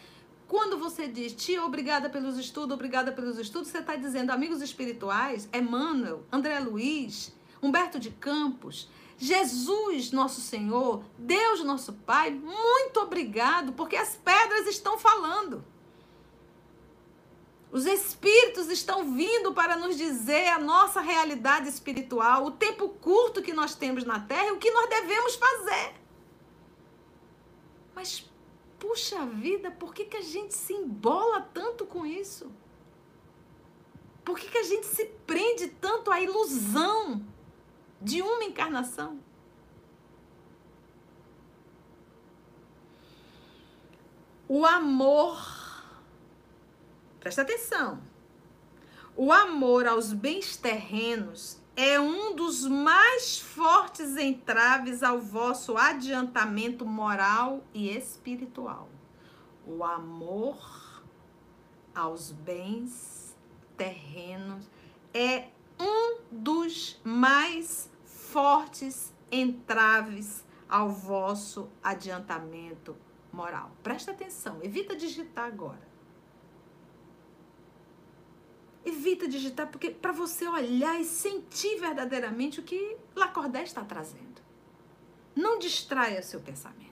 Quando 0.51 0.79
você 0.79 1.07
diz, 1.07 1.33
tia, 1.33 1.65
obrigada 1.65 2.11
pelos 2.11 2.37
estudos, 2.37 2.75
obrigada 2.75 3.13
pelos 3.13 3.39
estudos, 3.39 3.69
você 3.69 3.79
está 3.79 3.95
dizendo, 3.95 4.33
amigos 4.33 4.61
espirituais, 4.61 5.49
Emmanuel, 5.55 6.25
André 6.33 6.59
Luiz, 6.59 7.33
Humberto 7.63 8.01
de 8.01 8.11
Campos, 8.11 8.89
Jesus, 9.17 10.11
nosso 10.11 10.41
Senhor, 10.41 11.05
Deus, 11.17 11.63
nosso 11.63 11.93
Pai, 11.93 12.33
muito 12.33 12.99
obrigado, 12.99 13.75
porque 13.75 13.95
as 13.95 14.17
pedras 14.17 14.67
estão 14.67 14.99
falando. 14.99 15.65
Os 17.71 17.87
espíritos 17.87 18.67
estão 18.71 19.15
vindo 19.15 19.55
para 19.55 19.77
nos 19.77 19.97
dizer 19.97 20.49
a 20.49 20.59
nossa 20.59 21.01
realidade 21.01 21.69
espiritual, 21.69 22.45
o 22.45 22.51
tempo 22.51 22.89
curto 22.89 23.41
que 23.41 23.53
nós 23.53 23.77
temos 23.77 24.03
na 24.03 24.19
Terra 24.19 24.49
e 24.49 24.51
o 24.51 24.59
que 24.59 24.73
nós 24.73 24.91
devemos 24.91 25.37
fazer. 25.37 25.95
Mas, 27.95 28.29
puxa 28.81 29.25
vida, 29.27 29.71
por 29.71 29.95
que, 29.95 30.05
que 30.05 30.17
a 30.17 30.23
gente 30.23 30.55
se 30.55 30.73
embola 30.73 31.41
tanto 31.41 31.87
com 31.87 32.05
isso? 32.05 32.51
Por 34.25 34.37
que, 34.37 34.49
que 34.49 34.59
a 34.59 34.65
gente 34.65 34.87
se 34.87 35.05
prende 35.27 35.69
tanto 35.69 36.11
à 36.11 36.21
ilusão 36.21 37.25
de 38.01 38.21
uma 38.23 38.45
encarnação? 38.45 39.21
O 44.49 44.67
amor 44.67 45.61
Presta 47.21 47.43
atenção. 47.43 48.03
O 49.15 49.31
amor 49.31 49.87
aos 49.87 50.13
bens 50.13 50.57
terrenos 50.57 51.60
é 51.83 51.99
um 51.99 52.37
dos 52.37 52.67
mais 52.67 53.39
fortes 53.39 54.15
entraves 54.19 55.03
ao 55.03 55.19
vosso 55.19 55.79
adiantamento 55.79 56.85
moral 56.85 57.65
e 57.73 57.89
espiritual. 57.89 58.87
O 59.67 59.83
amor 59.83 61.03
aos 61.95 62.33
bens 62.33 63.35
terrenos 63.79 64.69
é 65.15 65.49
um 65.79 66.21
dos 66.31 67.01
mais 67.03 67.89
fortes 68.05 69.15
entraves 69.33 70.45
ao 70.69 70.91
vosso 70.91 71.67
adiantamento 71.83 72.95
moral. 73.33 73.71
Presta 73.83 74.11
atenção, 74.11 74.59
evita 74.63 74.95
digitar 74.95 75.47
agora. 75.47 75.90
Evita 78.91 79.29
digitar 79.29 79.69
porque 79.69 79.89
para 79.89 80.11
você 80.11 80.49
olhar 80.49 81.01
e 81.01 81.05
sentir 81.05 81.79
verdadeiramente 81.79 82.59
o 82.59 82.63
que 82.65 82.97
Lacordaire 83.15 83.69
está 83.69 83.85
trazendo. 83.85 84.43
Não 85.35 85.61
distraia 85.61 86.21
seu 86.23 86.41
pensamento. 86.41 86.91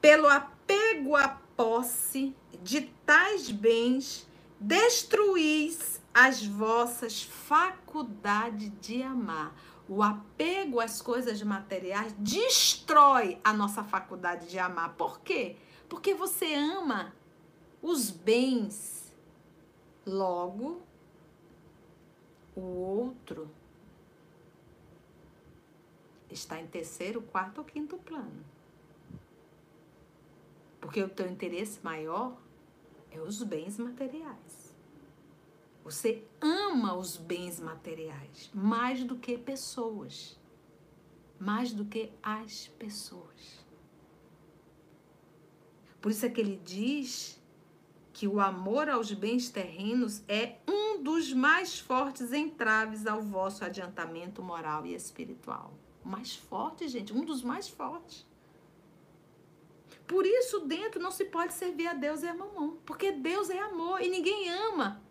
Pelo 0.00 0.28
apego 0.28 1.14
à 1.14 1.28
posse 1.28 2.34
de 2.62 2.80
tais 3.04 3.50
bens, 3.50 4.26
destruís 4.58 6.00
as 6.14 6.42
vossas 6.42 7.22
faculdades 7.22 8.72
de 8.80 9.02
amar. 9.02 9.54
O 9.86 10.02
apego 10.02 10.80
às 10.80 11.02
coisas 11.02 11.42
materiais 11.42 12.14
destrói 12.16 13.38
a 13.44 13.52
nossa 13.52 13.84
faculdade 13.84 14.48
de 14.48 14.58
amar. 14.58 14.94
Por 14.94 15.20
quê? 15.20 15.56
Porque 15.86 16.14
você 16.14 16.54
ama 16.54 17.14
os 17.86 18.10
bens. 18.10 19.14
Logo, 20.04 20.82
o 22.54 22.60
outro 22.60 23.48
está 26.30 26.60
em 26.60 26.66
terceiro, 26.66 27.22
quarto 27.22 27.58
ou 27.58 27.64
quinto 27.64 27.96
plano. 27.98 28.44
Porque 30.80 31.02
o 31.02 31.08
teu 31.08 31.28
interesse 31.28 31.80
maior 31.82 32.36
é 33.10 33.20
os 33.20 33.42
bens 33.42 33.78
materiais. 33.78 34.74
Você 35.82 36.24
ama 36.40 36.94
os 36.94 37.16
bens 37.16 37.60
materiais 37.60 38.50
mais 38.52 39.02
do 39.04 39.16
que 39.16 39.38
pessoas. 39.38 40.38
Mais 41.38 41.72
do 41.72 41.84
que 41.84 42.12
as 42.22 42.68
pessoas. 42.78 43.64
Por 46.00 46.10
isso 46.10 46.24
é 46.24 46.28
que 46.28 46.40
ele 46.40 46.60
diz 46.64 47.35
que 48.16 48.26
o 48.26 48.40
amor 48.40 48.88
aos 48.88 49.12
bens 49.12 49.50
terrenos 49.50 50.22
é 50.26 50.56
um 50.66 51.02
dos 51.02 51.34
mais 51.34 51.78
fortes 51.78 52.32
entraves 52.32 53.06
ao 53.06 53.20
vosso 53.20 53.62
adiantamento 53.62 54.42
moral 54.42 54.86
e 54.86 54.94
espiritual. 54.94 55.74
Mais 56.02 56.34
forte, 56.34 56.88
gente, 56.88 57.12
um 57.12 57.26
dos 57.26 57.42
mais 57.42 57.68
fortes. 57.68 58.26
Por 60.06 60.24
isso, 60.24 60.60
dentro 60.60 60.98
não 60.98 61.10
se 61.10 61.26
pode 61.26 61.52
servir 61.52 61.88
a 61.88 61.92
Deus 61.92 62.22
e 62.22 62.28
a 62.28 62.32
mamão, 62.32 62.78
porque 62.86 63.12
Deus 63.12 63.50
é 63.50 63.58
amor 63.58 64.00
e 64.00 64.08
ninguém 64.08 64.48
ama 64.48 65.02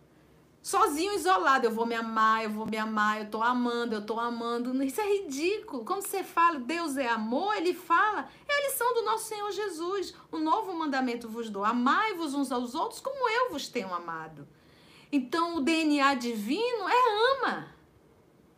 sozinho, 0.66 1.14
isolado. 1.14 1.64
Eu 1.64 1.70
vou 1.70 1.86
me 1.86 1.94
amar, 1.94 2.42
eu 2.42 2.50
vou 2.50 2.66
me 2.66 2.76
amar, 2.76 3.20
eu 3.20 3.30
tô 3.30 3.40
amando, 3.40 3.94
eu 3.94 4.04
tô 4.04 4.18
amando. 4.18 4.82
Isso 4.82 5.00
é 5.00 5.06
ridículo. 5.18 5.84
Como 5.84 6.02
você 6.02 6.24
fala, 6.24 6.58
Deus 6.58 6.96
é 6.96 7.06
amor, 7.06 7.56
ele 7.56 7.72
fala, 7.72 8.28
é 8.48 8.52
a 8.52 8.62
lição 8.66 8.92
do 8.92 9.04
nosso 9.04 9.26
Senhor 9.26 9.52
Jesus. 9.52 10.12
O 10.32 10.38
novo 10.38 10.74
mandamento 10.74 11.28
vos 11.28 11.48
dou: 11.48 11.64
amai-vos 11.64 12.34
uns 12.34 12.50
aos 12.50 12.74
outros 12.74 13.00
como 13.00 13.28
eu 13.28 13.50
vos 13.50 13.68
tenho 13.68 13.94
amado. 13.94 14.48
Então, 15.12 15.56
o 15.56 15.60
DNA 15.60 16.14
divino 16.14 16.88
é 16.88 17.46
ama. 17.46 17.68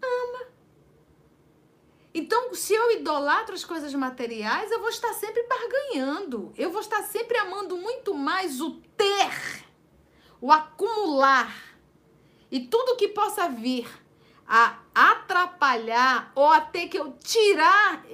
Ama. 0.03 0.49
Então, 2.15 2.55
se 2.55 2.73
eu 2.73 2.93
idolatro 2.93 3.55
as 3.55 3.67
coisas 3.67 3.93
materiais, 3.93 4.73
eu 4.73 4.81
vou 4.81 4.89
estar 4.89 5.13
sempre 5.13 5.43
barganhando. 5.43 6.55
Eu 6.57 6.71
vou 6.71 6.81
estar 6.81 7.03
sempre 7.03 7.37
amando 7.37 7.77
muito 7.77 8.15
mais 8.15 8.63
o 8.63 8.81
ter, 8.97 9.63
o 10.41 10.51
acumular 10.51 11.68
e 12.51 12.61
tudo 12.61 12.97
que 12.97 13.09
possa 13.09 13.49
vir 13.49 13.89
a 14.47 14.79
atrapalhar 14.95 16.33
ou 16.35 16.47
até 16.47 16.89
que 16.89 16.99
eu 16.99 17.13
tirar, 17.19 18.05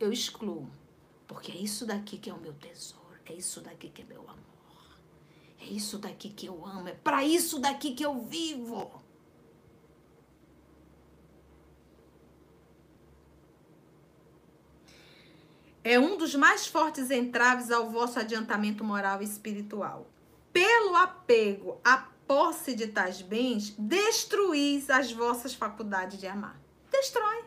eu 0.00 0.12
excluo. 0.12 0.70
Porque 1.26 1.52
é 1.52 1.56
isso 1.56 1.84
daqui 1.84 2.16
que 2.16 2.30
é 2.30 2.34
o 2.34 2.38
meu 2.38 2.54
tesouro, 2.54 3.18
é 3.26 3.34
isso 3.34 3.60
daqui 3.60 3.90
que 3.90 4.02
é 4.02 4.04
meu 4.06 4.22
amor. 4.22 4.38
É 5.60 5.64
isso 5.64 5.98
daqui 5.98 6.30
que 6.30 6.46
eu 6.46 6.64
amo, 6.64 6.88
é 6.88 6.94
para 6.94 7.24
isso 7.24 7.58
daqui 7.58 7.94
que 7.94 8.04
eu 8.04 8.18
vivo. 8.20 9.02
É 15.84 15.98
um 15.98 16.16
dos 16.16 16.34
mais 16.34 16.66
fortes 16.66 17.10
entraves 17.10 17.70
ao 17.70 17.88
vosso 17.88 18.18
adiantamento 18.18 18.84
moral 18.84 19.22
e 19.22 19.24
espiritual. 19.24 20.06
Pelo 20.52 20.94
apego 20.96 21.80
a 21.84 22.08
posse 22.28 22.74
de 22.74 22.86
tais 22.88 23.22
bens, 23.22 23.74
destruís 23.78 24.90
as 24.90 25.10
vossas 25.10 25.54
faculdades 25.54 26.20
de 26.20 26.26
amar. 26.26 26.60
Destrói 26.90 27.42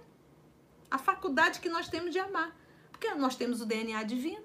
a 0.90 0.98
faculdade 0.98 1.60
que 1.62 1.70
nós 1.70 1.88
temos 1.88 2.12
de 2.12 2.20
amar, 2.20 2.54
porque 2.92 3.14
nós 3.14 3.36
temos 3.36 3.62
o 3.62 3.66
DNA 3.66 4.02
divino. 4.04 4.44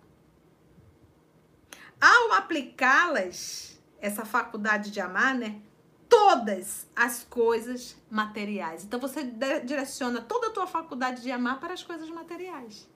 Ao 1.99 2.33
aplicá-las, 2.35 3.81
essa 3.99 4.27
faculdade 4.27 4.91
de 4.91 5.01
amar, 5.01 5.35
né? 5.35 5.63
Todas 6.09 6.87
as 6.95 7.25
coisas 7.25 7.97
materiais. 8.11 8.85
Então 8.85 9.01
você 9.01 9.25
direciona 9.65 10.21
toda 10.21 10.49
a 10.49 10.51
tua 10.51 10.67
faculdade 10.67 11.23
de 11.23 11.33
amar 11.33 11.59
para 11.59 11.73
as 11.73 11.83
coisas 11.83 12.11
materiais. 12.11 12.87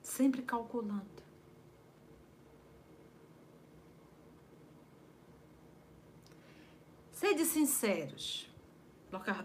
Sempre 0.00 0.42
calculando. 0.42 1.19
Sede 7.20 7.44
sinceros. 7.44 8.50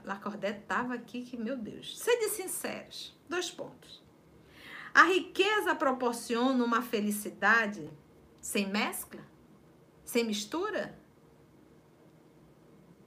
Lacordé 0.05 0.51
estava 0.51 0.93
aqui 0.93 1.23
que, 1.23 1.36
meu 1.36 1.57
Deus. 1.57 1.99
Sede 1.99 2.30
sinceros. 2.30 3.13
Dois 3.28 3.51
pontos. 3.51 4.01
A 4.93 5.03
riqueza 5.03 5.76
proporciona 5.76 6.63
uma 6.63 6.82
felicidade 6.82 7.91
sem 8.39 8.65
mescla? 8.71 9.19
Sem 10.05 10.23
mistura? 10.23 10.97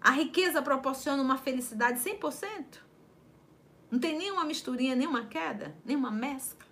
A 0.02 0.10
riqueza 0.10 0.60
proporciona 0.60 1.22
uma 1.22 1.38
felicidade 1.38 2.00
100%? 2.00 2.80
Não 3.90 3.98
tem 3.98 4.18
nenhuma 4.18 4.44
misturinha, 4.44 4.94
nenhuma 4.94 5.24
queda, 5.24 5.74
nenhuma 5.82 6.10
mescla? 6.10 6.68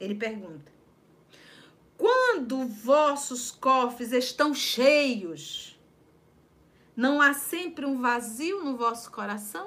Ele 0.00 0.16
pergunta. 0.16 0.72
Quando 1.96 2.66
vossos 2.66 3.52
cofres 3.52 4.10
estão 4.10 4.52
cheios, 4.52 5.75
não 6.96 7.20
há 7.20 7.34
sempre 7.34 7.84
um 7.84 8.00
vazio 8.00 8.64
no 8.64 8.76
vosso 8.76 9.10
coração? 9.10 9.66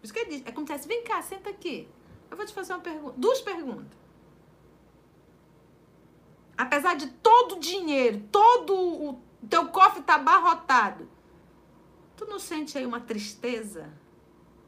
Por 0.00 0.04
isso 0.04 0.12
que 0.12 0.18
ele 0.18 0.42
é 0.44 0.50
como 0.50 0.66
se 0.66 0.88
vem 0.88 1.04
cá, 1.04 1.22
senta 1.22 1.50
aqui. 1.50 1.88
Eu 2.28 2.36
vou 2.36 2.44
te 2.44 2.52
fazer 2.52 2.72
uma 2.72 2.80
pergunta, 2.80 3.14
duas 3.16 3.40
perguntas. 3.40 3.96
Apesar 6.58 6.96
de 6.96 7.06
todo 7.06 7.56
o 7.56 7.60
dinheiro, 7.60 8.26
todo 8.32 8.74
o 8.74 9.22
teu 9.48 9.68
cofre 9.68 10.02
tá 10.02 10.16
abarrotado, 10.16 11.08
tu 12.16 12.26
não 12.26 12.38
sente 12.38 12.76
aí 12.76 12.84
uma 12.84 13.00
tristeza? 13.00 13.92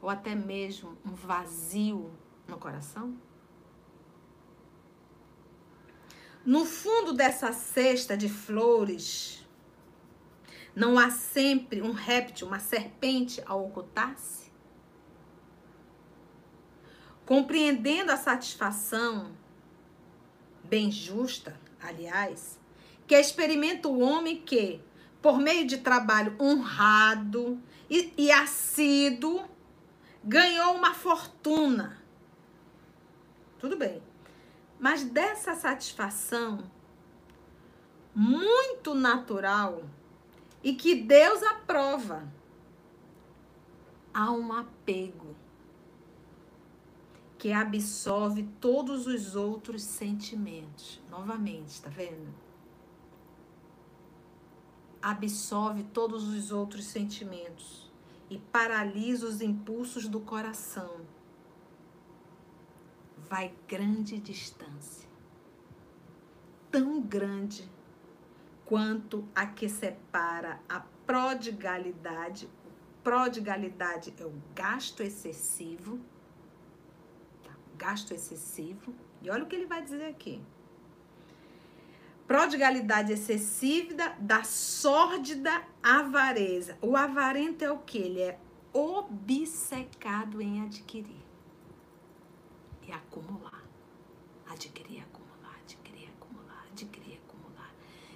Ou 0.01 0.09
até 0.09 0.35
mesmo 0.35 0.97
um 1.03 1.13
vazio 1.13 2.11
no 2.47 2.57
coração? 2.57 3.17
No 6.45 6.63
fundo 6.63 7.11
dessa 7.11 7.51
cesta 7.51 8.15
de 8.15 8.29
flores, 8.29 9.34
não 10.75 10.99
há 10.99 11.09
sempre 11.09 11.81
um 11.81 11.93
réptil, 11.93 12.47
uma 12.47 12.59
serpente 12.59 13.41
a 13.45 13.55
ocultar-se? 13.55 14.51
Compreendendo 17.25 18.11
a 18.11 18.17
satisfação, 18.17 19.31
bem 20.63 20.91
justa, 20.91 21.59
aliás, 21.81 22.59
que 23.07 23.15
experimenta 23.15 23.87
o 23.87 23.99
homem 23.99 24.41
que, 24.41 24.81
por 25.21 25.39
meio 25.39 25.65
de 25.65 25.77
trabalho 25.77 26.35
honrado 26.39 27.59
e, 27.89 28.13
e 28.17 28.31
assíduo, 28.31 29.45
ganhou 30.23 30.75
uma 30.75 30.93
fortuna. 30.93 32.03
Tudo 33.59 33.77
bem. 33.77 34.03
Mas 34.79 35.03
dessa 35.03 35.55
satisfação 35.55 36.69
muito 38.13 38.93
natural, 38.93 39.83
e 40.65 40.73
que 40.73 40.95
Deus 40.95 41.43
aprova. 41.43 42.27
Há 44.11 44.31
um 44.31 44.51
apego 44.51 45.35
que 47.37 47.51
absorve 47.51 48.49
todos 48.59 49.05
os 49.05 49.35
outros 49.35 49.83
sentimentos. 49.83 50.99
Novamente, 51.07 51.79
tá 51.79 51.89
vendo? 51.91 52.33
Absorve 54.99 55.83
todos 55.83 56.27
os 56.27 56.51
outros 56.51 56.85
sentimentos 56.85 57.91
e 58.27 58.39
paralisa 58.39 59.27
os 59.27 59.41
impulsos 59.41 60.07
do 60.07 60.19
coração. 60.19 61.01
Vai 63.29 63.53
grande 63.67 64.17
distância. 64.17 65.07
Tão 66.71 66.99
grande 66.99 67.69
quanto 68.65 69.27
a 69.35 69.45
que 69.45 69.69
separa 69.69 70.59
a 70.67 70.81
prodigalidade. 71.05 72.49
Prodigalidade 73.03 74.13
é 74.19 74.25
o 74.25 74.33
gasto 74.55 75.03
excessivo. 75.03 75.99
Tá? 77.43 77.51
Gasto 77.77 78.13
excessivo. 78.13 78.93
E 79.21 79.29
olha 79.29 79.43
o 79.43 79.47
que 79.47 79.55
ele 79.55 79.67
vai 79.67 79.83
dizer 79.83 80.03
aqui. 80.05 80.41
Prodigalidade 82.27 83.13
excessiva 83.13 83.93
da, 83.93 84.09
da 84.19 84.43
sórdida 84.43 85.63
avareza. 85.83 86.75
O 86.81 86.97
avarento 86.97 87.63
é 87.63 87.71
o 87.71 87.77
que? 87.77 87.99
Ele 87.99 88.21
é 88.21 88.39
obcecado 88.73 90.41
em 90.41 90.63
adquirir 90.63 91.23
e 92.87 92.91
acumular, 92.91 93.63
adquirir, 94.47 95.03
acumular, 95.03 95.55
adquirir 95.61 96.09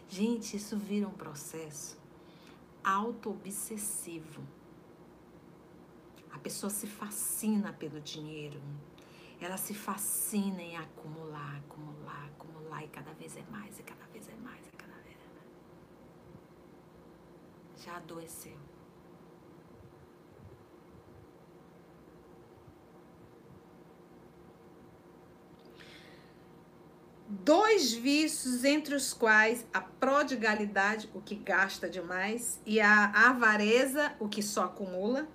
Gente, 0.10 0.58
isso 0.58 0.76
vira 0.76 1.08
um 1.08 1.14
processo 1.14 1.96
auto-obsessivo. 2.84 4.42
A 6.32 6.40
pessoa 6.40 6.72
se 6.72 6.88
fascina 6.88 7.72
pelo 7.72 8.02
dinheiro. 8.02 8.60
Ela 9.40 9.56
se 9.56 9.76
fascina 9.76 10.62
em 10.62 10.76
acumular, 10.76 11.58
acumular, 11.58 12.26
acumular, 12.26 12.84
e 12.84 12.88
cada 12.88 13.14
vez 13.14 13.38
é 13.38 13.44
mais, 13.52 13.80
e 13.80 13.84
cada 13.84 14.06
vez 14.08 14.28
é 14.28 14.36
mais, 14.38 14.68
e 14.68 14.72
cada 14.72 14.96
vez 15.04 15.16
é 15.16 15.30
mais. 15.36 15.48
Já 17.86 17.98
adoeceu. 17.98 18.69
Dois 27.30 27.94
vícios 27.94 28.66
entre 28.66 28.96
os 28.96 29.14
quais 29.14 29.66
a 29.74 29.80
prodigalidade, 29.80 31.10
o 31.14 31.22
que 31.22 31.36
gasta 31.36 31.90
demais, 31.90 32.60
e 32.66 32.82
a 32.82 33.30
avareza, 33.30 34.14
o 34.20 34.28
que 34.28 34.42
só 34.42 34.66
acumula, 34.66 35.28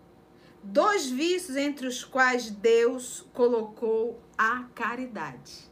Dois 0.67 1.11
vícios 1.11 1.59
entre 1.59 1.87
os 1.87 2.03
quais 2.03 2.51
Deus 2.51 3.21
colocou 3.35 4.19
a 4.37 4.65
caridade. 4.75 5.71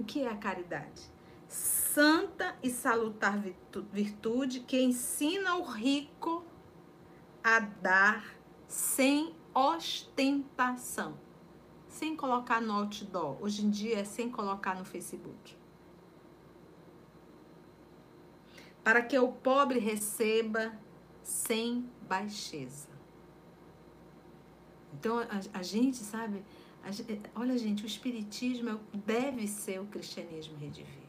O 0.00 0.02
que 0.02 0.22
é 0.22 0.28
a 0.30 0.36
caridade? 0.36 1.02
Santa 1.46 2.56
e 2.62 2.70
salutar 2.70 3.38
virtude 3.92 4.60
que 4.60 4.80
ensina 4.80 5.56
o 5.56 5.62
rico 5.62 6.42
a 7.42 7.60
dar 7.60 8.34
sem 8.66 9.34
ostentação, 9.52 11.18
sem 11.94 12.16
colocar 12.16 12.60
no 12.60 12.72
outdoor. 12.72 13.40
Hoje 13.40 13.64
em 13.64 13.70
dia 13.70 14.00
é 14.00 14.04
sem 14.04 14.28
colocar 14.28 14.74
no 14.74 14.84
Facebook. 14.84 15.56
Para 18.82 19.00
que 19.02 19.18
o 19.18 19.28
pobre 19.32 19.78
receba 19.78 20.76
sem 21.22 21.88
baixeza. 22.08 22.88
Então 24.92 25.18
a, 25.20 25.58
a 25.58 25.62
gente, 25.62 25.98
sabe, 25.98 26.44
a, 26.82 27.40
olha 27.40 27.56
gente, 27.56 27.84
o 27.84 27.86
espiritismo 27.86 28.70
é, 28.70 28.78
deve 28.92 29.46
ser 29.46 29.80
o 29.80 29.86
cristianismo 29.86 30.56
redivivo. 30.58 31.04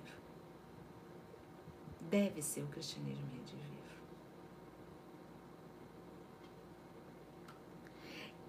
Deve 2.10 2.42
ser 2.42 2.62
o 2.62 2.68
cristianismo 2.68 3.26
redivivo. 3.32 3.64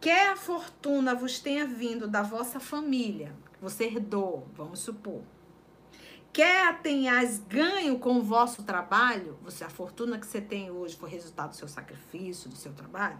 Quer 0.06 0.28
a 0.28 0.36
fortuna 0.36 1.16
vos 1.16 1.40
tenha 1.40 1.66
vindo 1.66 2.06
da 2.06 2.22
vossa 2.22 2.60
família, 2.60 3.34
você 3.60 3.86
herdou, 3.86 4.46
vamos 4.54 4.78
supor. 4.78 5.20
Quer 6.32 6.68
a 6.68 6.74
tenhais 6.74 7.40
ganho 7.40 7.98
com 7.98 8.18
o 8.18 8.22
vosso 8.22 8.62
trabalho, 8.62 9.36
você, 9.42 9.64
a 9.64 9.68
fortuna 9.68 10.16
que 10.16 10.24
você 10.24 10.40
tem 10.40 10.70
hoje 10.70 10.94
foi 10.94 11.10
resultado 11.10 11.50
do 11.50 11.56
seu 11.56 11.66
sacrifício, 11.66 12.48
do 12.48 12.54
seu 12.54 12.72
trabalho. 12.72 13.18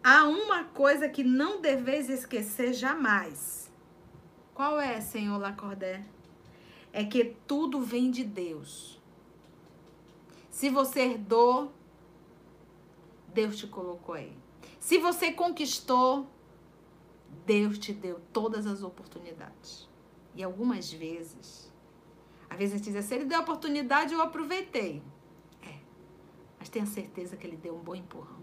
Há 0.00 0.28
uma 0.28 0.62
coisa 0.62 1.08
que 1.08 1.24
não 1.24 1.60
deveis 1.60 2.08
esquecer 2.08 2.72
jamais. 2.72 3.68
Qual 4.54 4.78
é, 4.78 5.00
Senhor 5.00 5.38
Lacordé? 5.38 6.04
É 6.92 7.04
que 7.04 7.34
tudo 7.48 7.80
vem 7.80 8.12
de 8.12 8.22
Deus. 8.22 9.02
Se 10.52 10.70
você 10.70 11.00
herdou, 11.00 11.72
Deus 13.34 13.56
te 13.56 13.66
colocou 13.66 14.14
aí. 14.14 14.45
Se 14.86 14.98
você 14.98 15.32
conquistou, 15.32 16.30
Deus 17.44 17.76
te 17.76 17.92
deu 17.92 18.20
todas 18.32 18.68
as 18.68 18.84
oportunidades. 18.84 19.88
E 20.32 20.44
algumas 20.44 20.92
vezes, 20.92 21.72
às 22.48 22.56
vezes 22.56 22.74
a 22.74 22.78
gente 22.78 22.86
diz 22.92 22.94
assim, 22.94 23.16
ele 23.16 23.24
deu 23.24 23.38
a 23.38 23.40
oportunidade, 23.40 24.14
eu 24.14 24.22
aproveitei. 24.22 25.02
É, 25.60 25.74
mas 26.56 26.68
tenha 26.68 26.86
certeza 26.86 27.36
que 27.36 27.44
ele 27.44 27.56
deu 27.56 27.74
um 27.74 27.80
bom 27.80 27.96
empurrão. 27.96 28.40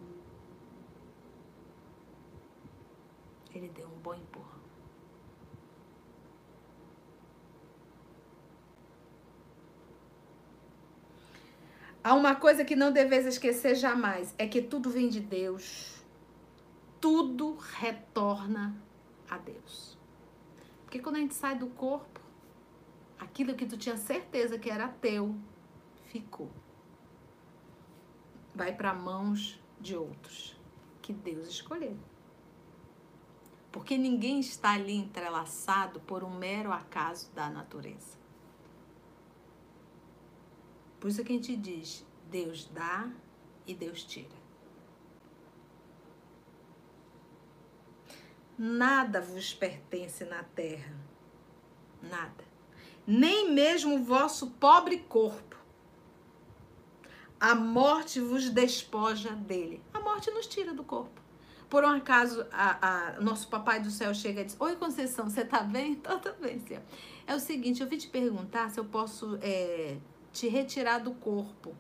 Ele 3.56 3.70
deu 3.70 3.88
um 3.88 4.00
bom 4.00 4.14
empurrão. 4.14 4.60
Há 12.04 12.14
uma 12.14 12.36
coisa 12.36 12.66
que 12.66 12.76
não 12.76 12.92
deveis 12.92 13.26
esquecer 13.26 13.76
jamais: 13.76 14.36
é 14.38 14.46
que 14.46 14.62
tudo 14.62 14.90
vem 14.90 15.08
de 15.08 15.22
Deus 15.22 16.03
tudo 17.04 17.56
retorna 17.56 18.82
a 19.30 19.38
Deus. 19.38 19.98
Porque 20.84 21.00
quando 21.00 21.18
a 21.18 21.20
gente 21.20 21.36
sai 21.36 21.54
do 21.54 21.68
corpo, 21.68 22.22
aquilo 23.20 23.56
que 23.56 23.66
tu 23.66 23.78
tinha 23.78 23.98
certeza 23.98 24.58
que 24.58 24.70
era 24.70 24.88
teu, 24.88 25.36
ficou. 26.06 26.50
Vai 28.56 28.74
para 28.74 28.94
mãos 28.94 29.62
de 29.82 29.98
outros 29.98 30.58
que 31.02 31.12
Deus 31.12 31.50
escolheu. 31.50 31.98
Porque 33.70 33.98
ninguém 33.98 34.40
está 34.40 34.72
ali 34.72 34.96
entrelaçado 34.96 36.00
por 36.00 36.24
um 36.24 36.34
mero 36.34 36.72
acaso 36.72 37.30
da 37.34 37.50
natureza. 37.50 38.18
Por 41.02 41.10
isso 41.10 41.22
que 41.22 41.34
a 41.34 41.36
gente 41.36 41.58
diz: 41.58 42.06
Deus 42.32 42.64
dá 42.64 43.12
e 43.68 43.76
Deus 43.76 44.06
tira. 44.06 44.43
Nada 48.58 49.20
vos 49.20 49.54
pertence 49.54 50.24
na 50.26 50.44
terra. 50.44 50.96
Nada. 52.02 52.44
Nem 53.06 53.52
mesmo 53.52 53.96
o 53.96 54.04
vosso 54.04 54.52
pobre 54.52 55.00
corpo. 55.00 55.58
A 57.40 57.56
morte 57.56 58.20
vos 58.20 58.50
despoja 58.50 59.32
dele. 59.32 59.82
A 59.94 60.00
morte 60.00 60.32
nos 60.32 60.48
tira 60.48 60.74
do 60.74 60.84
corpo. 60.84 61.22
Por 61.70 61.84
um 61.84 61.90
acaso, 61.90 62.46
a, 62.52 63.16
a, 63.16 63.22
nosso 63.22 63.48
papai 63.48 63.80
do 63.80 63.90
céu 63.90 64.14
chega 64.14 64.42
e 64.42 64.46
diz: 64.46 64.56
Oi, 64.60 64.76
Conceição, 64.76 65.28
você 65.30 65.44
tá 65.44 65.62
bem? 65.62 65.96
Tô, 65.96 66.18
tô 66.22 66.32
bem, 66.34 66.60
senhor. 66.60 66.84
É 67.26 67.36
o 67.36 67.40
seguinte, 67.40 67.82
eu 67.82 67.88
vim 67.88 67.98
te 67.98 68.08
perguntar 68.08 68.70
se 68.70 68.80
eu 68.80 68.86
posso 68.86 69.40
é, 69.42 69.98
te 70.32 70.48
retirar 70.48 71.00
do 71.00 71.14
corpo. 71.16 71.76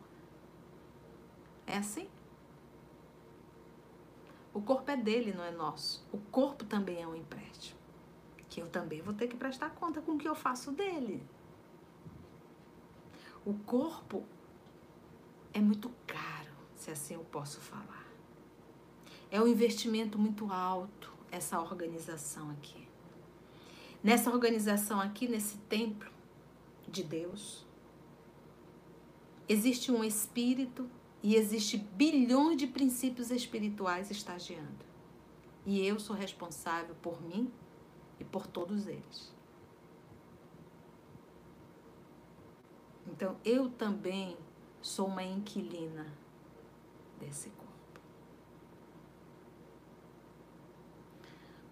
É 1.67 1.77
assim? 1.77 2.07
O 4.53 4.61
corpo 4.61 4.89
é 4.91 4.95
dele, 4.95 5.33
não 5.33 5.43
é 5.43 5.51
nosso. 5.51 6.05
O 6.11 6.17
corpo 6.17 6.63
também 6.63 7.01
é 7.01 7.07
um 7.07 7.15
empréstimo. 7.15 7.79
Que 8.49 8.61
eu 8.61 8.69
também 8.69 9.01
vou 9.01 9.13
ter 9.13 9.27
que 9.27 9.35
prestar 9.35 9.71
conta 9.71 10.01
com 10.01 10.11
o 10.11 10.17
que 10.17 10.27
eu 10.27 10.35
faço 10.35 10.71
dele. 10.71 11.25
O 13.43 13.53
corpo 13.53 14.23
é 15.53 15.59
muito 15.59 15.91
caro, 16.05 16.51
se 16.75 16.91
assim 16.91 17.15
eu 17.15 17.23
posso 17.25 17.59
falar. 17.59 18.05
É 19.31 19.41
um 19.41 19.47
investimento 19.47 20.19
muito 20.19 20.51
alto 20.51 21.11
essa 21.31 21.59
organização 21.59 22.51
aqui. 22.51 22.87
Nessa 24.03 24.29
organização 24.29 25.01
aqui, 25.01 25.27
nesse 25.27 25.57
templo 25.57 26.11
de 26.87 27.03
Deus, 27.03 27.65
existe 29.49 29.91
um 29.91 30.03
espírito 30.03 30.89
e 31.23 31.37
existe 31.37 31.77
bilhões 31.77 32.57
de 32.57 32.67
princípios 32.67 33.31
espirituais 33.31 34.11
estagiando. 34.11 34.85
E 35.65 35.79
eu 35.87 35.97
sou 35.97 36.13
responsável 36.13 36.93
por 36.95 37.21
mim 37.21 37.49
e 38.19 38.25
por 38.25 38.45
todos 38.45 38.87
eles. 38.87 39.33
Então 43.07 43.37
eu 43.45 43.69
também 43.69 44.37
sou 44.81 45.07
uma 45.07 45.23
inquilina 45.23 46.11
desse 47.21 47.49
corpo. 47.51 47.63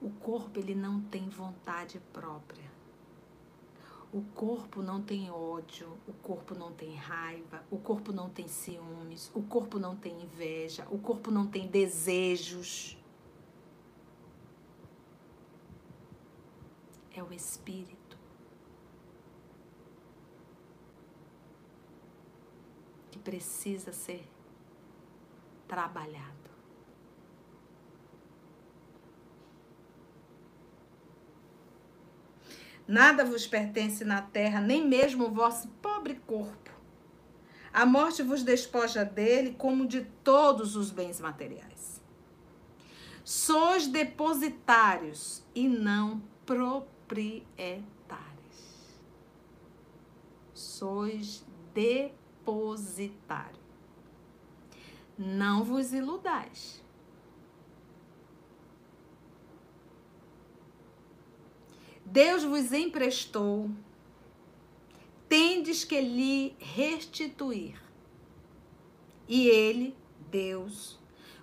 O 0.01 0.09
corpo 0.11 0.59
ele 0.59 0.73
não 0.73 1.01
tem 1.01 1.27
vontade 1.27 1.99
própria. 2.13 2.70
O 4.14 4.22
corpo 4.36 4.82
não 4.82 5.01
tem 5.01 5.32
ódio, 5.32 5.97
o 6.05 6.12
corpo 6.12 6.53
não 6.53 6.74
tem 6.74 6.95
raiva, 6.95 7.64
o 7.72 7.78
corpo 7.78 8.12
não 8.12 8.30
tem 8.30 8.45
ciúmes, 8.45 9.32
o 9.34 9.41
corpo 9.41 9.80
não 9.80 9.95
tem 9.95 10.22
inveja, 10.22 10.86
o 10.91 10.97
corpo 10.97 11.32
não 11.32 11.47
tem 11.47 11.66
desejos. 11.68 12.97
É 17.16 17.24
o 17.24 17.32
espírito. 17.32 18.18
Que 23.12 23.20
precisa 23.20 23.93
ser 23.93 24.30
trabalhado. 25.70 26.40
Nada 32.91 33.23
vos 33.23 33.47
pertence 33.47 34.03
na 34.03 34.21
terra, 34.21 34.59
nem 34.59 34.85
mesmo 34.85 35.27
o 35.27 35.31
vosso 35.31 35.69
pobre 35.81 36.15
corpo. 36.27 36.69
A 37.71 37.85
morte 37.85 38.21
vos 38.21 38.43
despoja 38.43 39.05
dele, 39.05 39.55
como 39.57 39.87
de 39.87 40.01
todos 40.21 40.75
os 40.75 40.91
bens 40.91 41.21
materiais. 41.21 42.01
Sois 43.23 43.87
depositários 43.87 45.41
e 45.55 45.69
não 45.69 46.21
proprietários. 46.45 47.85
Sois 50.53 51.45
depositário. 51.73 53.55
Não 55.17 55.63
vos 55.63 55.93
iludais. 55.93 56.83
Deus 62.12 62.43
vos 62.43 62.74
emprestou, 62.74 63.72
tendes 65.30 65.86
que 65.86 66.01
lhe 66.01 66.53
restituir. 66.59 67.82
E 69.30 69.47
ele, 69.47 69.95
Deus, 70.30 70.99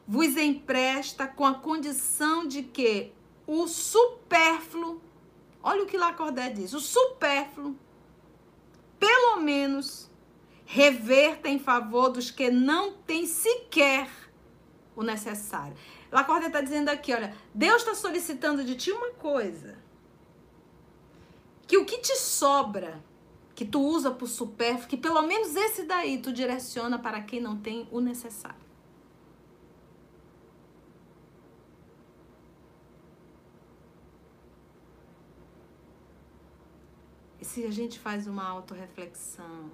vos 0.06 0.36
empresta 0.36 1.26
com 1.26 1.46
a 1.46 1.54
condição 1.54 2.46
de 2.46 2.62
que 2.62 3.12
o 3.46 3.66
supérfluo, 3.66 5.00
olha 5.62 5.84
o 5.84 5.86
que 5.86 5.96
Lacordé 5.96 6.50
diz, 6.50 6.74
o 6.74 6.80
supérfluo, 6.80 7.74
pelo 9.00 9.40
menos, 9.40 10.10
reverta 10.66 11.48
em 11.48 11.58
favor 11.58 12.10
dos 12.10 12.30
que 12.30 12.50
não 12.50 12.92
têm 12.92 13.26
sequer 13.26 14.10
o 14.94 15.02
necessário. 15.02 15.74
Lacorda 16.12 16.48
está 16.48 16.60
dizendo 16.60 16.90
aqui, 16.90 17.14
olha, 17.14 17.34
Deus 17.54 17.80
está 17.80 17.94
solicitando 17.94 18.62
de 18.62 18.74
ti 18.74 18.92
uma 18.92 19.12
coisa. 19.12 19.77
Que 21.68 21.76
o 21.76 21.84
que 21.84 21.98
te 21.98 22.16
sobra, 22.16 23.04
que 23.54 23.64
tu 23.64 23.80
usa 23.80 24.10
por 24.10 24.26
supérfluo, 24.26 24.88
que 24.88 24.96
pelo 24.96 25.22
menos 25.22 25.54
esse 25.54 25.84
daí 25.84 26.18
tu 26.18 26.32
direciona 26.32 26.98
para 26.98 27.20
quem 27.22 27.40
não 27.40 27.58
tem 27.58 27.86
o 27.92 28.00
necessário. 28.00 28.66
E 37.40 37.44
se 37.44 37.64
a 37.64 37.70
gente 37.70 37.98
faz 38.00 38.26
uma 38.26 38.44
autorreflexão, 38.48 39.70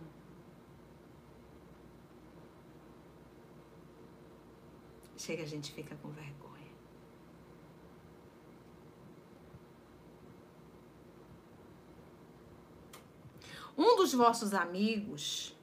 chega 5.17 5.43
a 5.43 5.47
gente 5.47 5.73
fica 5.73 5.95
com 5.97 6.09
vergonha. 6.11 6.44
Um 13.77 13.97
dos 13.97 14.12
vossos 14.12 14.55
amigos 14.55 15.57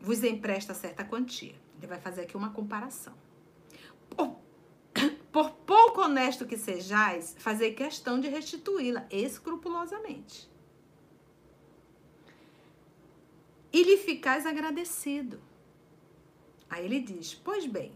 vos 0.00 0.22
empresta 0.22 0.74
certa 0.74 1.04
quantia. 1.04 1.54
Ele 1.78 1.86
vai 1.86 2.00
fazer 2.00 2.22
aqui 2.22 2.36
uma 2.36 2.50
comparação. 2.50 3.14
Por, 4.10 4.36
por 5.32 5.50
pouco 5.50 6.02
honesto 6.02 6.46
que 6.46 6.56
sejais, 6.56 7.34
fazer 7.38 7.72
questão 7.72 8.20
de 8.20 8.28
restituí-la 8.28 9.06
escrupulosamente. 9.10 10.50
E 13.72 13.82
lhe 13.82 13.96
ficais 13.96 14.46
agradecido. 14.46 15.40
Aí 16.68 16.84
ele 16.84 17.00
diz: 17.00 17.34
Pois 17.34 17.66
bem, 17.66 17.92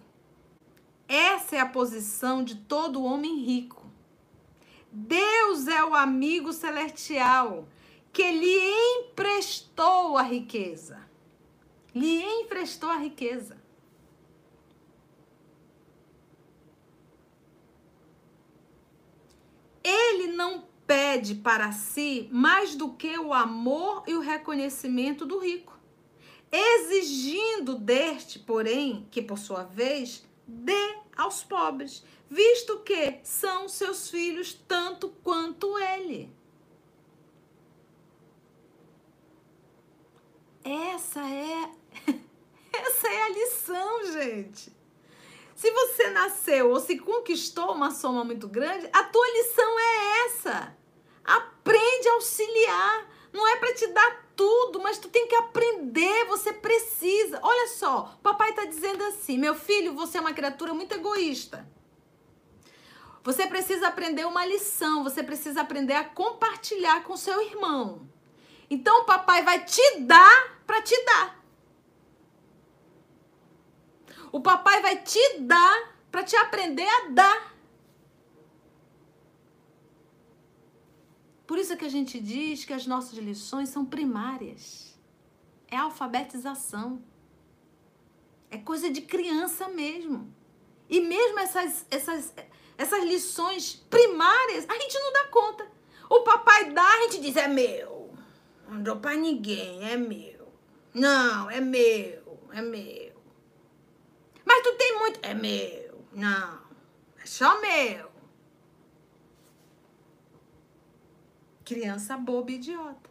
essa 1.06 1.56
é 1.56 1.60
a 1.60 1.68
posição 1.68 2.42
de 2.42 2.56
todo 2.56 3.04
homem 3.04 3.44
rico. 3.44 3.86
Deus 4.90 5.68
é 5.68 5.84
o 5.84 5.94
amigo 5.94 6.52
celestial 6.52 7.68
que 8.16 8.32
lhe 8.32 8.58
emprestou 8.96 10.16
a 10.16 10.22
riqueza. 10.22 11.06
Lhe 11.94 12.22
emprestou 12.22 12.88
a 12.88 12.96
riqueza. 12.96 13.58
Ele 19.84 20.28
não 20.28 20.64
pede 20.86 21.34
para 21.34 21.72
si 21.72 22.26
mais 22.32 22.74
do 22.74 22.94
que 22.94 23.18
o 23.18 23.34
amor 23.34 24.02
e 24.06 24.14
o 24.14 24.20
reconhecimento 24.20 25.26
do 25.26 25.38
rico, 25.38 25.78
exigindo 26.50 27.74
deste, 27.74 28.38
porém, 28.38 29.06
que 29.10 29.20
por 29.20 29.36
sua 29.36 29.62
vez 29.62 30.26
dê 30.46 30.96
aos 31.14 31.44
pobres, 31.44 32.02
visto 32.30 32.78
que 32.78 33.20
são 33.22 33.68
seus 33.68 34.08
filhos 34.08 34.54
tanto 34.66 35.10
quanto 35.22 35.78
ele. 35.78 36.34
Essa 40.66 41.20
é 41.20 41.70
essa 42.72 43.08
é 43.08 43.22
a 43.22 43.28
lição, 43.28 44.12
gente. 44.12 44.74
Se 45.54 45.70
você 45.70 46.10
nasceu 46.10 46.70
ou 46.70 46.80
se 46.80 46.98
conquistou 46.98 47.72
uma 47.72 47.92
soma 47.92 48.24
muito 48.24 48.48
grande, 48.48 48.88
a 48.92 49.04
tua 49.04 49.26
lição 49.30 49.78
é 49.78 50.26
essa. 50.26 50.76
Aprende 51.24 52.08
a 52.08 52.12
auxiliar. 52.14 53.10
Não 53.32 53.46
é 53.46 53.56
para 53.56 53.74
te 53.74 53.86
dar 53.88 54.26
tudo, 54.34 54.80
mas 54.80 54.98
tu 54.98 55.08
tem 55.08 55.28
que 55.28 55.36
aprender, 55.36 56.24
você 56.26 56.52
precisa. 56.52 57.38
Olha 57.42 57.68
só, 57.68 58.18
papai 58.20 58.50
está 58.50 58.64
dizendo 58.64 59.04
assim: 59.04 59.38
meu 59.38 59.54
filho, 59.54 59.94
você 59.94 60.18
é 60.18 60.20
uma 60.20 60.34
criatura 60.34 60.74
muito 60.74 60.94
egoísta. 60.94 61.66
Você 63.22 63.46
precisa 63.46 63.88
aprender 63.88 64.26
uma 64.26 64.44
lição, 64.44 65.04
você 65.04 65.22
precisa 65.22 65.60
aprender 65.60 65.94
a 65.94 66.04
compartilhar 66.04 67.04
com 67.04 67.16
seu 67.16 67.40
irmão. 67.42 68.15
Então 68.68 69.02
o 69.02 69.04
papai 69.04 69.42
vai 69.42 69.64
te 69.64 70.00
dar 70.00 70.60
para 70.66 70.82
te 70.82 71.04
dar. 71.04 71.44
O 74.32 74.40
papai 74.40 74.82
vai 74.82 75.02
te 75.02 75.38
dar 75.38 75.94
para 76.10 76.22
te 76.22 76.36
aprender 76.36 76.88
a 76.88 77.08
dar. 77.08 77.56
Por 81.46 81.58
isso 81.58 81.76
que 81.76 81.84
a 81.84 81.88
gente 81.88 82.18
diz 82.18 82.64
que 82.64 82.72
as 82.72 82.86
nossas 82.86 83.16
lições 83.18 83.68
são 83.68 83.84
primárias. 83.84 84.98
É 85.68 85.76
alfabetização. 85.76 87.02
É 88.50 88.58
coisa 88.58 88.90
de 88.90 89.00
criança 89.00 89.68
mesmo. 89.68 90.34
E 90.88 91.00
mesmo 91.00 91.38
essas, 91.38 91.86
essas, 91.90 92.34
essas 92.76 93.04
lições 93.04 93.76
primárias, 93.88 94.68
a 94.68 94.74
gente 94.74 94.98
não 94.98 95.12
dá 95.12 95.28
conta. 95.28 95.70
O 96.10 96.20
papai 96.20 96.72
dá, 96.72 96.86
a 96.86 97.02
gente 97.02 97.20
diz, 97.20 97.36
é 97.36 97.48
meu. 97.48 97.95
Não 98.68 98.82
dou 98.82 98.96
pra 98.96 99.14
ninguém, 99.14 99.88
é 99.88 99.96
meu. 99.96 100.52
Não, 100.92 101.50
é 101.50 101.60
meu, 101.60 102.40
é 102.52 102.62
meu. 102.62 103.22
Mas 104.44 104.62
tu 104.62 104.74
tem 104.76 104.98
muito. 104.98 105.20
É 105.22 105.34
meu. 105.34 106.04
Não, 106.12 106.60
é 107.18 107.26
só 107.26 107.60
meu. 107.60 108.10
Criança 111.64 112.16
boba 112.16 112.50
e 112.52 112.54
idiota. 112.54 113.10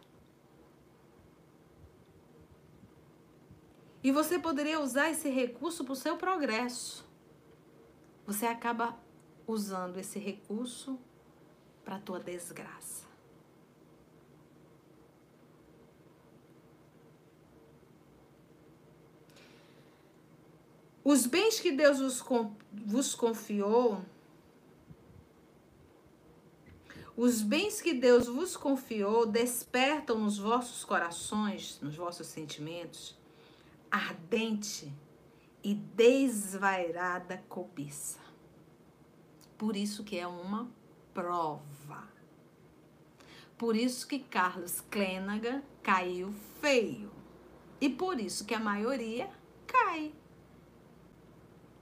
E 4.02 4.12
você 4.12 4.38
poderia 4.38 4.80
usar 4.80 5.10
esse 5.10 5.28
recurso 5.28 5.84
para 5.84 5.92
o 5.92 5.96
seu 5.96 6.16
progresso. 6.16 7.04
Você 8.26 8.46
acaba 8.46 8.96
usando 9.46 9.98
esse 9.98 10.18
recurso 10.18 10.98
para 11.84 11.96
a 11.96 12.00
tua 12.00 12.18
desgraça. 12.18 13.05
Os 21.08 21.24
bens 21.24 21.60
que 21.60 21.70
Deus 21.70 22.00
vos 22.72 23.14
confiou 23.14 24.04
Os 27.16 27.42
bens 27.42 27.80
que 27.80 27.94
Deus 27.94 28.26
vos 28.26 28.56
confiou 28.56 29.24
despertam 29.24 30.18
nos 30.18 30.36
vossos 30.36 30.84
corações, 30.84 31.78
nos 31.80 31.94
vossos 31.94 32.26
sentimentos, 32.26 33.16
ardente 33.88 34.92
e 35.62 35.74
desvairada 35.74 37.40
cobiça. 37.48 38.18
Por 39.56 39.76
isso 39.76 40.02
que 40.02 40.18
é 40.18 40.26
uma 40.26 40.68
prova. 41.14 42.02
Por 43.56 43.76
isso 43.76 44.08
que 44.08 44.18
Carlos 44.18 44.80
Clênaga 44.90 45.62
caiu 45.84 46.34
feio. 46.60 47.12
E 47.80 47.88
por 47.88 48.20
isso 48.20 48.44
que 48.44 48.54
a 48.54 48.60
maioria 48.60 49.30
cai. 49.68 50.12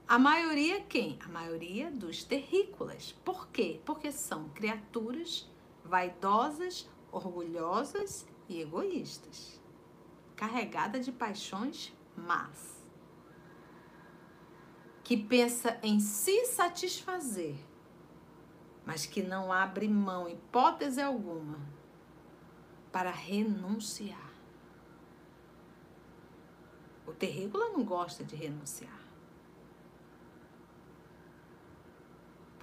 A 0.07 0.19
maioria 0.19 0.81
quem? 0.81 1.17
A 1.25 1.29
maioria 1.29 1.89
dos 1.89 2.23
terrícolas. 2.23 3.11
Por 3.25 3.47
quê? 3.47 3.81
Porque 3.83 4.11
são 4.11 4.49
criaturas 4.49 5.49
vaidosas, 5.83 6.87
orgulhosas 7.11 8.27
e 8.47 8.61
egoístas, 8.61 9.59
carregada 10.35 10.99
de 10.99 11.11
paixões 11.11 11.91
más, 12.15 12.85
que 15.03 15.17
pensa 15.17 15.79
em 15.81 15.99
se 15.99 16.45
satisfazer, 16.45 17.55
mas 18.85 19.07
que 19.07 19.23
não 19.23 19.51
abre 19.51 19.87
mão, 19.87 20.29
hipótese 20.29 21.01
alguma, 21.01 21.59
para 22.91 23.09
renunciar. 23.09 24.33
O 27.07 27.11
terrícola 27.13 27.69
não 27.69 27.83
gosta 27.83 28.23
de 28.23 28.35
renunciar. 28.35 29.04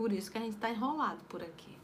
Por 0.03 0.13
isso 0.13 0.33
que 0.33 0.39
a 0.39 0.41
gente 0.41 0.55
está 0.55 0.69
enrolado 0.69 1.23
por 1.29 1.41
aqui. 1.41 1.79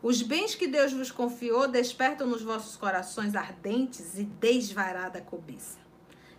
Os 0.00 0.22
bens 0.22 0.54
que 0.54 0.68
Deus 0.68 0.92
vos 0.92 1.10
confiou 1.10 1.66
despertam 1.66 2.24
nos 2.28 2.40
vossos 2.40 2.76
corações 2.76 3.34
ardentes 3.34 4.16
e 4.16 4.22
desvarada 4.22 5.20
cobiça. 5.20 5.80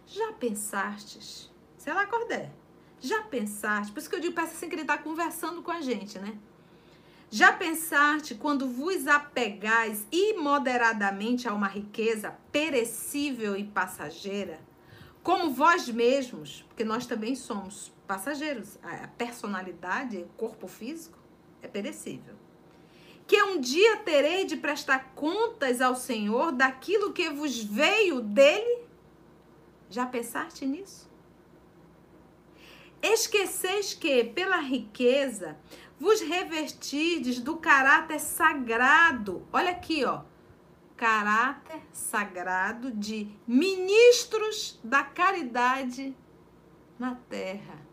Já 0.07 0.31
pensastes? 0.31 1.51
Sei 1.77 1.91
lá, 1.93 2.07
Cordé. 2.07 2.53
Já 3.01 3.23
pensaste? 3.23 3.91
Por 3.91 3.99
isso 3.99 4.09
que 4.09 4.15
eu 4.15 4.21
digo, 4.21 4.33
parece 4.33 4.55
assim 4.55 4.69
que 4.69 4.75
ele 4.75 4.83
está 4.83 4.97
conversando 4.97 5.61
com 5.61 5.71
a 5.71 5.81
gente, 5.81 6.17
né? 6.17 6.37
Já 7.29 7.51
pensaste 7.51 8.35
quando 8.35 8.65
vos 8.65 9.07
apegais 9.07 10.07
imoderadamente 10.09 11.49
a 11.49 11.53
uma 11.53 11.67
riqueza 11.67 12.33
perecível 12.49 13.57
e 13.57 13.65
passageira? 13.65 14.57
Como 15.25 15.49
vós 15.49 15.89
mesmos, 15.89 16.63
porque 16.67 16.83
nós 16.83 17.07
também 17.07 17.35
somos 17.35 17.91
passageiros, 18.05 18.77
a 18.83 19.07
personalidade, 19.07 20.17
o 20.17 20.27
corpo 20.37 20.67
físico 20.67 21.17
é 21.63 21.67
perecível. 21.67 22.35
Que 23.25 23.41
um 23.41 23.59
dia 23.59 23.97
terei 23.97 24.45
de 24.45 24.55
prestar 24.55 25.13
contas 25.15 25.81
ao 25.81 25.95
Senhor 25.95 26.51
daquilo 26.51 27.11
que 27.11 27.27
vos 27.31 27.57
veio 27.57 28.21
dele? 28.21 28.83
Já 29.89 30.05
pensaste 30.05 30.63
nisso? 30.63 31.09
Esqueceis 33.01 33.95
que, 33.95 34.25
pela 34.25 34.57
riqueza, 34.57 35.57
vos 35.99 36.21
revestirdes 36.21 37.39
do 37.39 37.57
caráter 37.57 38.19
sagrado. 38.19 39.43
Olha 39.51 39.71
aqui, 39.71 40.05
ó. 40.05 40.21
Caráter 40.95 41.81
sagrado 41.91 42.89
de 42.91 43.29
ministros 43.45 44.79
da 44.83 45.03
caridade 45.03 46.15
na 46.97 47.15
terra. 47.15 47.85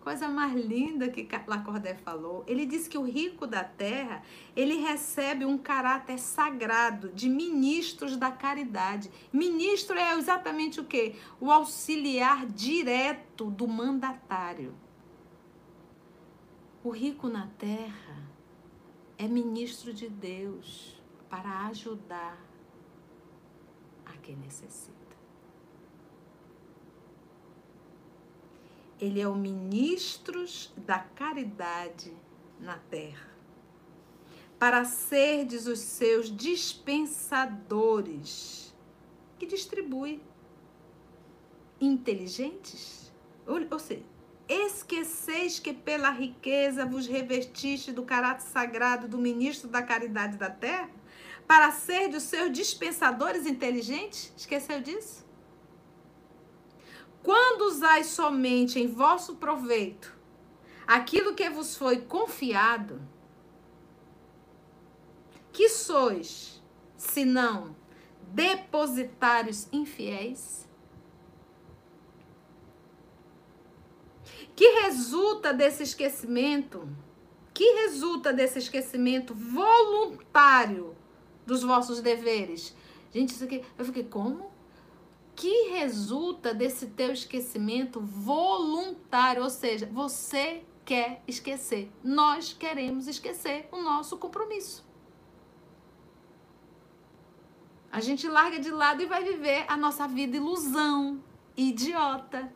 Coisa 0.00 0.28
mais 0.28 0.54
linda 0.54 1.08
que 1.08 1.28
Lacordaire 1.48 1.98
falou. 1.98 2.44
Ele 2.46 2.64
disse 2.64 2.88
que 2.88 2.96
o 2.96 3.02
rico 3.02 3.44
da 3.44 3.64
terra, 3.64 4.22
ele 4.54 4.76
recebe 4.76 5.44
um 5.44 5.58
caráter 5.58 6.16
sagrado 6.18 7.08
de 7.08 7.28
ministros 7.28 8.16
da 8.16 8.30
caridade. 8.30 9.10
Ministro 9.32 9.98
é 9.98 10.16
exatamente 10.16 10.80
o 10.80 10.84
quê? 10.84 11.16
O 11.40 11.50
auxiliar 11.50 12.46
direto 12.46 13.50
do 13.50 13.66
mandatário. 13.66 14.76
O 16.84 16.90
rico 16.90 17.28
na 17.28 17.48
terra 17.58 18.22
é 19.18 19.26
ministro 19.26 19.92
de 19.92 20.08
Deus 20.08 21.02
para 21.28 21.66
ajudar 21.66 22.45
a 24.06 24.12
quem 24.18 24.36
necessita. 24.36 24.94
Ele 28.98 29.20
é 29.20 29.28
o 29.28 29.34
ministro 29.34 30.42
da 30.76 31.00
caridade 31.00 32.16
na 32.58 32.78
terra. 32.78 33.28
Para 34.58 34.86
serdes 34.86 35.66
os 35.66 35.80
seus 35.80 36.34
dispensadores, 36.34 38.74
que 39.38 39.44
distribui 39.44 40.22
inteligentes, 41.78 43.12
ou, 43.46 43.60
ou 43.70 43.78
seja, 43.78 44.02
esqueceis 44.48 45.58
que 45.58 45.74
pela 45.74 46.08
riqueza 46.10 46.86
vos 46.86 47.06
revestiste 47.06 47.92
do 47.92 48.02
caráter 48.02 48.44
sagrado 48.44 49.06
do 49.08 49.18
ministro 49.18 49.68
da 49.68 49.82
caridade 49.82 50.38
da 50.38 50.48
terra, 50.48 50.88
para 51.46 51.70
ser 51.70 52.14
os 52.14 52.24
seus 52.24 52.52
dispensadores 52.52 53.46
inteligentes? 53.46 54.32
Esqueceu 54.36 54.80
disso? 54.80 55.24
Quando 57.22 57.62
usais 57.62 58.06
somente 58.06 58.78
em 58.80 58.86
vosso 58.86 59.36
proveito 59.36 60.16
aquilo 60.86 61.34
que 61.34 61.48
vos 61.50 61.76
foi 61.76 61.98
confiado, 62.02 63.00
que 65.52 65.68
sois, 65.68 66.62
senão 66.96 67.74
depositários 68.22 69.68
infiéis? 69.72 70.68
Que 74.54 74.82
resulta 74.82 75.52
desse 75.52 75.82
esquecimento? 75.82 76.88
Que 77.52 77.64
resulta 77.82 78.32
desse 78.32 78.58
esquecimento 78.58 79.34
voluntário 79.34 80.95
dos 81.46 81.62
vossos 81.62 82.00
deveres? 82.00 82.74
Gente, 83.12 83.30
isso 83.30 83.44
aqui, 83.44 83.62
eu 83.78 83.84
fiquei, 83.84 84.04
como? 84.04 84.56
que 85.36 85.68
resulta 85.68 86.54
desse 86.54 86.86
teu 86.86 87.12
esquecimento 87.12 88.00
voluntário, 88.00 89.42
ou 89.42 89.50
seja, 89.50 89.86
você 89.92 90.64
quer 90.82 91.22
esquecer. 91.28 91.92
Nós 92.02 92.54
queremos 92.54 93.06
esquecer 93.06 93.68
o 93.70 93.82
nosso 93.82 94.16
compromisso. 94.16 94.84
A 97.92 98.00
gente 98.00 98.26
larga 98.26 98.58
de 98.58 98.70
lado 98.70 99.02
e 99.02 99.06
vai 99.06 99.22
viver 99.22 99.66
a 99.68 99.76
nossa 99.76 100.08
vida 100.08 100.36
ilusão, 100.36 101.22
idiota. 101.54 102.50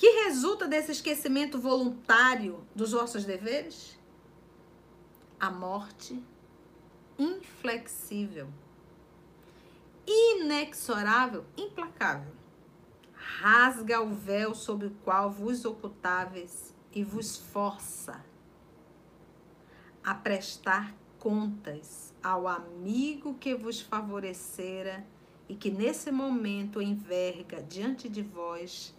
Que 0.00 0.24
resulta 0.24 0.66
desse 0.66 0.92
esquecimento 0.92 1.60
voluntário 1.60 2.66
dos 2.74 2.92
vossos 2.92 3.26
deveres? 3.26 3.98
A 5.38 5.50
morte 5.50 6.18
inflexível, 7.18 8.48
inexorável, 10.06 11.44
implacável. 11.54 12.32
Rasga 13.12 14.00
o 14.00 14.14
véu 14.14 14.54
sob 14.54 14.86
o 14.86 14.90
qual 15.04 15.30
vos 15.30 15.66
ocultáveis 15.66 16.74
e 16.94 17.04
vos 17.04 17.36
força 17.36 18.24
a 20.02 20.14
prestar 20.14 20.94
contas 21.18 22.14
ao 22.22 22.48
amigo 22.48 23.34
que 23.34 23.54
vos 23.54 23.82
favorecera 23.82 25.06
e 25.46 25.54
que 25.54 25.70
nesse 25.70 26.10
momento 26.10 26.80
enverga 26.80 27.62
diante 27.62 28.08
de 28.08 28.22
vós 28.22 28.98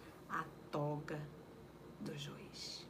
toga 0.72 1.20
do 2.00 2.18
juiz. 2.18 2.88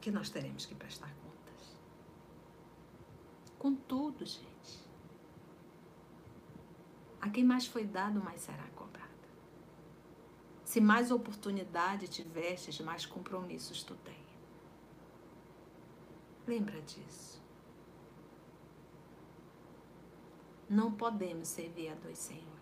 Que 0.00 0.10
nós 0.10 0.28
teremos 0.28 0.66
que 0.66 0.74
prestar 0.74 1.12
contas. 1.16 1.76
Com 3.58 3.74
tudo, 3.74 4.24
gente. 4.26 4.84
A 7.20 7.30
quem 7.30 7.42
mais 7.42 7.66
foi 7.66 7.86
dado, 7.86 8.22
mais 8.22 8.42
será 8.42 8.68
cobrado. 8.76 9.08
Se 10.62 10.78
mais 10.78 11.10
oportunidade 11.10 12.06
tivestes, 12.06 12.78
mais 12.80 13.06
compromissos 13.06 13.82
tu 13.82 13.94
tens. 13.96 14.14
Lembra 16.46 16.82
disso. 16.82 17.42
Não 20.68 20.92
podemos 20.92 21.48
servir 21.48 21.88
a 21.88 21.94
dois 21.94 22.18
senhores 22.18 22.53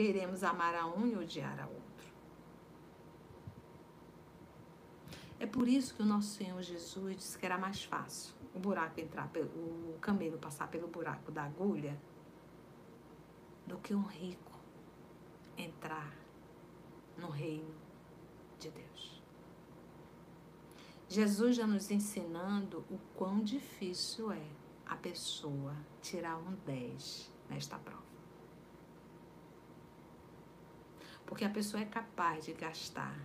porque 0.00 0.08
iremos 0.08 0.42
amar 0.42 0.74
a 0.74 0.86
um 0.86 1.06
e 1.06 1.14
odiar 1.14 1.60
a 1.60 1.66
outro. 1.66 2.06
É 5.38 5.44
por 5.44 5.68
isso 5.68 5.94
que 5.94 6.00
o 6.02 6.06
nosso 6.06 6.28
Senhor 6.28 6.62
Jesus 6.62 7.16
disse 7.16 7.38
que 7.38 7.44
era 7.44 7.58
mais 7.58 7.84
fácil 7.84 8.34
o 8.54 8.58
buraco 8.58 8.98
entrar, 8.98 9.30
o 9.36 9.98
camelo 10.00 10.38
passar 10.38 10.68
pelo 10.68 10.88
buraco 10.88 11.30
da 11.30 11.44
agulha 11.44 12.00
do 13.66 13.76
que 13.76 13.94
um 13.94 14.02
rico 14.02 14.58
entrar 15.58 16.14
no 17.18 17.28
reino 17.28 17.74
de 18.58 18.70
Deus. 18.70 19.22
Jesus 21.10 21.56
já 21.56 21.66
nos 21.66 21.90
ensinando 21.90 22.86
o 22.90 22.98
quão 23.14 23.42
difícil 23.42 24.32
é 24.32 24.46
a 24.86 24.96
pessoa 24.96 25.76
tirar 26.00 26.38
um 26.38 26.54
10 26.64 27.30
nesta 27.50 27.78
prova. 27.78 28.09
Porque 31.30 31.44
a 31.44 31.48
pessoa 31.48 31.80
é 31.80 31.86
capaz 31.86 32.44
de 32.44 32.52
gastar 32.52 33.16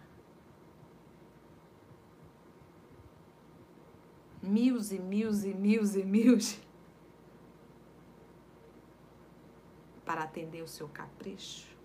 mil 4.43 4.79
e 4.79 4.99
mil 4.99 5.33
e 5.33 5.53
mil 5.55 5.83
e 5.83 6.03
mil 6.03 6.37
para 10.05 10.21
atender 10.21 10.61
o 10.61 10.67
seu 10.67 10.87
capricho. 10.87 11.75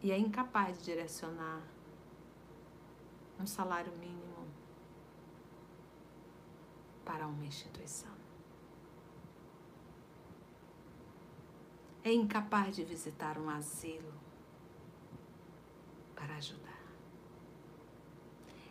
E 0.00 0.12
é 0.12 0.16
incapaz 0.16 0.78
de 0.78 0.84
direcionar 0.84 1.60
um 3.40 3.46
salário 3.46 3.92
mínimo 3.98 4.46
para 7.04 7.26
uma 7.26 7.44
instituição. 7.44 8.19
É 12.02 12.12
incapaz 12.12 12.76
de 12.76 12.84
visitar 12.84 13.38
um 13.38 13.50
asilo 13.50 14.12
para 16.14 16.34
ajudar. 16.36 16.80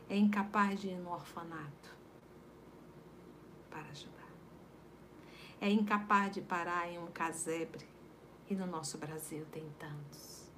É 0.09 0.17
incapaz 0.17 0.79
de 0.79 0.89
ir 0.89 0.97
no 0.97 1.11
orfanato 1.11 1.95
para 3.69 3.87
ajudar. 3.89 4.29
É 5.61 5.69
incapaz 5.69 6.33
de 6.33 6.41
parar 6.41 6.89
em 6.89 6.97
um 6.97 7.07
casebre 7.07 7.87
e 8.49 8.55
no 8.55 8.65
nosso 8.65 8.97
Brasil 8.97 9.45
tem 9.51 9.69
tantos. 9.77 10.49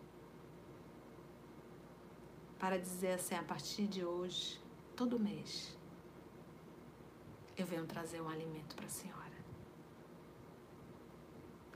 Para 2.58 2.80
dizer 2.80 3.14
assim, 3.14 3.36
a 3.36 3.44
partir 3.44 3.88
de 3.88 4.06
hoje, 4.06 4.62
todo 4.96 5.20
mês, 5.20 5.78
eu 7.58 7.66
venho 7.66 7.86
trazer 7.86 8.22
um 8.22 8.30
alimento 8.30 8.76
para 8.76 8.86
a 8.86 8.90
senhora 8.90 9.21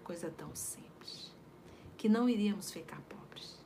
coisa 0.06 0.30
tão 0.30 0.56
simples, 0.56 1.34
que 1.98 2.08
não 2.08 2.30
iríamos 2.30 2.72
ficar 2.72 3.02
pobres. 3.02 3.60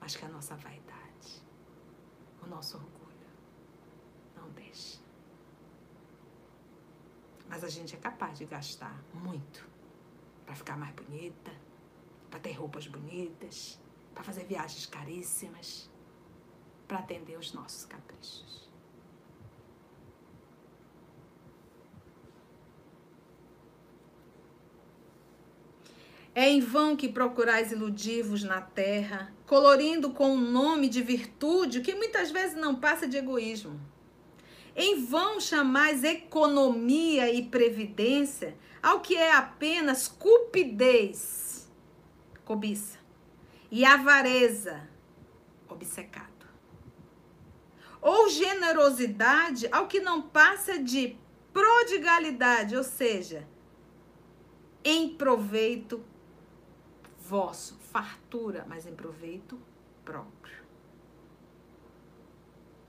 Mas 0.00 0.16
que 0.16 0.24
a 0.24 0.28
nossa 0.28 0.56
vaidade, 0.56 1.42
o 2.42 2.46
nosso 2.46 2.78
orgulho, 2.78 3.28
não 4.34 4.48
deixe. 4.50 4.98
Mas 7.46 7.62
a 7.62 7.68
gente 7.68 7.94
é 7.94 7.98
capaz 7.98 8.38
de 8.38 8.46
gastar 8.46 8.98
muito 9.12 9.68
para 10.46 10.54
ficar 10.54 10.76
mais 10.76 10.94
bonita, 10.94 11.52
para 12.30 12.40
ter 12.40 12.52
roupas 12.52 12.86
bonitas, 12.86 13.78
para 14.14 14.24
fazer 14.24 14.44
viagens 14.44 14.86
caríssimas, 14.86 15.90
para 16.88 17.00
atender 17.00 17.38
os 17.38 17.52
nossos 17.52 17.84
caprichos. 17.84 18.73
É 26.34 26.50
em 26.50 26.60
vão 26.60 26.96
que 26.96 27.08
procurais 27.08 27.70
iludir-vos 27.70 28.42
na 28.42 28.60
terra, 28.60 29.32
colorindo 29.46 30.10
com 30.10 30.30
o 30.30 30.34
um 30.34 30.40
nome 30.40 30.88
de 30.88 31.00
virtude 31.00 31.80
que 31.80 31.94
muitas 31.94 32.32
vezes 32.32 32.56
não 32.56 32.74
passa 32.74 33.06
de 33.06 33.16
egoísmo. 33.16 33.80
Em 34.74 35.04
vão 35.04 35.38
chamais 35.38 36.02
economia 36.02 37.32
e 37.32 37.42
previdência 37.42 38.56
ao 38.82 38.98
que 38.98 39.14
é 39.16 39.32
apenas 39.32 40.08
cupidez, 40.08 41.70
cobiça, 42.44 42.98
e 43.70 43.84
avareza, 43.84 44.88
obcecado. 45.68 46.32
Ou 48.02 48.28
generosidade 48.28 49.68
ao 49.70 49.86
que 49.86 50.00
não 50.00 50.20
passa 50.20 50.80
de 50.80 51.16
prodigalidade, 51.52 52.76
ou 52.76 52.82
seja, 52.82 53.46
em 54.84 55.08
proveito 55.10 56.04
vosso, 57.28 57.76
fartura, 57.76 58.64
mas 58.68 58.86
em 58.86 58.94
proveito 58.94 59.58
próprio. 60.04 60.62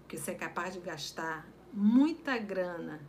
Que 0.08 0.18
você 0.18 0.32
é 0.32 0.36
capaz 0.36 0.74
de 0.74 0.80
gastar 0.82 1.48
muita 1.72 2.38
grana 2.38 3.00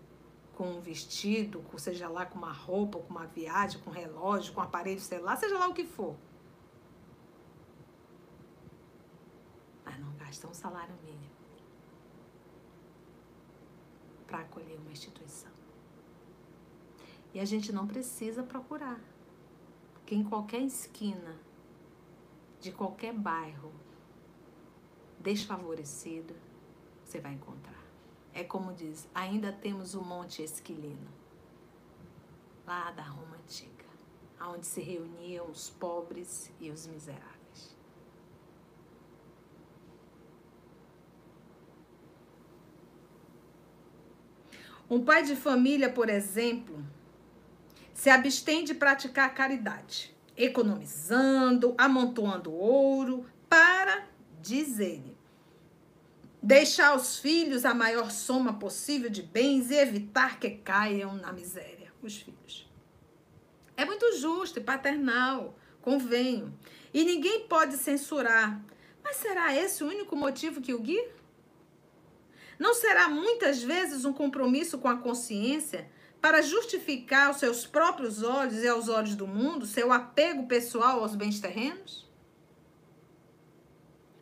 com 0.55 0.71
um 0.71 0.81
vestido, 0.81 1.63
seja 1.77 2.09
lá 2.09 2.25
com 2.25 2.39
uma 2.39 2.53
roupa, 2.53 2.99
com 2.99 3.11
uma 3.11 3.27
viagem, 3.27 3.81
com 3.81 3.91
um 3.91 3.93
relógio, 3.93 4.55
com 4.55 4.61
um 4.61 4.65
aparelho 4.65 5.01
celular, 5.01 5.37
seja 5.37 5.59
lá 5.59 5.69
o 5.69 5.75
que 5.75 5.85
for. 5.85 6.17
Mas 9.85 9.99
não 9.99 10.13
gasta 10.13 10.49
um 10.49 10.55
salário 10.55 10.95
mínimo 11.05 11.37
para 14.27 14.39
acolher 14.39 14.79
uma 14.79 14.91
instituição. 14.93 15.53
E 17.35 17.41
a 17.41 17.45
gente 17.45 17.71
não 17.73 17.87
precisa 17.87 18.43
procurar 18.43 18.99
que 20.07 20.15
em 20.15 20.23
qualquer 20.23 20.63
esquina 20.63 21.37
de 22.61 22.71
qualquer 22.71 23.13
bairro 23.13 23.73
desfavorecido 25.19 26.35
você 27.05 27.21
vai 27.21 27.35
encontrar. 27.35 27.85
É 28.33 28.45
como 28.45 28.73
diz, 28.73 29.09
ainda 29.15 29.53
temos 29.53 29.95
o 29.95 30.03
Monte 30.03 30.43
Esquilino, 30.43 31.09
lá 32.65 32.91
da 32.93 33.03
Roma 33.03 33.37
Antiga, 33.37 33.87
onde 34.41 34.67
se 34.67 34.81
reuniam 34.81 35.47
os 35.51 35.71
pobres 35.71 36.53
e 36.61 36.71
os 36.71 36.87
miseráveis. 36.87 37.77
Um 44.89 45.05
pai 45.05 45.25
de 45.25 45.35
família, 45.35 45.91
por 45.91 46.09
exemplo, 46.09 46.85
se 47.97 48.11
abstém 48.11 48.63
de 48.63 48.75
praticar 48.75 49.35
caridade, 49.35 50.15
economizando, 50.37 51.75
amontoando 51.79 52.53
ouro, 52.53 53.25
para, 53.49 54.07
diz 54.39 54.79
ele, 54.79 55.17
deixar 56.43 56.89
aos 56.89 57.19
filhos 57.19 57.65
a 57.65 57.73
maior 57.73 58.11
soma 58.11 58.53
possível 58.53 59.09
de 59.09 59.23
bens 59.23 59.71
e 59.71 59.77
evitar 59.77 60.39
que 60.39 60.51
caiam 60.51 61.15
na 61.15 61.33
miséria, 61.33 61.91
os 62.03 62.19
filhos. 62.19 62.71
É 63.75 63.87
muito 63.87 64.19
justo 64.19 64.59
e 64.59 64.63
paternal, 64.63 65.59
convenho. 65.81 66.55
E 66.93 67.03
ninguém 67.03 67.49
pode 67.49 67.79
censurar. 67.79 68.61
Mas 69.03 69.17
será 69.17 69.57
esse 69.57 69.83
o 69.83 69.89
único 69.89 70.15
motivo 70.15 70.61
que 70.61 70.75
o 70.75 70.81
guia? 70.81 71.11
Não 72.59 72.75
será 72.75 73.09
muitas 73.09 73.63
vezes 73.63 74.05
um 74.05 74.13
compromisso 74.13 74.77
com 74.77 74.89
a 74.89 74.99
consciência 74.99 75.91
para 76.21 76.43
justificar 76.43 77.29
aos 77.29 77.39
seus 77.39 77.67
próprios 77.67 78.23
olhos 78.23 78.63
e 78.63 78.69
aos 78.69 78.89
olhos 78.89 79.15
do 79.15 79.27
mundo 79.27 79.67
seu 79.67 79.93
apego 79.93 80.47
pessoal 80.47 81.01
aos 81.01 81.15
bens 81.15 81.41
terrenos? 81.41 82.07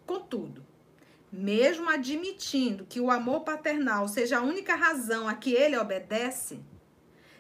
Contudo, 0.06 0.64
mesmo 1.32 1.88
admitindo 1.88 2.84
que 2.86 3.00
o 3.00 3.10
amor 3.10 3.40
paternal 3.40 4.06
seja 4.06 4.38
a 4.38 4.42
única 4.42 4.74
razão 4.74 5.28
a 5.28 5.34
que 5.34 5.52
ele 5.52 5.76
obedece, 5.76 6.60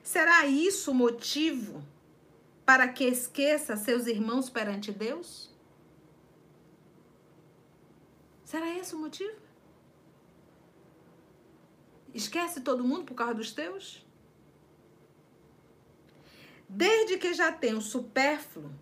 será 0.02 0.46
isso 0.46 0.90
o 0.90 0.94
motivo 0.94 1.84
para 2.64 2.88
que 2.88 3.04
esqueça 3.04 3.76
seus 3.76 4.06
irmãos 4.06 4.48
perante 4.48 4.90
Deus? 4.90 5.50
Será 8.44 8.68
esse 8.78 8.94
o 8.94 8.98
motivo? 8.98 9.36
Esquece 12.14 12.60
todo 12.60 12.84
mundo 12.84 13.04
por 13.04 13.14
causa 13.14 13.34
dos 13.34 13.52
teus? 13.52 14.03
Desde 16.68 17.18
que 17.18 17.34
já 17.34 17.52
tem 17.52 17.74
o 17.74 17.80
supérfluo, 17.80 18.72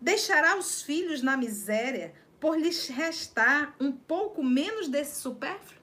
deixará 0.00 0.56
os 0.56 0.82
filhos 0.82 1.22
na 1.22 1.36
miséria 1.36 2.14
por 2.40 2.58
lhes 2.58 2.88
restar 2.88 3.74
um 3.80 3.92
pouco 3.92 4.42
menos 4.42 4.88
desse 4.88 5.20
supérfluo? 5.20 5.80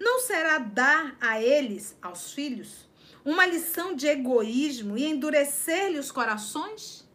Não 0.00 0.18
será 0.18 0.58
dar 0.58 1.16
a 1.20 1.40
eles, 1.40 1.96
aos 2.02 2.32
filhos, 2.32 2.88
uma 3.24 3.46
lição 3.46 3.94
de 3.94 4.08
egoísmo 4.08 4.98
e 4.98 5.04
endurecer-lhe 5.04 5.98
os 5.98 6.10
corações? 6.10 7.08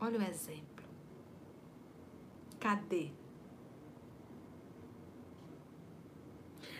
Olha 0.00 0.18
o 0.18 0.22
exemplo. 0.22 0.84
Cadê 2.58 3.10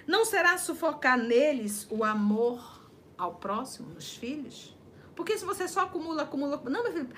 Não 0.07 0.25
será 0.25 0.59
sufocar 0.59 1.19
neles 1.19 1.87
o 1.91 2.03
amor 2.05 2.91
ao 3.17 3.37
próximo, 3.37 3.95
nos 3.95 4.15
filhos? 4.15 4.77
Porque 5.15 5.37
se 5.37 5.45
você 5.45 5.69
só 5.69 5.81
acumula, 5.81 6.23
acumula. 6.23 6.61
Não, 6.65 6.83
meu 6.83 6.93
filho, 6.93 7.09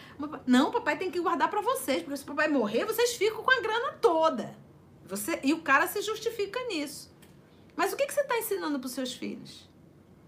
não, 0.46 0.70
papai 0.70 0.98
tem 0.98 1.10
que 1.10 1.20
guardar 1.20 1.48
para 1.48 1.60
vocês, 1.60 2.02
porque 2.02 2.16
se 2.16 2.24
o 2.24 2.26
papai 2.26 2.48
morrer, 2.48 2.84
vocês 2.84 3.14
ficam 3.14 3.42
com 3.42 3.50
a 3.50 3.60
grana 3.60 3.92
toda. 4.00 4.56
Você, 5.06 5.40
e 5.42 5.52
o 5.52 5.62
cara 5.62 5.86
se 5.86 6.02
justifica 6.02 6.62
nisso. 6.64 7.12
Mas 7.76 7.92
o 7.92 7.96
que, 7.96 8.06
que 8.06 8.14
você 8.14 8.20
está 8.20 8.38
ensinando 8.38 8.78
para 8.78 8.86
os 8.86 8.92
seus 8.92 9.12
filhos? 9.12 9.68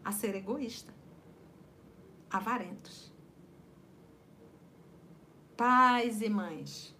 A 0.04 0.12
ser 0.12 0.34
egoísta, 0.34 0.92
avarentos. 2.30 3.12
Pais 5.56 6.20
e 6.20 6.28
mães, 6.28 6.94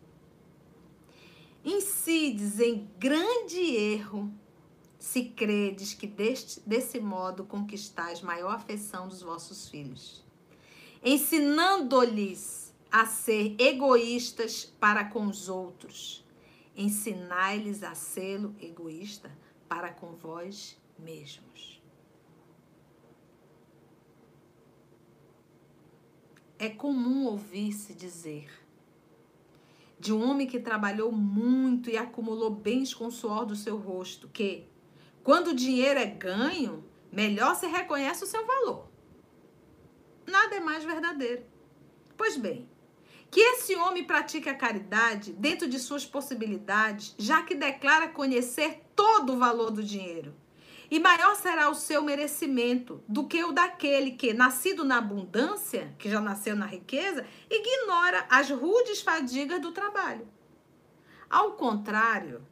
incides 1.63 2.59
em 2.59 2.91
grande 2.99 3.61
erro 3.61 4.33
se 5.07 5.23
credes 5.23 5.95
que 5.95 6.05
deste, 6.05 6.61
desse 6.67 6.99
modo 6.99 7.45
conquistais 7.45 8.21
maior 8.23 8.57
afeição 8.57 9.07
dos 9.07 9.23
vossos 9.23 9.69
filhos, 9.69 10.25
ensinando-lhes 11.01 12.75
a 12.91 13.07
ser 13.07 13.55
egoístas 13.57 14.65
para 14.65 15.05
com 15.05 15.29
os 15.29 15.49
outros, 15.49 16.25
ensinai-lhes 16.75 17.85
a 17.85 17.95
ser 17.95 18.51
egoísta 18.61 19.31
para 19.69 19.93
com 19.93 20.17
vós 20.17 20.77
mesmos. 20.99 21.81
É 26.59 26.69
comum 26.69 27.27
ouvir-se 27.27 27.95
dizer 27.95 28.51
de 30.01 30.13
um 30.13 30.29
homem 30.29 30.49
que 30.49 30.59
trabalhou 30.59 31.13
muito 31.13 31.89
e 31.89 31.97
acumulou 31.97 32.51
bens 32.51 32.93
com 32.93 33.07
o 33.07 33.13
suor 33.13 33.47
do 33.47 33.55
seu 33.55 33.77
rosto, 33.77 34.29
que, 34.29 34.67
quando 35.27 35.49
o 35.49 35.55
dinheiro 35.57 35.99
é 35.99 36.07
ganho, 36.07 36.85
melhor 37.11 37.57
se 37.57 37.67
reconhece 37.67 38.23
o 38.23 38.29
seu 38.29 38.47
valor. 38.47 38.87
Nada 40.25 40.55
é 40.55 40.61
mais 40.61 40.85
verdadeiro. 40.85 41.43
Pois 42.17 42.37
bem, 42.37 42.71
que 43.29 43.41
esse 43.41 43.75
homem 43.75 44.05
pratique 44.05 44.49
a 44.49 44.55
caridade 44.55 45.33
dentro 45.33 45.69
de 45.69 45.81
suas 45.81 46.07
possibilidades, 46.07 47.13
já 47.19 47.43
que 47.43 47.57
declara 47.57 48.07
conhecer 48.07 48.83
todo 48.95 49.33
o 49.33 49.37
valor 49.37 49.73
do 49.73 49.83
dinheiro. 49.83 50.33
E 50.89 51.01
maior 51.01 51.35
será 51.35 51.71
o 51.71 51.75
seu 51.75 52.03
merecimento 52.03 53.03
do 53.09 53.27
que 53.27 53.43
o 53.43 53.51
daquele 53.51 54.13
que, 54.13 54.33
nascido 54.33 54.85
na 54.85 54.99
abundância, 54.99 55.93
que 55.99 56.09
já 56.09 56.21
nasceu 56.21 56.55
na 56.55 56.67
riqueza, 56.67 57.27
ignora 57.51 58.25
as 58.31 58.49
rudes 58.49 59.01
fadigas 59.01 59.61
do 59.61 59.73
trabalho. 59.73 60.29
Ao 61.29 61.55
contrário, 61.55 62.47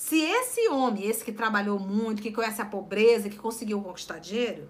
se 0.00 0.18
esse 0.18 0.66
homem, 0.70 1.06
esse 1.06 1.22
que 1.22 1.30
trabalhou 1.30 1.78
muito, 1.78 2.22
que 2.22 2.32
conhece 2.32 2.62
a 2.62 2.64
pobreza, 2.64 3.28
que 3.28 3.36
conseguiu 3.36 3.82
conquistar 3.82 4.18
dinheiro, 4.18 4.66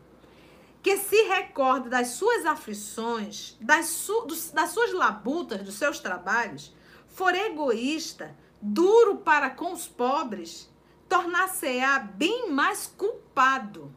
que 0.82 0.96
se 0.96 1.22
recorda 1.22 1.88
das 1.88 2.08
suas 2.08 2.44
aflições, 2.44 3.56
das, 3.60 3.86
su, 3.86 4.26
das 4.52 4.70
suas 4.70 4.92
labutas, 4.92 5.62
dos 5.62 5.76
seus 5.76 6.00
trabalhos, 6.00 6.74
for 7.06 7.32
egoísta, 7.32 8.36
duro 8.60 9.18
para 9.18 9.48
com 9.50 9.72
os 9.72 9.86
pobres, 9.86 10.68
tornar-se-á 11.08 12.00
bem 12.00 12.50
mais 12.50 12.88
culpado 12.88 13.94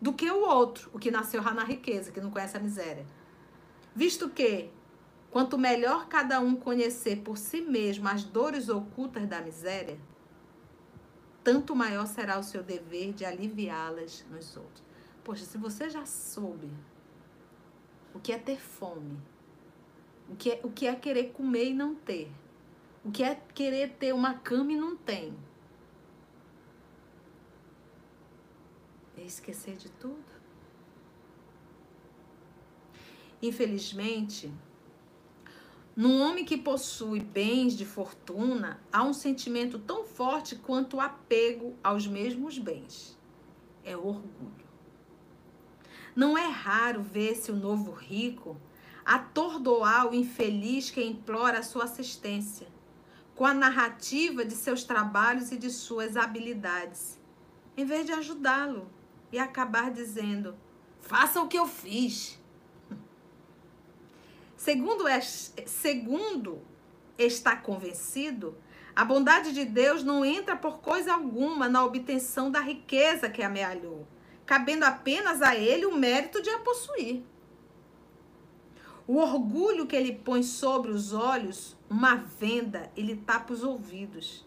do 0.00 0.14
que 0.14 0.30
o 0.30 0.40
outro, 0.40 0.88
o 0.94 0.98
que 0.98 1.10
nasceu 1.10 1.42
na 1.42 1.62
riqueza, 1.62 2.10
que 2.10 2.22
não 2.22 2.30
conhece 2.30 2.56
a 2.56 2.60
miséria. 2.60 3.04
Visto 3.94 4.30
que, 4.30 4.70
quanto 5.30 5.58
melhor 5.58 6.08
cada 6.08 6.40
um 6.40 6.56
conhecer 6.56 7.16
por 7.16 7.36
si 7.36 7.60
mesmo 7.60 8.08
as 8.08 8.24
dores 8.24 8.70
ocultas 8.70 9.28
da 9.28 9.42
miséria, 9.42 9.98
tanto 11.44 11.76
maior 11.76 12.06
será 12.06 12.38
o 12.38 12.42
seu 12.42 12.62
dever 12.62 13.12
de 13.12 13.24
aliviá-las 13.24 14.24
nos 14.30 14.56
outros. 14.56 14.82
Poxa, 15.22 15.44
se 15.44 15.58
você 15.58 15.90
já 15.90 16.06
soube 16.06 16.70
o 18.14 18.18
que 18.18 18.32
é 18.32 18.38
ter 18.38 18.58
fome, 18.58 19.20
o 20.28 20.34
que 20.34 20.52
é, 20.52 20.60
o 20.64 20.70
que 20.70 20.86
é 20.86 20.94
querer 20.96 21.32
comer 21.32 21.66
e 21.66 21.74
não 21.74 21.94
ter, 21.94 22.32
o 23.04 23.10
que 23.10 23.22
é 23.22 23.34
querer 23.34 23.90
ter 23.98 24.14
uma 24.14 24.34
cama 24.34 24.72
e 24.72 24.76
não 24.76 24.96
tem, 24.96 25.36
é 29.16 29.22
esquecer 29.22 29.76
de 29.76 29.90
tudo. 29.90 30.24
Infelizmente, 33.42 34.50
num 35.96 36.20
homem 36.20 36.44
que 36.44 36.56
possui 36.56 37.20
bens 37.20 37.74
de 37.74 37.84
fortuna, 37.84 38.80
há 38.92 39.04
um 39.04 39.12
sentimento 39.12 39.78
tão 39.78 40.04
forte 40.04 40.56
quanto 40.56 40.96
o 40.96 41.00
apego 41.00 41.76
aos 41.84 42.06
mesmos 42.06 42.58
bens. 42.58 43.16
É 43.84 43.96
o 43.96 44.04
orgulho. 44.04 44.64
Não 46.16 46.36
é 46.36 46.46
raro 46.46 47.02
ver-se 47.02 47.52
o 47.52 47.56
novo 47.56 47.92
rico 47.92 48.56
atordoar 49.04 50.08
o 50.08 50.14
infeliz 50.14 50.90
que 50.90 51.02
implora 51.02 51.58
a 51.58 51.62
sua 51.62 51.84
assistência, 51.84 52.66
com 53.34 53.44
a 53.44 53.54
narrativa 53.54 54.44
de 54.44 54.54
seus 54.54 54.82
trabalhos 54.82 55.52
e 55.52 55.58
de 55.58 55.70
suas 55.70 56.16
habilidades, 56.16 57.20
em 57.76 57.84
vez 57.84 58.06
de 58.06 58.12
ajudá-lo 58.12 58.88
e 59.30 59.38
acabar 59.38 59.92
dizendo: 59.92 60.56
faça 61.00 61.40
o 61.40 61.48
que 61.48 61.58
eu 61.58 61.66
fiz. 61.66 62.40
Segundo, 64.64 65.04
segundo 65.66 66.62
está 67.18 67.54
convencido, 67.54 68.56
a 68.96 69.04
bondade 69.04 69.52
de 69.52 69.62
Deus 69.62 70.02
não 70.02 70.24
entra 70.24 70.56
por 70.56 70.80
coisa 70.80 71.12
alguma 71.12 71.68
na 71.68 71.84
obtenção 71.84 72.50
da 72.50 72.60
riqueza 72.60 73.28
que 73.28 73.42
amealhou, 73.42 74.08
cabendo 74.46 74.84
apenas 74.84 75.42
a 75.42 75.54
ele 75.54 75.84
o 75.84 75.94
mérito 75.94 76.40
de 76.40 76.48
a 76.48 76.60
possuir. 76.60 77.22
O 79.06 79.18
orgulho 79.18 79.86
que 79.86 79.96
ele 79.96 80.14
põe 80.14 80.42
sobre 80.42 80.92
os 80.92 81.12
olhos, 81.12 81.76
uma 81.90 82.14
venda, 82.14 82.90
ele 82.96 83.16
tapa 83.16 83.52
os 83.52 83.62
ouvidos. 83.62 84.46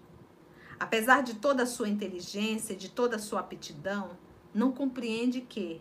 Apesar 0.80 1.22
de 1.22 1.36
toda 1.36 1.62
a 1.62 1.68
sua 1.68 1.90
inteligência, 1.90 2.76
de 2.76 2.90
toda 2.90 3.18
a 3.18 3.20
sua 3.20 3.42
aptidão, 3.42 4.18
não 4.52 4.72
compreende 4.72 5.42
que, 5.42 5.80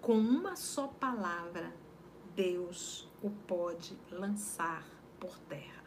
com 0.00 0.16
uma 0.16 0.54
só 0.54 0.86
palavra, 0.86 1.74
Deus 2.36 3.05
o 3.26 3.30
pode 3.46 3.98
lançar 4.10 4.84
por 5.18 5.36
terra. 5.48 5.84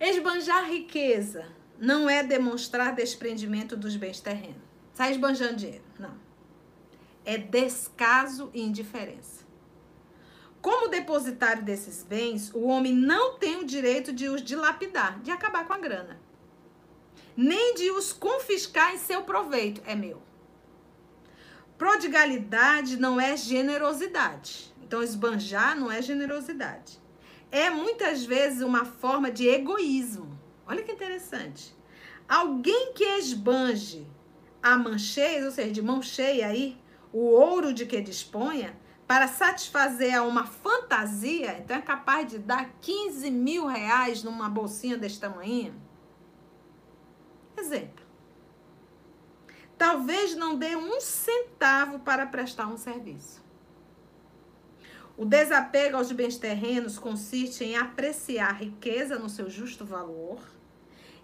Esbanjar 0.00 0.70
riqueza 0.70 1.46
não 1.78 2.08
é 2.08 2.22
demonstrar 2.22 2.94
desprendimento 2.94 3.76
dos 3.76 3.94
bens 3.96 4.20
terrenos. 4.20 4.62
Sai 4.94 5.12
esbanjando 5.12 5.56
dinheiro. 5.56 5.84
Não. 5.98 6.16
É 7.24 7.36
descaso 7.36 8.50
e 8.54 8.62
indiferença. 8.62 9.46
Como 10.62 10.88
depositário 10.88 11.62
desses 11.62 12.02
bens, 12.02 12.52
o 12.54 12.64
homem 12.64 12.92
não 12.92 13.38
tem 13.38 13.58
o 13.58 13.64
direito 13.64 14.12
de 14.12 14.28
os 14.28 14.42
dilapidar, 14.42 15.20
de 15.20 15.30
acabar 15.30 15.66
com 15.66 15.72
a 15.72 15.78
grana, 15.78 16.18
nem 17.36 17.74
de 17.74 17.90
os 17.92 18.12
confiscar 18.12 18.94
em 18.94 18.98
seu 18.98 19.22
proveito. 19.22 19.82
É 19.86 19.94
meu. 19.94 20.27
Prodigalidade 21.78 22.96
não 22.96 23.20
é 23.20 23.36
generosidade. 23.36 24.74
Então, 24.82 25.00
esbanjar 25.00 25.78
não 25.78 25.92
é 25.92 26.02
generosidade. 26.02 26.98
É 27.52 27.70
muitas 27.70 28.24
vezes 28.24 28.62
uma 28.62 28.84
forma 28.84 29.30
de 29.30 29.48
egoísmo. 29.48 30.36
Olha 30.66 30.82
que 30.82 30.90
interessante. 30.90 31.72
Alguém 32.28 32.92
que 32.92 33.04
esbanje 33.04 34.04
a 34.60 34.76
mancheia, 34.76 35.44
ou 35.44 35.52
seja, 35.52 35.70
de 35.70 35.80
mão 35.80 36.02
cheia 36.02 36.48
aí, 36.48 36.76
o 37.12 37.20
ouro 37.20 37.72
de 37.72 37.86
que 37.86 38.00
disponha, 38.00 38.76
para 39.06 39.28
satisfazer 39.28 40.14
a 40.14 40.22
uma 40.22 40.44
fantasia, 40.44 41.58
então 41.58 41.76
é 41.76 41.80
capaz 41.80 42.28
de 42.28 42.38
dar 42.38 42.70
15 42.80 43.30
mil 43.30 43.66
reais 43.66 44.22
numa 44.22 44.48
bolsinha 44.50 44.98
desse 44.98 45.20
tamanho. 45.20 45.74
Exemplo 47.56 48.07
talvez 49.78 50.34
não 50.34 50.56
dê 50.56 50.74
um 50.74 51.00
centavo 51.00 52.00
para 52.00 52.26
prestar 52.26 52.66
um 52.66 52.76
serviço. 52.76 53.46
O 55.16 55.24
desapego 55.24 55.96
aos 55.96 56.12
bens 56.12 56.36
terrenos 56.36 56.98
consiste 56.98 57.64
em 57.64 57.76
apreciar 57.76 58.50
a 58.50 58.52
riqueza 58.52 59.18
no 59.18 59.28
seu 59.28 59.48
justo 59.48 59.84
valor, 59.84 60.40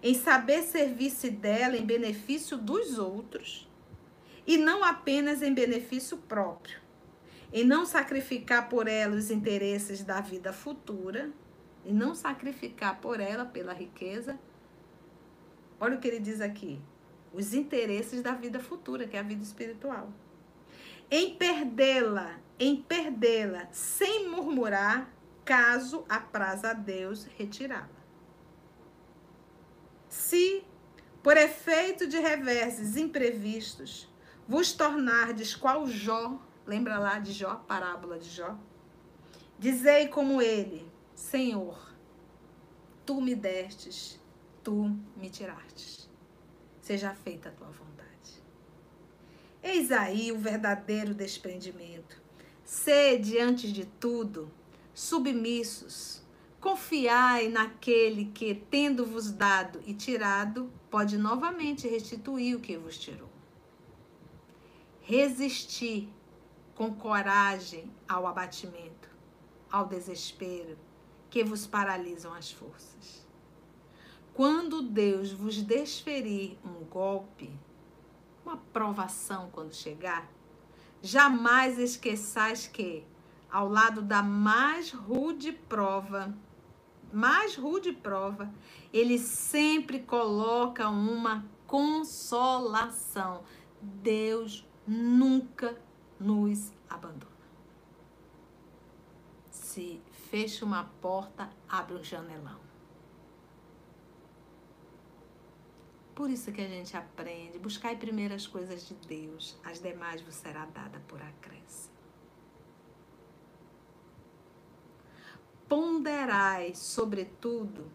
em 0.01 0.13
saber 0.13 0.63
servir-se 0.63 1.29
dela 1.29 1.77
em 1.77 1.85
benefício 1.85 2.57
dos 2.57 2.97
outros 2.97 3.69
e 4.47 4.57
não 4.57 4.83
apenas 4.83 5.41
em 5.41 5.53
benefício 5.53 6.17
próprio, 6.17 6.79
em 7.51 7.63
não 7.63 7.85
sacrificar 7.85 8.69
por 8.69 8.87
ela 8.87 9.15
os 9.15 9.31
interesses 9.31 10.03
da 10.03 10.21
vida 10.21 10.53
futura 10.53 11.31
e 11.85 11.93
não 11.93 12.13
sacrificar 12.13 12.99
por 12.99 13.19
ela 13.19 13.45
pela 13.45 13.73
riqueza. 13.73 14.37
Olha 15.79 15.95
o 15.95 15.99
que 15.99 16.07
ele 16.07 16.19
diz 16.19 16.41
aqui: 16.41 16.81
os 17.35 17.53
interesses 17.53 18.21
da 18.21 18.31
vida 18.31 18.59
futura, 18.59 19.05
que 19.05 19.17
é 19.17 19.19
a 19.19 19.23
vida 19.23 19.43
espiritual. 19.43 20.09
Em 21.11 21.35
perdê-la, 21.35 22.39
em 22.57 22.81
perdê-la 22.81 23.67
sem 23.71 24.29
murmurar, 24.29 25.13
caso 25.43 26.05
apraza 26.07 26.71
a 26.71 26.73
Deus 26.73 27.25
retirá-la. 27.37 27.89
Se, 30.07 30.63
por 31.21 31.35
efeito 31.35 32.07
de 32.07 32.17
reverses 32.17 32.95
imprevistos, 32.95 34.09
vos 34.47 34.71
tornardes 34.71 35.53
qual 35.53 35.85
Jó, 35.85 36.39
lembra 36.65 36.97
lá 36.97 37.19
de 37.19 37.33
Jó, 37.33 37.55
parábola 37.67 38.17
de 38.17 38.29
Jó? 38.29 38.57
Dizei 39.59 40.07
como 40.07 40.41
ele, 40.41 40.89
Senhor, 41.13 41.93
tu 43.05 43.21
me 43.21 43.35
destes, 43.35 44.19
tu 44.63 44.97
me 45.15 45.29
tirastes 45.29 46.04
seja 46.85 47.15
feita 47.15 47.49
a 47.49 47.51
tua 47.51 47.67
vontade. 47.69 48.43
Eis 49.63 49.91
aí 49.91 50.31
o 50.31 50.37
verdadeiro 50.37 51.15
desprendimento. 51.15 52.21
Sede, 52.63 53.39
antes 53.39 53.71
de 53.73 53.85
tudo, 53.85 54.51
submissos. 54.93 56.21
Confiai 56.61 57.47
naquele 57.49 58.25
que, 58.25 58.53
tendo-vos 58.53 59.31
dado 59.31 59.81
e 59.87 59.95
tirado, 59.95 60.71
pode 60.91 61.17
novamente 61.17 61.87
restituir 61.87 62.55
o 62.55 62.59
que 62.59 62.77
vos 62.77 62.99
tirou. 62.99 63.29
Resisti 65.01 66.07
com 66.75 66.93
coragem 66.93 67.91
ao 68.07 68.27
abatimento, 68.27 69.09
ao 69.71 69.87
desespero 69.87 70.77
que 71.31 71.43
vos 71.43 71.65
paralisam 71.65 72.31
as 72.31 72.51
forças. 72.51 73.24
Quando 74.35 74.81
Deus 74.81 75.31
vos 75.31 75.61
desferir 75.61 76.59
um 76.61 76.83
golpe, 76.83 77.57
uma 78.45 78.57
provação 78.57 79.49
quando 79.49 79.73
chegar, 79.73 80.29
jamais 81.01 81.79
esqueçais 81.79 82.67
que, 82.67 83.05
ao 83.49 83.69
lado 83.69 84.01
da 84.01 84.21
mais 84.21 84.91
rude 84.91 85.53
prova, 85.53 86.35
mais 87.13 87.55
rude 87.55 87.93
prova, 87.93 88.53
ele 88.91 89.17
sempre 89.17 89.99
coloca 90.01 90.89
uma 90.89 91.45
consolação. 91.65 93.41
Deus 93.81 94.67
nunca 94.85 95.81
nos 96.19 96.73
abandona. 96.89 97.31
Se 99.49 100.01
fecha 100.29 100.65
uma 100.65 100.83
porta, 100.99 101.49
abre 101.69 101.95
um 101.95 102.03
janelão. 102.03 102.64
Por 106.15 106.29
isso 106.29 106.49
que 106.53 106.61
a 106.61 106.67
gente 106.67 106.95
aprende, 106.95 107.59
buscai 107.59 107.97
primeiro 107.97 108.33
as 108.33 108.47
coisas 108.47 108.87
de 108.87 108.93
Deus, 109.05 109.59
as 109.65 109.81
demais 109.81 110.21
vos 110.21 110.33
será 110.33 110.65
dada 110.65 111.01
por 111.09 111.21
acréscimo. 111.21 111.93
Ponderai, 115.67 116.73
sobretudo, 116.73 117.91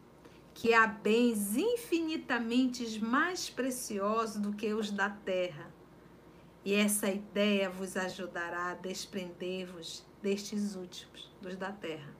que 0.53 0.75
há 0.75 0.87
bens 0.87 1.57
infinitamente 1.57 3.01
mais 3.03 3.49
preciosos 3.49 4.43
do 4.43 4.53
que 4.53 4.75
os 4.75 4.91
da 4.91 5.09
terra. 5.09 5.73
E 6.63 6.75
essa 6.75 7.09
ideia 7.09 7.71
vos 7.71 7.97
ajudará 7.97 8.73
a 8.73 8.75
desprender-vos 8.75 10.05
destes 10.21 10.75
últimos, 10.77 11.33
dos 11.41 11.57
da 11.57 11.73
terra. 11.73 12.15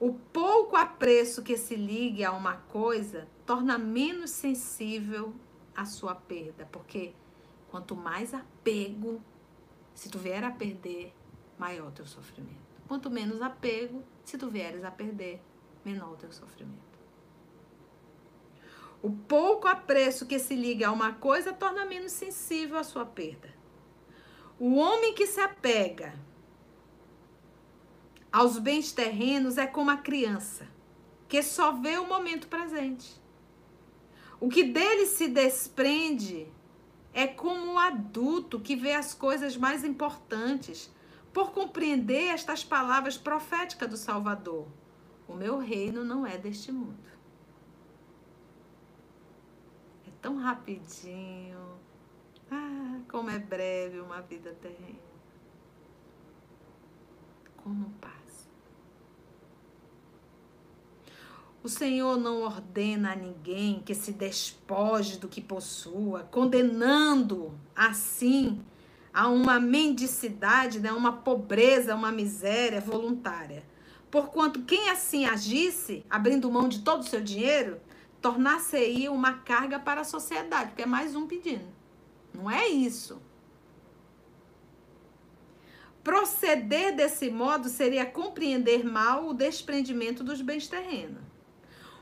O 0.00 0.14
pouco 0.14 0.74
apreço 0.74 1.42
que 1.44 1.56
se 1.56 1.76
ligue 1.76 2.24
a 2.24 2.32
uma 2.32 2.56
coisa 2.56 3.28
torna 3.50 3.76
menos 3.76 4.30
sensível 4.30 5.34
a 5.74 5.84
sua 5.84 6.14
perda, 6.14 6.68
porque 6.70 7.12
quanto 7.68 7.96
mais 7.96 8.32
apego, 8.32 9.20
se 9.92 10.08
tu 10.08 10.20
vier 10.20 10.44
a 10.44 10.52
perder, 10.52 11.12
maior 11.58 11.88
o 11.88 11.90
teu 11.90 12.06
sofrimento. 12.06 12.60
Quanto 12.86 13.10
menos 13.10 13.42
apego, 13.42 14.04
se 14.24 14.38
tu 14.38 14.48
vieres 14.48 14.84
a 14.84 14.90
perder, 14.92 15.42
menor 15.84 16.12
o 16.12 16.16
teu 16.16 16.30
sofrimento. 16.30 16.96
O 19.02 19.10
pouco 19.10 19.66
apreço 19.66 20.26
que 20.26 20.38
se 20.38 20.54
liga 20.54 20.86
a 20.86 20.92
uma 20.92 21.14
coisa 21.14 21.52
torna 21.52 21.84
menos 21.84 22.12
sensível 22.12 22.78
à 22.78 22.84
sua 22.84 23.04
perda. 23.04 23.52
O 24.60 24.76
homem 24.76 25.12
que 25.12 25.26
se 25.26 25.40
apega 25.40 26.14
aos 28.30 28.60
bens 28.60 28.92
terrenos 28.92 29.58
é 29.58 29.66
como 29.66 29.90
a 29.90 29.96
criança, 29.96 30.68
que 31.28 31.42
só 31.42 31.72
vê 31.72 31.98
o 31.98 32.06
momento 32.06 32.46
presente. 32.46 33.18
O 34.40 34.48
que 34.48 34.64
dele 34.64 35.04
se 35.04 35.28
desprende 35.28 36.50
é 37.12 37.26
como 37.26 37.74
o 37.74 37.78
adulto 37.78 38.58
que 38.58 38.74
vê 38.74 38.94
as 38.94 39.12
coisas 39.12 39.54
mais 39.56 39.84
importantes 39.84 40.90
por 41.32 41.52
compreender 41.52 42.28
estas 42.28 42.64
palavras 42.64 43.18
proféticas 43.18 43.88
do 43.88 43.96
Salvador. 43.98 44.66
O 45.28 45.34
meu 45.34 45.58
reino 45.58 46.02
não 46.04 46.26
é 46.26 46.38
deste 46.38 46.72
mundo. 46.72 47.10
É 50.08 50.10
tão 50.22 50.36
rapidinho. 50.38 51.78
Ah, 52.50 52.98
como 53.08 53.30
é 53.30 53.38
breve 53.38 54.00
uma 54.00 54.22
vida 54.22 54.52
terrena. 54.54 54.98
Como 57.62 57.90
passa. 58.00 58.19
O 61.62 61.68
Senhor 61.68 62.16
não 62.16 62.40
ordena 62.40 63.12
a 63.12 63.14
ninguém 63.16 63.82
que 63.84 63.94
se 63.94 64.12
despoje 64.12 65.18
do 65.18 65.28
que 65.28 65.42
possua, 65.42 66.22
condenando 66.30 67.52
assim 67.76 68.64
a 69.12 69.28
uma 69.28 69.60
mendicidade, 69.60 70.80
né, 70.80 70.90
uma 70.90 71.12
pobreza, 71.12 71.94
uma 71.94 72.10
miséria 72.10 72.80
voluntária. 72.80 73.62
Porquanto 74.10 74.62
quem 74.62 74.88
assim 74.88 75.26
agisse, 75.26 76.02
abrindo 76.08 76.50
mão 76.50 76.66
de 76.66 76.78
todo 76.78 77.00
o 77.00 77.06
seu 77.06 77.20
dinheiro, 77.20 77.78
tornar-se-ia 78.22 79.12
uma 79.12 79.34
carga 79.34 79.78
para 79.78 80.00
a 80.00 80.04
sociedade, 80.04 80.70
porque 80.70 80.82
é 80.82 80.86
mais 80.86 81.14
um 81.14 81.26
pedindo. 81.26 81.68
Não 82.32 82.50
é 82.50 82.68
isso. 82.68 83.20
Proceder 86.02 86.96
desse 86.96 87.28
modo 87.28 87.68
seria 87.68 88.06
compreender 88.06 88.82
mal 88.82 89.28
o 89.28 89.34
desprendimento 89.34 90.24
dos 90.24 90.40
bens 90.40 90.66
terrenos 90.66 91.29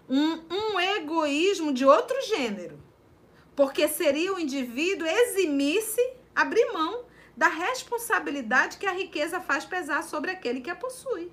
um, 0.09 0.41
um 0.51 0.81
egoísmo 0.81 1.73
de 1.73 1.85
outro 1.85 2.21
gênero. 2.23 2.83
Porque 3.55 3.89
seria 3.89 4.33
o 4.33 4.39
indivíduo 4.39 5.07
eximir-se, 5.07 6.01
abrir 6.35 6.73
mão 6.73 7.05
da 7.37 7.49
responsabilidade 7.49 8.79
que 8.79 8.87
a 8.87 8.93
riqueza 8.93 9.41
faz 9.41 9.65
pesar 9.65 10.03
sobre 10.03 10.31
aquele 10.31 10.61
que 10.61 10.71
a 10.71 10.77
possui. 10.77 11.31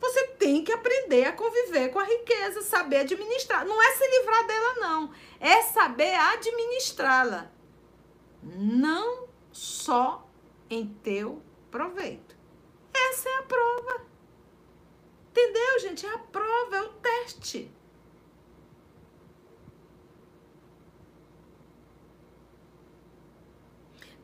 Você 0.00 0.26
tem 0.38 0.62
que 0.62 0.72
aprender 0.72 1.24
a 1.24 1.32
conviver 1.32 1.88
com 1.90 1.98
a 1.98 2.04
riqueza, 2.04 2.62
saber 2.62 2.98
administrar. 2.98 3.64
Não 3.64 3.82
é 3.82 3.92
se 3.92 4.06
livrar 4.08 4.46
dela, 4.46 4.74
não. 4.74 5.10
É 5.40 5.62
saber 5.62 6.14
administrá-la. 6.14 7.50
Não 8.42 9.28
só 9.52 10.28
em 10.68 10.86
teu 11.02 11.42
proveito. 11.70 12.36
Essa 12.92 13.28
é 13.28 13.38
a 13.38 13.42
prova. 13.42 14.06
Entendeu, 15.30 15.80
gente? 15.80 16.06
É 16.06 16.10
a 16.10 16.18
prova, 16.18 16.76
é 16.76 16.82
o 16.82 16.88
teste. 16.88 17.75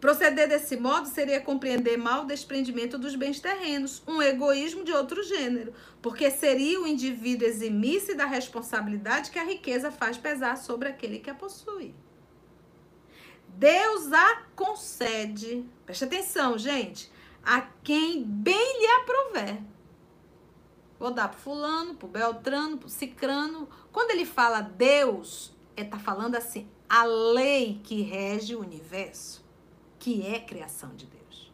Proceder 0.03 0.49
desse 0.49 0.77
modo 0.77 1.07
seria 1.07 1.41
compreender 1.41 1.97
mal 1.97 2.25
o 2.25 2.27
desprendimento 2.27 2.99
dos 2.99 3.15
bens 3.15 3.39
terrenos, 3.39 4.03
um 4.05 4.21
egoísmo 4.21 4.83
de 4.83 4.91
outro 4.91 5.23
gênero, 5.23 5.73
porque 6.03 6.29
seria 6.29 6.81
o 6.81 6.87
indivíduo 6.89 7.47
eximir-se 7.47 8.13
da 8.13 8.27
responsabilidade 8.27 9.31
que 9.31 9.39
a 9.39 9.45
riqueza 9.45 9.93
faz 9.93 10.19
pesar 10.19 10.57
sobre 10.57 10.89
aquele 10.89 11.21
que 11.21 11.31
a 11.31 11.35
possui. 11.37 11.95
Deus 13.47 14.13
a 14.13 14.43
concede, 14.57 15.65
preste 15.87 16.03
atenção, 16.03 16.59
gente, 16.59 17.09
a 17.41 17.61
quem 17.61 18.25
bem 18.25 18.81
lhe 18.81 18.87
aprover. 19.03 19.61
Vou 20.99 21.13
dar 21.13 21.29
para 21.29 21.39
fulano, 21.39 21.95
para 21.95 22.09
Beltrano, 22.09 22.77
para 22.77 22.89
Cicrano. 22.89 23.69
Quando 23.93 24.11
ele 24.11 24.27
fala 24.27 24.63
Deus, 24.63 25.53
ele 25.77 25.87
está 25.87 26.01
falando 26.01 26.35
assim, 26.35 26.69
a 26.89 27.05
lei 27.05 27.81
que 27.85 28.03
rege 28.03 28.57
o 28.57 28.61
universo 28.61 29.42
que 30.03 30.27
é 30.27 30.41
criação 30.41 30.97
de 30.97 31.07
Deus. 31.07 31.53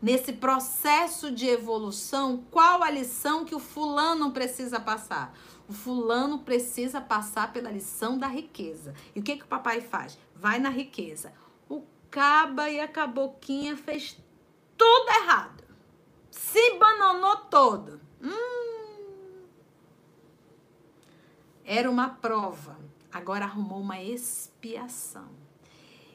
Nesse 0.00 0.32
processo 0.32 1.32
de 1.32 1.48
evolução, 1.48 2.44
qual 2.52 2.84
a 2.84 2.90
lição 2.90 3.44
que 3.44 3.52
o 3.52 3.58
fulano 3.58 4.30
precisa 4.30 4.78
passar? 4.78 5.36
O 5.68 5.72
fulano 5.72 6.38
precisa 6.38 7.00
passar 7.00 7.52
pela 7.52 7.68
lição 7.68 8.16
da 8.16 8.28
riqueza. 8.28 8.94
E 9.12 9.18
o 9.18 9.24
que, 9.24 9.38
que 9.38 9.42
o 9.42 9.48
papai 9.48 9.80
faz? 9.80 10.16
Vai 10.36 10.60
na 10.60 10.68
riqueza. 10.68 11.32
O 11.68 11.82
caba 12.08 12.70
e 12.70 12.78
a 12.78 12.86
caboquinha 12.86 13.76
fez 13.76 14.16
tudo 14.76 15.10
errado. 15.10 15.64
Se 16.30 16.78
bananou 16.78 17.38
todo. 17.50 18.00
Hum. 18.22 19.42
Era 21.64 21.90
uma 21.90 22.08
prova. 22.08 22.78
Agora 23.10 23.46
arrumou 23.46 23.80
uma 23.80 24.00
expiação. 24.00 25.47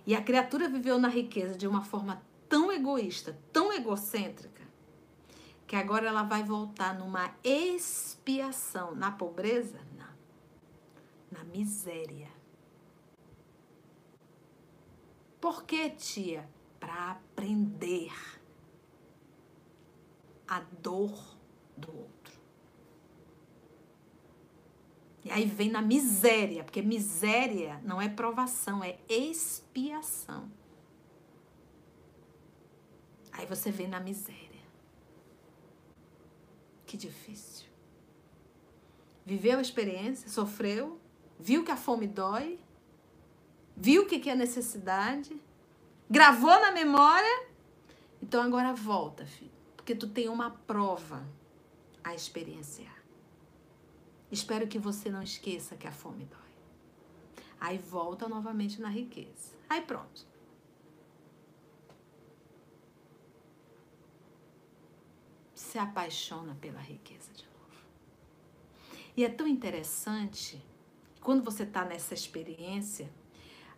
E 0.05 0.15
a 0.15 0.21
criatura 0.21 0.67
viveu 0.67 0.99
na 0.99 1.07
riqueza 1.07 1.57
de 1.57 1.67
uma 1.67 1.83
forma 1.83 2.21
tão 2.49 2.71
egoísta, 2.71 3.37
tão 3.51 3.71
egocêntrica, 3.71 4.63
que 5.65 5.75
agora 5.75 6.07
ela 6.07 6.23
vai 6.23 6.43
voltar 6.43 6.93
numa 6.97 7.33
expiação. 7.43 8.93
Na 8.93 9.11
pobreza? 9.11 9.79
Não. 9.97 10.13
Na 11.31 11.43
miséria. 11.45 12.29
Por 15.39 15.63
que, 15.63 15.89
tia? 15.89 16.47
Para 16.79 17.11
aprender 17.11 18.11
a 20.47 20.59
dor 20.81 21.37
do 21.75 21.89
outro. 21.89 22.12
E 25.23 25.31
aí 25.31 25.45
vem 25.45 25.69
na 25.69 25.81
miséria, 25.81 26.63
porque 26.63 26.81
miséria 26.81 27.79
não 27.83 28.01
é 28.01 28.09
provação, 28.09 28.83
é 28.83 28.97
expiação. 29.07 30.51
Aí 33.31 33.45
você 33.45 33.71
vem 33.71 33.87
na 33.87 33.99
miséria. 33.99 34.61
Que 36.85 36.97
difícil. 36.97 37.67
Viveu 39.25 39.57
a 39.57 39.61
experiência, 39.61 40.29
sofreu, 40.29 40.99
viu 41.39 41.63
que 41.63 41.71
a 41.71 41.77
fome 41.77 42.05
dói, 42.05 42.59
viu 43.75 44.03
o 44.03 44.05
que 44.05 44.29
é 44.29 44.35
necessidade, 44.35 45.39
gravou 46.09 46.59
na 46.59 46.71
memória. 46.71 47.47
Então 48.21 48.41
agora 48.41 48.73
volta, 48.73 49.25
filho, 49.25 49.51
porque 49.75 49.95
tu 49.95 50.07
tem 50.07 50.27
uma 50.27 50.51
prova 50.51 51.25
a 52.03 52.13
experienciar. 52.13 53.02
Espero 54.33 54.67
que 54.67 54.79
você 54.79 55.11
não 55.11 55.21
esqueça 55.21 55.75
que 55.75 55.87
a 55.87 55.91
fome 55.91 56.25
dói. 56.25 56.39
Aí 57.59 57.77
volta 57.77 58.27
novamente 58.27 58.81
na 58.81 58.89
riqueza. 58.89 59.53
Aí 59.69 59.81
pronto. 59.81 60.25
Se 65.53 65.77
apaixona 65.77 66.57
pela 66.59 66.79
riqueza 66.79 67.31
de 67.31 67.43
novo. 67.43 67.85
E 69.15 69.23
é 69.23 69.29
tão 69.29 69.47
interessante, 69.47 70.59
quando 71.21 71.43
você 71.43 71.61
está 71.61 71.85
nessa 71.85 72.15
experiência, 72.15 73.13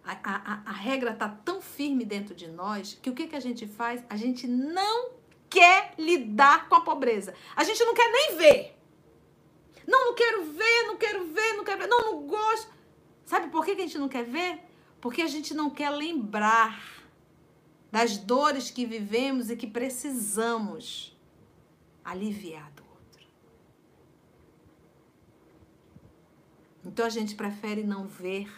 a, 0.05 0.13
a, 0.13 0.61
a 0.69 0.71
regra 0.71 1.11
está 1.11 1.27
tão 1.27 1.61
firme 1.61 2.05
dentro 2.05 2.33
de 2.33 2.47
nós 2.47 2.97
que 3.01 3.09
o 3.09 3.13
que, 3.13 3.27
que 3.27 3.35
a 3.35 3.41
gente 3.41 3.67
faz? 3.67 4.01
A 4.09 4.15
gente 4.15 4.47
não 4.47 5.11
quer 5.49 5.95
lidar 5.99 6.69
com 6.69 6.75
a 6.75 6.81
pobreza. 6.81 7.35
A 7.57 7.65
gente 7.65 7.83
não 7.83 7.93
quer 7.93 8.09
nem 8.09 8.37
ver. 8.37 8.84
Não, 9.87 10.07
não 10.07 10.15
quero 10.15 10.43
ver, 10.45 10.83
não 10.87 10.97
quero 10.97 11.25
ver, 11.25 11.53
não 11.53 11.63
quero 11.63 11.79
ver. 11.79 11.87
Não, 11.87 12.11
não 12.11 12.27
gosto. 12.27 12.73
Sabe 13.25 13.47
por 13.49 13.65
que 13.65 13.71
a 13.71 13.75
gente 13.75 13.97
não 13.97 14.09
quer 14.09 14.23
ver? 14.23 14.59
Porque 14.99 15.21
a 15.21 15.27
gente 15.27 15.53
não 15.53 15.69
quer 15.69 15.89
lembrar 15.89 17.03
das 17.91 18.17
dores 18.17 18.69
que 18.69 18.85
vivemos 18.85 19.49
e 19.49 19.55
que 19.55 19.67
precisamos 19.67 21.15
aliviar 22.03 22.71
do 22.71 22.83
outro. 22.83 23.27
Então 26.83 27.05
a 27.05 27.09
gente 27.09 27.35
prefere 27.35 27.83
não 27.83 28.07
ver 28.07 28.51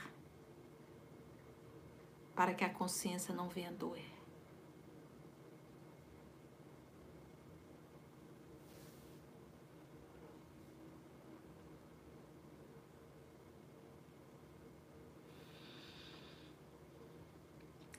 para 2.36 2.54
que 2.54 2.64
a 2.64 2.70
consciência 2.70 3.34
não 3.34 3.48
venha 3.48 3.72
doer. 3.72 4.17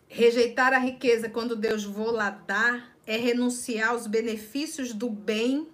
Rejeitar 0.09 0.73
a 0.73 0.79
riqueza 0.79 1.29
quando 1.29 1.55
Deus 1.55 1.85
vou 1.85 2.11
lá 2.11 2.31
dar 2.31 2.97
é 3.07 3.17
renunciar 3.17 3.91
aos 3.91 4.07
benefícios 4.07 4.93
do 4.93 5.11
bem. 5.11 5.69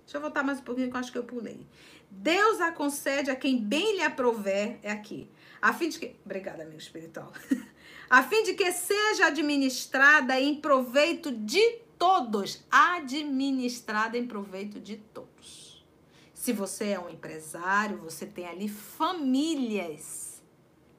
Deixa 0.00 0.16
eu 0.16 0.20
voltar 0.20 0.42
mais 0.42 0.58
um 0.58 0.62
pouquinho 0.62 0.90
que 0.90 0.96
eu 0.96 1.00
acho 1.00 1.12
que 1.12 1.18
eu 1.18 1.24
pulei. 1.24 1.66
Deus 2.10 2.60
a 2.60 2.72
concede 2.72 3.30
a 3.30 3.36
quem 3.36 3.58
bem 3.58 3.96
lhe 3.96 4.02
aprover, 4.02 4.78
é 4.82 4.90
aqui, 4.90 5.28
a 5.60 5.72
fim 5.72 5.88
de 5.88 5.98
que, 5.98 6.16
obrigada, 6.24 6.62
amigo 6.62 6.78
espiritual, 6.78 7.32
a 8.08 8.22
fim 8.22 8.42
de 8.42 8.54
que 8.54 8.70
seja 8.72 9.26
administrada 9.26 10.40
em 10.40 10.54
proveito 10.60 11.30
de 11.30 11.60
todos, 11.98 12.64
administrada 12.70 14.16
em 14.16 14.26
proveito 14.26 14.80
de 14.80 14.96
todos. 14.96 15.84
Se 16.32 16.52
você 16.52 16.90
é 16.90 17.00
um 17.00 17.08
empresário, 17.08 17.98
você 17.98 18.24
tem 18.24 18.46
ali 18.46 18.68
famílias, 18.68 20.25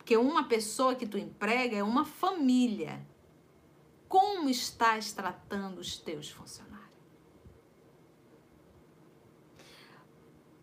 porque 0.08 0.16
uma 0.16 0.46
pessoa 0.46 0.96
que 0.96 1.06
tu 1.06 1.18
emprega 1.18 1.76
é 1.76 1.84
uma 1.84 2.06
família. 2.06 3.06
Como 4.08 4.50
estás 4.50 5.12
tratando 5.12 5.80
os 5.80 5.98
teus 5.98 6.30
funcionários? 6.32 6.88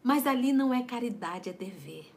Mas 0.02 0.26
ali 0.26 0.50
não 0.50 0.72
é 0.72 0.82
caridade, 0.82 1.50
é 1.50 1.52
dever. 1.52 2.10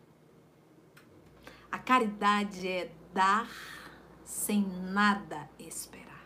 A 1.69 1.77
caridade 1.77 2.65
é 2.65 2.93
dar 3.13 3.51
sem 4.23 4.65
nada 4.65 5.49
esperar. 5.59 6.25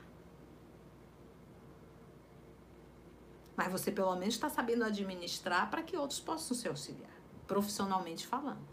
Mas 3.58 3.72
você 3.72 3.92
pelo 3.92 4.16
menos 4.18 4.36
está 4.36 4.50
sabendo 4.50 4.84
administrar 4.84 5.68
para 5.72 5.82
que 5.82 5.98
outros 5.98 6.20
possam 6.20 6.56
se 6.56 6.68
auxiliar, 6.68 7.18
profissionalmente 7.48 8.28
falando. 8.28 8.71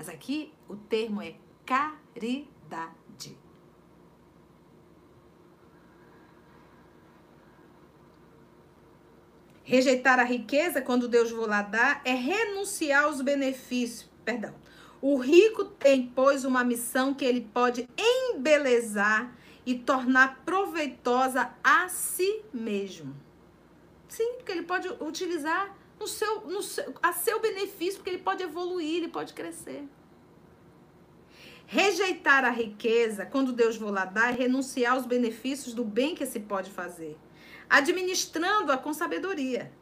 Mas 0.00 0.08
aqui 0.08 0.50
o 0.66 0.76
termo 0.76 1.20
é 1.20 1.34
caridade. 1.66 3.36
Rejeitar 9.62 10.18
a 10.18 10.24
riqueza 10.24 10.80
quando 10.80 11.06
Deus 11.06 11.30
vou 11.30 11.46
lá 11.46 11.60
dar 11.60 12.00
é 12.02 12.14
renunciar 12.14 13.04
aos 13.04 13.20
benefícios. 13.20 14.08
Perdão. 14.24 14.54
O 15.02 15.18
rico 15.18 15.66
tem, 15.66 16.06
pois, 16.06 16.46
uma 16.46 16.64
missão 16.64 17.12
que 17.12 17.26
ele 17.26 17.42
pode 17.52 17.86
embelezar 17.98 19.36
e 19.66 19.74
tornar 19.74 20.42
proveitosa 20.46 21.50
a 21.62 21.90
si 21.90 22.40
mesmo. 22.54 23.14
Sim, 24.08 24.36
porque 24.38 24.50
ele 24.50 24.62
pode 24.62 24.88
utilizar 24.98 25.76
no 26.00 26.08
seu, 26.08 26.40
no 26.46 26.62
seu, 26.62 26.94
a 27.02 27.12
seu 27.12 27.38
benefício, 27.38 27.96
porque 27.96 28.10
ele 28.10 28.22
pode 28.22 28.42
evoluir, 28.42 28.96
ele 28.96 29.08
pode 29.08 29.34
crescer. 29.34 29.84
Rejeitar 31.66 32.44
a 32.44 32.50
riqueza, 32.50 33.24
quando 33.26 33.52
Deus 33.52 33.76
vou 33.76 33.92
lá 33.92 34.04
dar, 34.04 34.32
é 34.32 34.36
renunciar 34.36 34.94
aos 34.94 35.06
benefícios 35.06 35.74
do 35.74 35.84
bem 35.84 36.16
que 36.16 36.26
se 36.26 36.40
pode 36.40 36.70
fazer 36.70 37.16
administrando-a 37.70 38.76
com 38.76 38.92
sabedoria. 38.92 39.72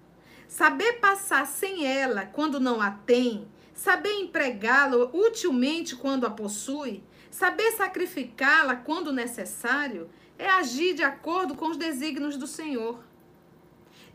Saber 0.46 0.94
passar 0.94 1.46
sem 1.46 1.86
ela 1.86 2.26
quando 2.26 2.60
não 2.60 2.80
a 2.80 2.90
tem, 2.90 3.48
saber 3.74 4.12
empregá-la 4.12 5.10
utilmente 5.12 5.96
quando 5.96 6.26
a 6.26 6.30
possui, 6.30 7.02
saber 7.30 7.72
sacrificá-la 7.72 8.76
quando 8.76 9.12
necessário, 9.12 10.10
é 10.38 10.48
agir 10.48 10.94
de 10.94 11.02
acordo 11.02 11.54
com 11.54 11.68
os 11.68 11.76
desígnios 11.76 12.36
do 12.36 12.46
Senhor. 12.46 13.02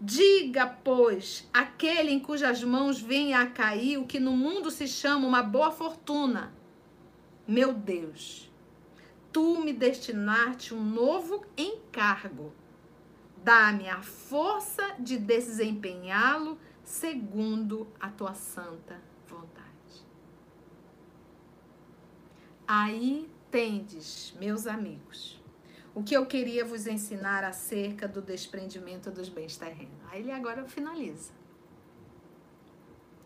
Diga, 0.06 0.68
pois, 0.68 1.48
aquele 1.54 2.12
em 2.12 2.20
cujas 2.20 2.62
mãos 2.62 3.00
venha 3.00 3.40
a 3.40 3.48
cair 3.48 3.98
o 3.98 4.06
que 4.06 4.20
no 4.20 4.36
mundo 4.36 4.70
se 4.70 4.88
chama 4.88 5.26
uma 5.26 5.42
boa 5.42 5.72
fortuna. 5.72 6.54
Meu 7.48 7.72
Deus, 7.74 8.52
tu 9.32 9.64
me 9.64 9.72
destinaste 9.72 10.74
um 10.74 10.84
novo 10.84 11.46
encargo 11.58 12.52
Dá-me 13.44 13.90
a 13.90 14.02
força 14.02 14.96
de 14.98 15.18
desempenhá-lo 15.18 16.58
segundo 16.82 17.88
a 18.00 18.10
tua 18.10 18.34
santa 18.34 19.02
vontade. 19.28 20.06
Aí 22.66 23.30
tendes, 23.52 24.34
meus 24.40 24.66
amigos, 24.66 25.43
o 25.94 26.04
que 26.04 26.16
eu 26.16 26.26
queria 26.26 26.66
vos 26.66 26.88
ensinar 26.88 27.44
acerca 27.44 28.08
do 28.08 28.22
desprendimento 28.22 29.12
dos 29.12 29.30
bens 29.30 29.58
terrenos. 29.58 29.94
Aí 30.10 30.22
ele 30.22 30.32
agora 30.32 30.68
finaliza. 30.68 31.32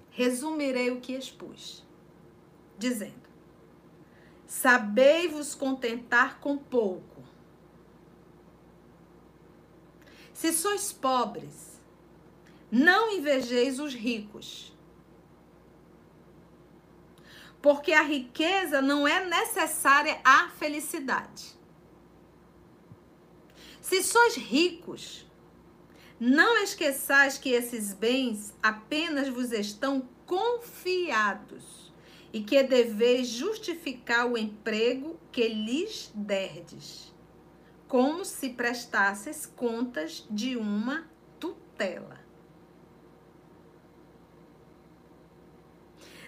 Resumirei 0.09 0.91
o 0.91 0.99
que 0.99 1.13
expus, 1.13 1.85
dizendo: 2.77 3.27
Sabei-vos 4.45 5.53
contentar 5.53 6.39
com 6.39 6.57
pouco 6.57 7.17
Se 10.37 10.53
sois 10.53 10.93
pobres, 10.93 11.81
não 12.71 13.11
invejeis 13.11 13.79
os 13.79 13.95
ricos. 13.95 14.71
Porque 17.59 17.91
a 17.91 18.03
riqueza 18.03 18.79
não 18.79 19.07
é 19.07 19.25
necessária 19.25 20.21
à 20.23 20.49
felicidade. 20.49 21.56
Se 23.87 24.03
sois 24.03 24.35
ricos, 24.35 25.25
não 26.19 26.61
esqueçais 26.61 27.37
que 27.37 27.51
esses 27.51 27.93
bens 27.93 28.53
apenas 28.61 29.29
vos 29.29 29.53
estão 29.53 30.09
confiados 30.25 31.93
e 32.33 32.41
que 32.41 32.61
deveis 32.63 33.29
justificar 33.29 34.29
o 34.29 34.37
emprego 34.37 35.17
que 35.31 35.47
lhes 35.47 36.11
derdes 36.13 37.15
como 37.87 38.25
se 38.25 38.49
prestasses 38.49 39.45
contas 39.45 40.27
de 40.29 40.57
uma 40.57 41.09
tutela. 41.39 42.19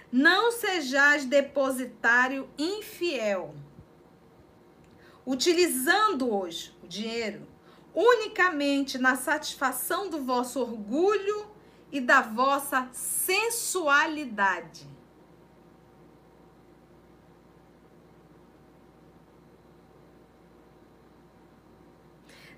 Não 0.09 0.49
sejais 0.53 1.25
depositário 1.25 2.49
infiel, 2.57 3.53
utilizando-os, 5.25 6.73
o 6.81 6.87
dinheiro, 6.87 7.48
unicamente 7.99 8.97
na 8.97 9.17
satisfação 9.17 10.09
do 10.09 10.23
vosso 10.23 10.61
orgulho 10.61 11.47
e 11.91 11.99
da 11.99 12.21
vossa 12.21 12.87
sensualidade 12.93 14.87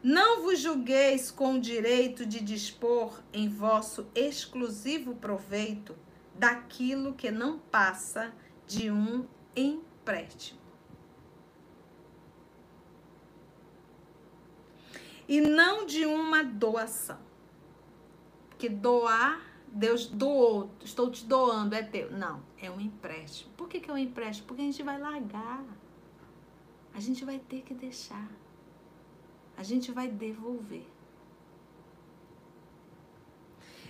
Não 0.04 0.42
vos 0.42 0.60
julgueis 0.60 1.30
com 1.30 1.54
o 1.56 1.62
direito 1.62 2.26
de 2.26 2.40
dispor 2.40 3.22
em 3.32 3.48
vosso 3.48 4.08
exclusivo 4.16 5.14
proveito 5.14 5.96
daquilo 6.34 7.14
que 7.14 7.30
não 7.30 7.60
passa 7.60 8.34
de 8.66 8.90
um 8.90 9.28
empréstimo. 9.56 10.61
E 15.32 15.40
não 15.40 15.86
de 15.86 16.06
uma 16.06 16.44
doação. 16.44 17.20
Porque 18.50 18.68
doar, 18.68 19.42
Deus 19.68 20.06
doou, 20.06 20.70
estou 20.84 21.10
te 21.10 21.26
doando, 21.26 21.74
é 21.74 21.82
teu. 21.82 22.12
Não, 22.12 22.44
é 22.58 22.70
um 22.70 22.82
empréstimo. 22.82 23.52
Por 23.56 23.70
que, 23.70 23.80
que 23.80 23.90
é 23.90 23.94
um 23.94 23.98
empréstimo? 23.98 24.48
Porque 24.48 24.62
a 24.62 24.66
gente 24.66 24.84
vai 24.84 25.00
largar. 25.00 25.64
A 26.94 27.00
gente 27.00 27.24
vai 27.24 27.40
ter 27.40 27.62
que 27.62 27.74
deixar 27.74 28.28
a 29.62 29.64
gente 29.64 29.92
vai 29.92 30.08
devolver. 30.08 30.88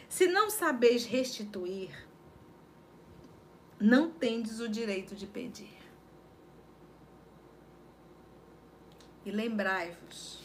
Se 0.09 0.27
não 0.27 0.49
sabeis 0.49 1.05
restituir, 1.05 2.07
não 3.79 4.11
tendes 4.11 4.59
o 4.59 4.67
direito 4.67 5.15
de 5.15 5.25
pedir. 5.25 5.77
E 9.25 9.31
lembrai-vos 9.31 10.43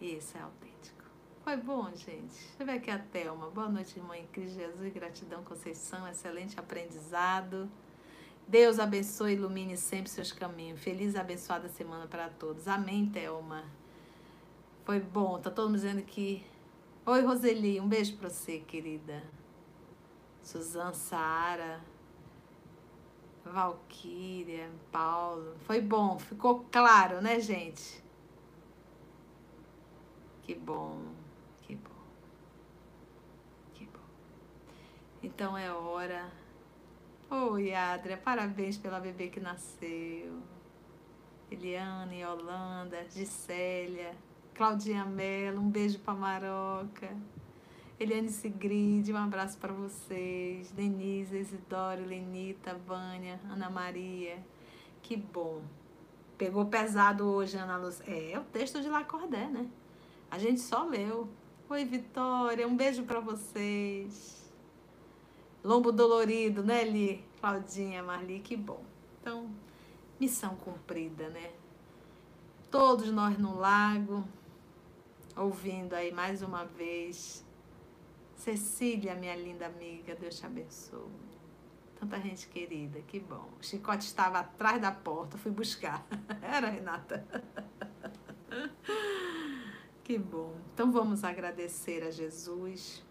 E 0.00 0.16
isso 0.16 0.36
é 0.38 0.40
autêntico. 0.40 1.04
Foi 1.42 1.58
bom, 1.58 1.90
gente. 1.94 2.32
Deixa 2.32 2.56
eu 2.60 2.66
ver 2.66 2.72
aqui 2.72 2.90
a 2.90 2.98
Thelma. 2.98 3.50
Boa 3.50 3.68
noite, 3.68 3.98
irmã 3.98 4.16
em 4.16 4.26
Cristo 4.28 4.54
Jesus. 4.54 4.92
Gratidão, 4.94 5.44
Conceição. 5.44 6.08
Excelente 6.08 6.58
aprendizado. 6.58 7.70
Deus 8.46 8.78
abençoe 8.78 9.32
e 9.32 9.34
ilumine 9.34 9.76
sempre 9.76 10.10
seus 10.10 10.32
caminhos. 10.32 10.80
Feliz 10.80 11.14
e 11.14 11.18
abençoada 11.18 11.68
semana 11.68 12.06
para 12.06 12.28
todos. 12.28 12.68
Amém, 12.68 13.06
Thelma. 13.06 13.64
Foi 14.84 15.00
bom. 15.00 15.38
Tá 15.40 15.50
todo 15.50 15.66
mundo 15.66 15.76
dizendo 15.76 16.02
que 16.02 16.44
Oi, 17.06 17.20
Roseli, 17.20 17.78
um 17.78 17.86
beijo 17.86 18.16
para 18.16 18.30
você, 18.30 18.60
querida. 18.60 19.22
Suzana, 20.42 20.94
Sara, 20.94 21.84
Valquíria, 23.44 24.70
Paulo. 24.90 25.54
Foi 25.66 25.82
bom, 25.82 26.18
ficou 26.18 26.64
claro, 26.72 27.20
né, 27.20 27.38
gente? 27.40 28.02
Que 30.44 30.54
bom, 30.54 30.98
que 31.60 31.76
bom. 31.76 31.90
Que 33.74 33.84
bom. 33.84 34.00
Então 35.22 35.58
é 35.58 35.70
hora. 35.70 36.32
Oi, 37.36 37.74
Adria, 37.74 38.16
parabéns 38.16 38.78
pela 38.78 39.00
bebê 39.00 39.26
que 39.26 39.40
nasceu. 39.40 40.40
Eliane, 41.50 42.24
Holanda, 42.24 43.04
Gisélia. 43.10 44.14
Claudinha 44.54 45.04
Mello, 45.04 45.60
um 45.60 45.68
beijo 45.68 45.98
para 45.98 46.14
Maroca. 46.14 47.10
Eliane 47.98 48.28
Sigrid, 48.28 49.10
um 49.10 49.16
abraço 49.16 49.58
para 49.58 49.72
vocês. 49.72 50.70
Denise, 50.70 51.36
Isidoro, 51.36 52.06
Lenita, 52.06 52.72
Vânia, 52.86 53.40
Ana 53.50 53.68
Maria. 53.68 54.38
Que 55.02 55.16
bom. 55.16 55.60
Pegou 56.38 56.66
pesado 56.66 57.24
hoje, 57.24 57.56
Ana 57.56 57.76
Luz. 57.76 58.00
É, 58.06 58.30
é 58.30 58.38
o 58.38 58.44
texto 58.44 58.80
de 58.80 58.88
Lacordé, 58.88 59.48
né? 59.48 59.68
A 60.30 60.38
gente 60.38 60.60
só 60.60 60.84
leu. 60.84 61.28
Oi, 61.68 61.84
Vitória, 61.84 62.68
um 62.68 62.76
beijo 62.76 63.02
para 63.02 63.18
vocês. 63.18 64.43
Lombo 65.64 65.90
dolorido, 65.90 66.62
né, 66.62 66.84
Li? 66.84 67.24
Claudinha, 67.40 68.02
Marli, 68.02 68.40
que 68.40 68.54
bom. 68.54 68.84
Então, 69.20 69.50
missão 70.20 70.54
cumprida, 70.56 71.30
né? 71.30 71.52
Todos 72.70 73.10
nós 73.10 73.38
no 73.38 73.56
lago, 73.56 74.22
ouvindo 75.34 75.94
aí 75.94 76.12
mais 76.12 76.42
uma 76.42 76.66
vez. 76.66 77.42
Cecília, 78.36 79.14
minha 79.14 79.34
linda 79.34 79.64
amiga, 79.64 80.14
Deus 80.14 80.38
te 80.38 80.44
abençoe. 80.44 81.08
Tanta 81.98 82.20
gente 82.20 82.46
querida, 82.48 83.00
que 83.00 83.18
bom. 83.18 83.48
O 83.58 83.64
chicote 83.64 84.04
estava 84.04 84.40
atrás 84.40 84.82
da 84.82 84.92
porta, 84.92 85.38
fui 85.38 85.50
buscar. 85.50 86.06
Era, 86.42 86.68
Renata? 86.68 87.26
Que 90.04 90.18
bom. 90.18 90.54
Então 90.74 90.92
vamos 90.92 91.24
agradecer 91.24 92.02
a 92.02 92.10
Jesus 92.10 93.02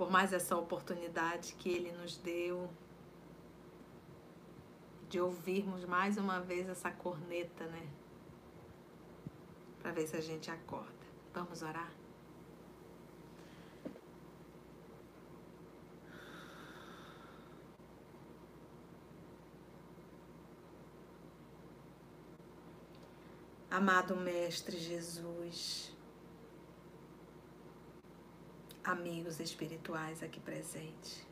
por 0.00 0.10
mais 0.10 0.32
essa 0.32 0.56
oportunidade 0.56 1.54
que 1.58 1.68
ele 1.68 1.92
nos 1.92 2.16
deu 2.16 2.70
de 5.10 5.20
ouvirmos 5.20 5.84
mais 5.84 6.16
uma 6.16 6.40
vez 6.40 6.66
essa 6.70 6.90
corneta, 6.90 7.66
né? 7.66 7.86
para 9.82 9.92
ver 9.92 10.06
se 10.06 10.16
a 10.16 10.20
gente 10.22 10.50
acorda. 10.50 10.88
Vamos 11.34 11.60
orar? 11.60 11.92
Amado 23.70 24.16
Mestre 24.16 24.78
Jesus, 24.78 25.94
amigos 28.90 29.38
espirituais 29.40 30.22
aqui 30.22 30.40
presentes, 30.40 31.26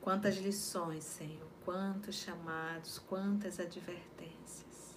quantas 0.00 0.36
lições, 0.36 1.04
Senhor, 1.04 1.48
quantos 1.64 2.16
chamados, 2.16 2.98
quantas 2.98 3.60
advertências. 3.60 4.96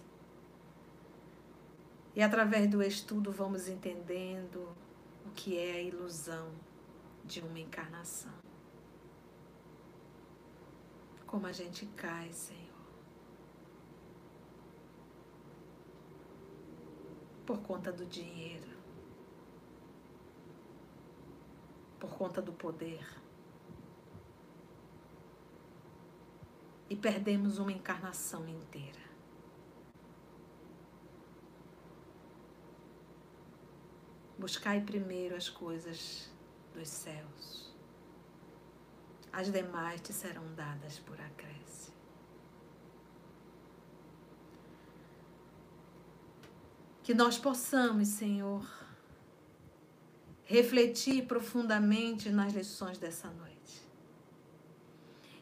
E 2.15 2.21
através 2.21 2.69
do 2.69 2.81
estudo 2.81 3.31
vamos 3.31 3.67
entendendo 3.67 4.73
o 5.25 5.31
que 5.31 5.57
é 5.57 5.73
a 5.73 5.81
ilusão 5.81 6.49
de 7.25 7.41
uma 7.41 7.59
encarnação. 7.59 8.33
Como 11.27 11.45
a 11.45 11.51
gente 11.51 11.85
cai, 11.87 12.31
Senhor. 12.31 12.63
Por 17.45 17.59
conta 17.59 17.91
do 17.91 18.05
dinheiro. 18.05 18.74
Por 22.05 22.17
conta 22.17 22.39
do 22.39 22.53
poder. 22.53 23.03
E 26.87 26.95
perdemos 26.95 27.57
uma 27.57 27.71
encarnação 27.71 28.47
inteira. 28.47 29.01
Buscai 34.37 34.81
primeiro 34.81 35.35
as 35.35 35.49
coisas 35.49 36.31
dos 36.75 36.87
céus. 36.87 37.73
As 39.33 39.51
demais 39.51 39.99
te 39.99 40.13
serão 40.13 40.45
dadas 40.53 40.99
por 40.99 41.19
acréscimo. 41.19 41.97
Que 47.01 47.15
nós 47.15 47.39
possamos, 47.39 48.09
Senhor, 48.09 48.84
refletir 50.45 51.25
profundamente 51.25 52.29
nas 52.29 52.53
lições 52.53 52.97
dessa 52.97 53.29
noite. 53.29 53.83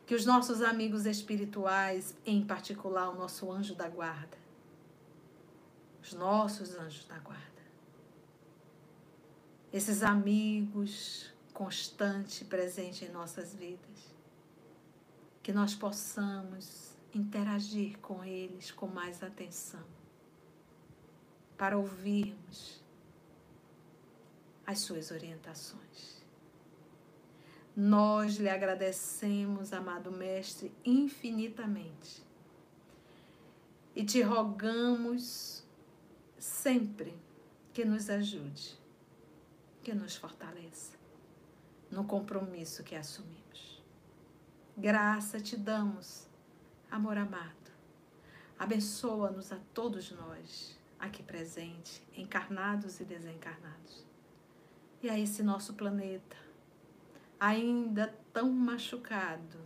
Que 0.06 0.16
os 0.16 0.26
nossos 0.26 0.62
amigos 0.62 1.06
espirituais, 1.06 2.16
em 2.26 2.44
particular 2.44 3.10
o 3.10 3.16
nosso 3.16 3.52
anjo 3.52 3.76
da 3.76 3.88
guarda, 3.88 4.38
os 6.02 6.14
nossos 6.14 6.76
anjos 6.76 7.06
da 7.06 7.18
guarda, 7.20 7.44
esses 9.72 10.04
amigos 10.04 11.32
constante 11.54 12.44
presente 12.46 13.06
em 13.06 13.10
nossas 13.10 13.54
vidas. 13.54 14.14
Que 15.42 15.52
nós 15.52 15.76
possamos 15.76 16.94
interagir 17.14 17.98
com 18.00 18.24
eles 18.24 18.72
com 18.72 18.88
mais 18.88 19.22
atenção, 19.22 19.84
para 21.58 21.78
ouvirmos 21.78 22.83
as 24.65 24.80
suas 24.80 25.11
orientações. 25.11 26.23
Nós 27.76 28.35
lhe 28.35 28.49
agradecemos, 28.49 29.73
amado 29.73 30.11
Mestre, 30.11 30.72
infinitamente 30.85 32.23
e 33.95 34.03
te 34.03 34.22
rogamos 34.22 35.64
sempre 36.38 37.15
que 37.73 37.85
nos 37.85 38.10
ajude 38.10 38.81
que 39.84 39.94
nos 39.94 40.15
fortaleça 40.15 40.98
no 41.91 42.06
compromisso 42.06 42.84
que 42.84 42.95
assumimos. 42.95 43.84
Graça 44.76 45.40
te 45.40 45.56
damos, 45.56 46.27
amor 46.90 47.18
amado. 47.18 47.53
Abençoa-nos 48.57 49.52
a 49.52 49.60
todos 49.73 50.11
nós, 50.11 50.80
aqui 50.98 51.22
presente, 51.22 52.02
encarnados 52.15 52.99
e 52.99 53.06
desencarnados. 53.06 54.06
E 55.04 55.10
a 55.10 55.20
esse 55.20 55.44
nosso 55.44 55.74
planeta, 55.74 56.38
ainda 57.38 58.08
tão 58.32 58.50
machucado 58.50 59.60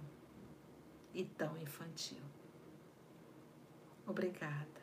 e 1.14 1.24
tão 1.24 1.56
infantil. 1.60 2.24
Obrigada, 4.08 4.82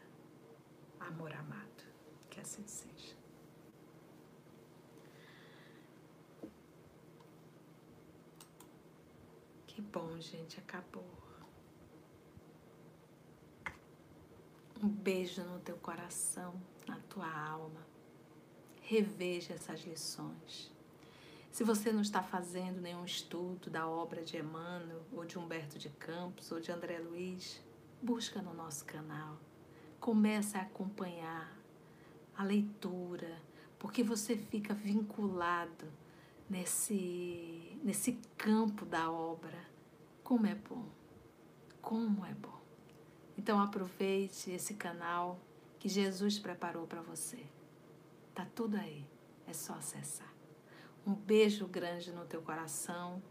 amor 1.00 1.32
amado. 1.32 1.84
Que 2.30 2.38
assim 2.38 2.64
seja. 2.68 3.16
Que 9.66 9.82
bom, 9.82 10.20
gente, 10.20 10.60
acabou. 10.60 11.18
Um 14.80 14.88
beijo 14.88 15.42
no 15.42 15.58
teu 15.58 15.76
coração, 15.78 16.54
na 16.86 17.00
tua 17.08 17.28
alma. 17.28 17.93
Reveja 18.86 19.54
essas 19.54 19.80
lições. 19.80 20.70
Se 21.50 21.64
você 21.64 21.90
não 21.90 22.02
está 22.02 22.22
fazendo 22.22 22.82
nenhum 22.82 23.02
estudo 23.02 23.70
da 23.70 23.88
obra 23.88 24.22
de 24.22 24.36
Emmanuel, 24.36 25.00
ou 25.10 25.24
de 25.24 25.38
Humberto 25.38 25.78
de 25.78 25.88
Campos, 25.88 26.52
ou 26.52 26.60
de 26.60 26.70
André 26.70 26.98
Luiz, 26.98 27.62
busca 28.02 28.42
no 28.42 28.52
nosso 28.52 28.84
canal. 28.84 29.38
Comece 29.98 30.58
a 30.58 30.60
acompanhar 30.60 31.56
a 32.36 32.44
leitura, 32.44 33.40
porque 33.78 34.02
você 34.02 34.36
fica 34.36 34.74
vinculado 34.74 35.86
nesse, 36.50 37.78
nesse 37.82 38.20
campo 38.36 38.84
da 38.84 39.10
obra. 39.10 39.64
Como 40.22 40.46
é 40.46 40.54
bom! 40.54 40.84
Como 41.80 42.26
é 42.26 42.34
bom! 42.34 42.60
Então 43.38 43.58
aproveite 43.58 44.50
esse 44.50 44.74
canal 44.74 45.40
que 45.78 45.88
Jesus 45.88 46.38
preparou 46.38 46.86
para 46.86 47.00
você. 47.00 47.46
Tá 48.34 48.44
tudo 48.52 48.76
aí, 48.76 49.06
é 49.46 49.52
só 49.52 49.74
acessar. 49.74 50.34
Um 51.06 51.14
beijo 51.14 51.68
grande 51.68 52.10
no 52.10 52.24
teu 52.24 52.42
coração. 52.42 53.22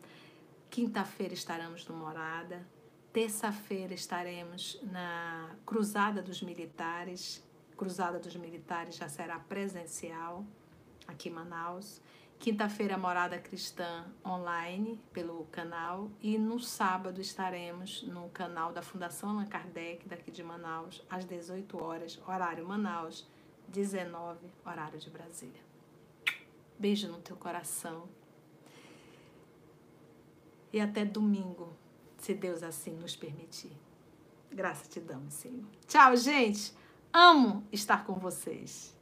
Quinta-feira 0.69 1.33
estaremos 1.33 1.85
no 1.85 1.95
Morada. 1.95 2.65
Terça-feira 3.11 3.93
estaremos 3.93 4.79
na 4.83 5.57
Cruzada 5.65 6.21
dos 6.21 6.41
Militares. 6.41 7.43
Cruzada 7.75 8.17
dos 8.17 8.37
Militares 8.37 8.95
já 8.95 9.09
será 9.09 9.39
presencial 9.39 10.45
aqui 11.05 11.27
em 11.27 11.33
Manaus. 11.33 12.01
Quinta-feira, 12.39 12.97
Morada 12.97 13.37
Cristã 13.37 14.05
online 14.25 15.01
pelo 15.11 15.45
canal. 15.45 16.09
E 16.21 16.37
no 16.37 16.61
sábado 16.61 17.19
estaremos 17.19 18.03
no 18.03 18.29
canal 18.29 18.71
da 18.71 18.81
Fundação 18.81 19.31
Allan 19.31 19.47
Kardec, 19.47 20.07
daqui 20.07 20.31
de 20.31 20.43
Manaus, 20.43 21.05
às 21.09 21.25
18 21.25 21.83
horas, 21.83 22.21
horário 22.25 22.65
Manaus, 22.65 23.27
19, 23.67 24.39
horário 24.65 24.99
de 24.99 25.09
Brasília. 25.09 25.61
Beijo 26.77 27.07
no 27.07 27.19
teu 27.19 27.35
coração. 27.35 28.07
E 30.71 30.79
até 30.79 31.05
domingo, 31.05 31.73
se 32.17 32.33
Deus 32.33 32.63
assim 32.63 32.91
nos 32.91 33.15
permitir. 33.15 33.71
Graça 34.51 34.87
te 34.87 34.99
damos, 34.99 35.33
Senhor. 35.33 35.65
Tchau, 35.87 36.15
gente. 36.15 36.73
Amo 37.11 37.63
estar 37.71 38.05
com 38.05 38.13
vocês. 38.13 38.95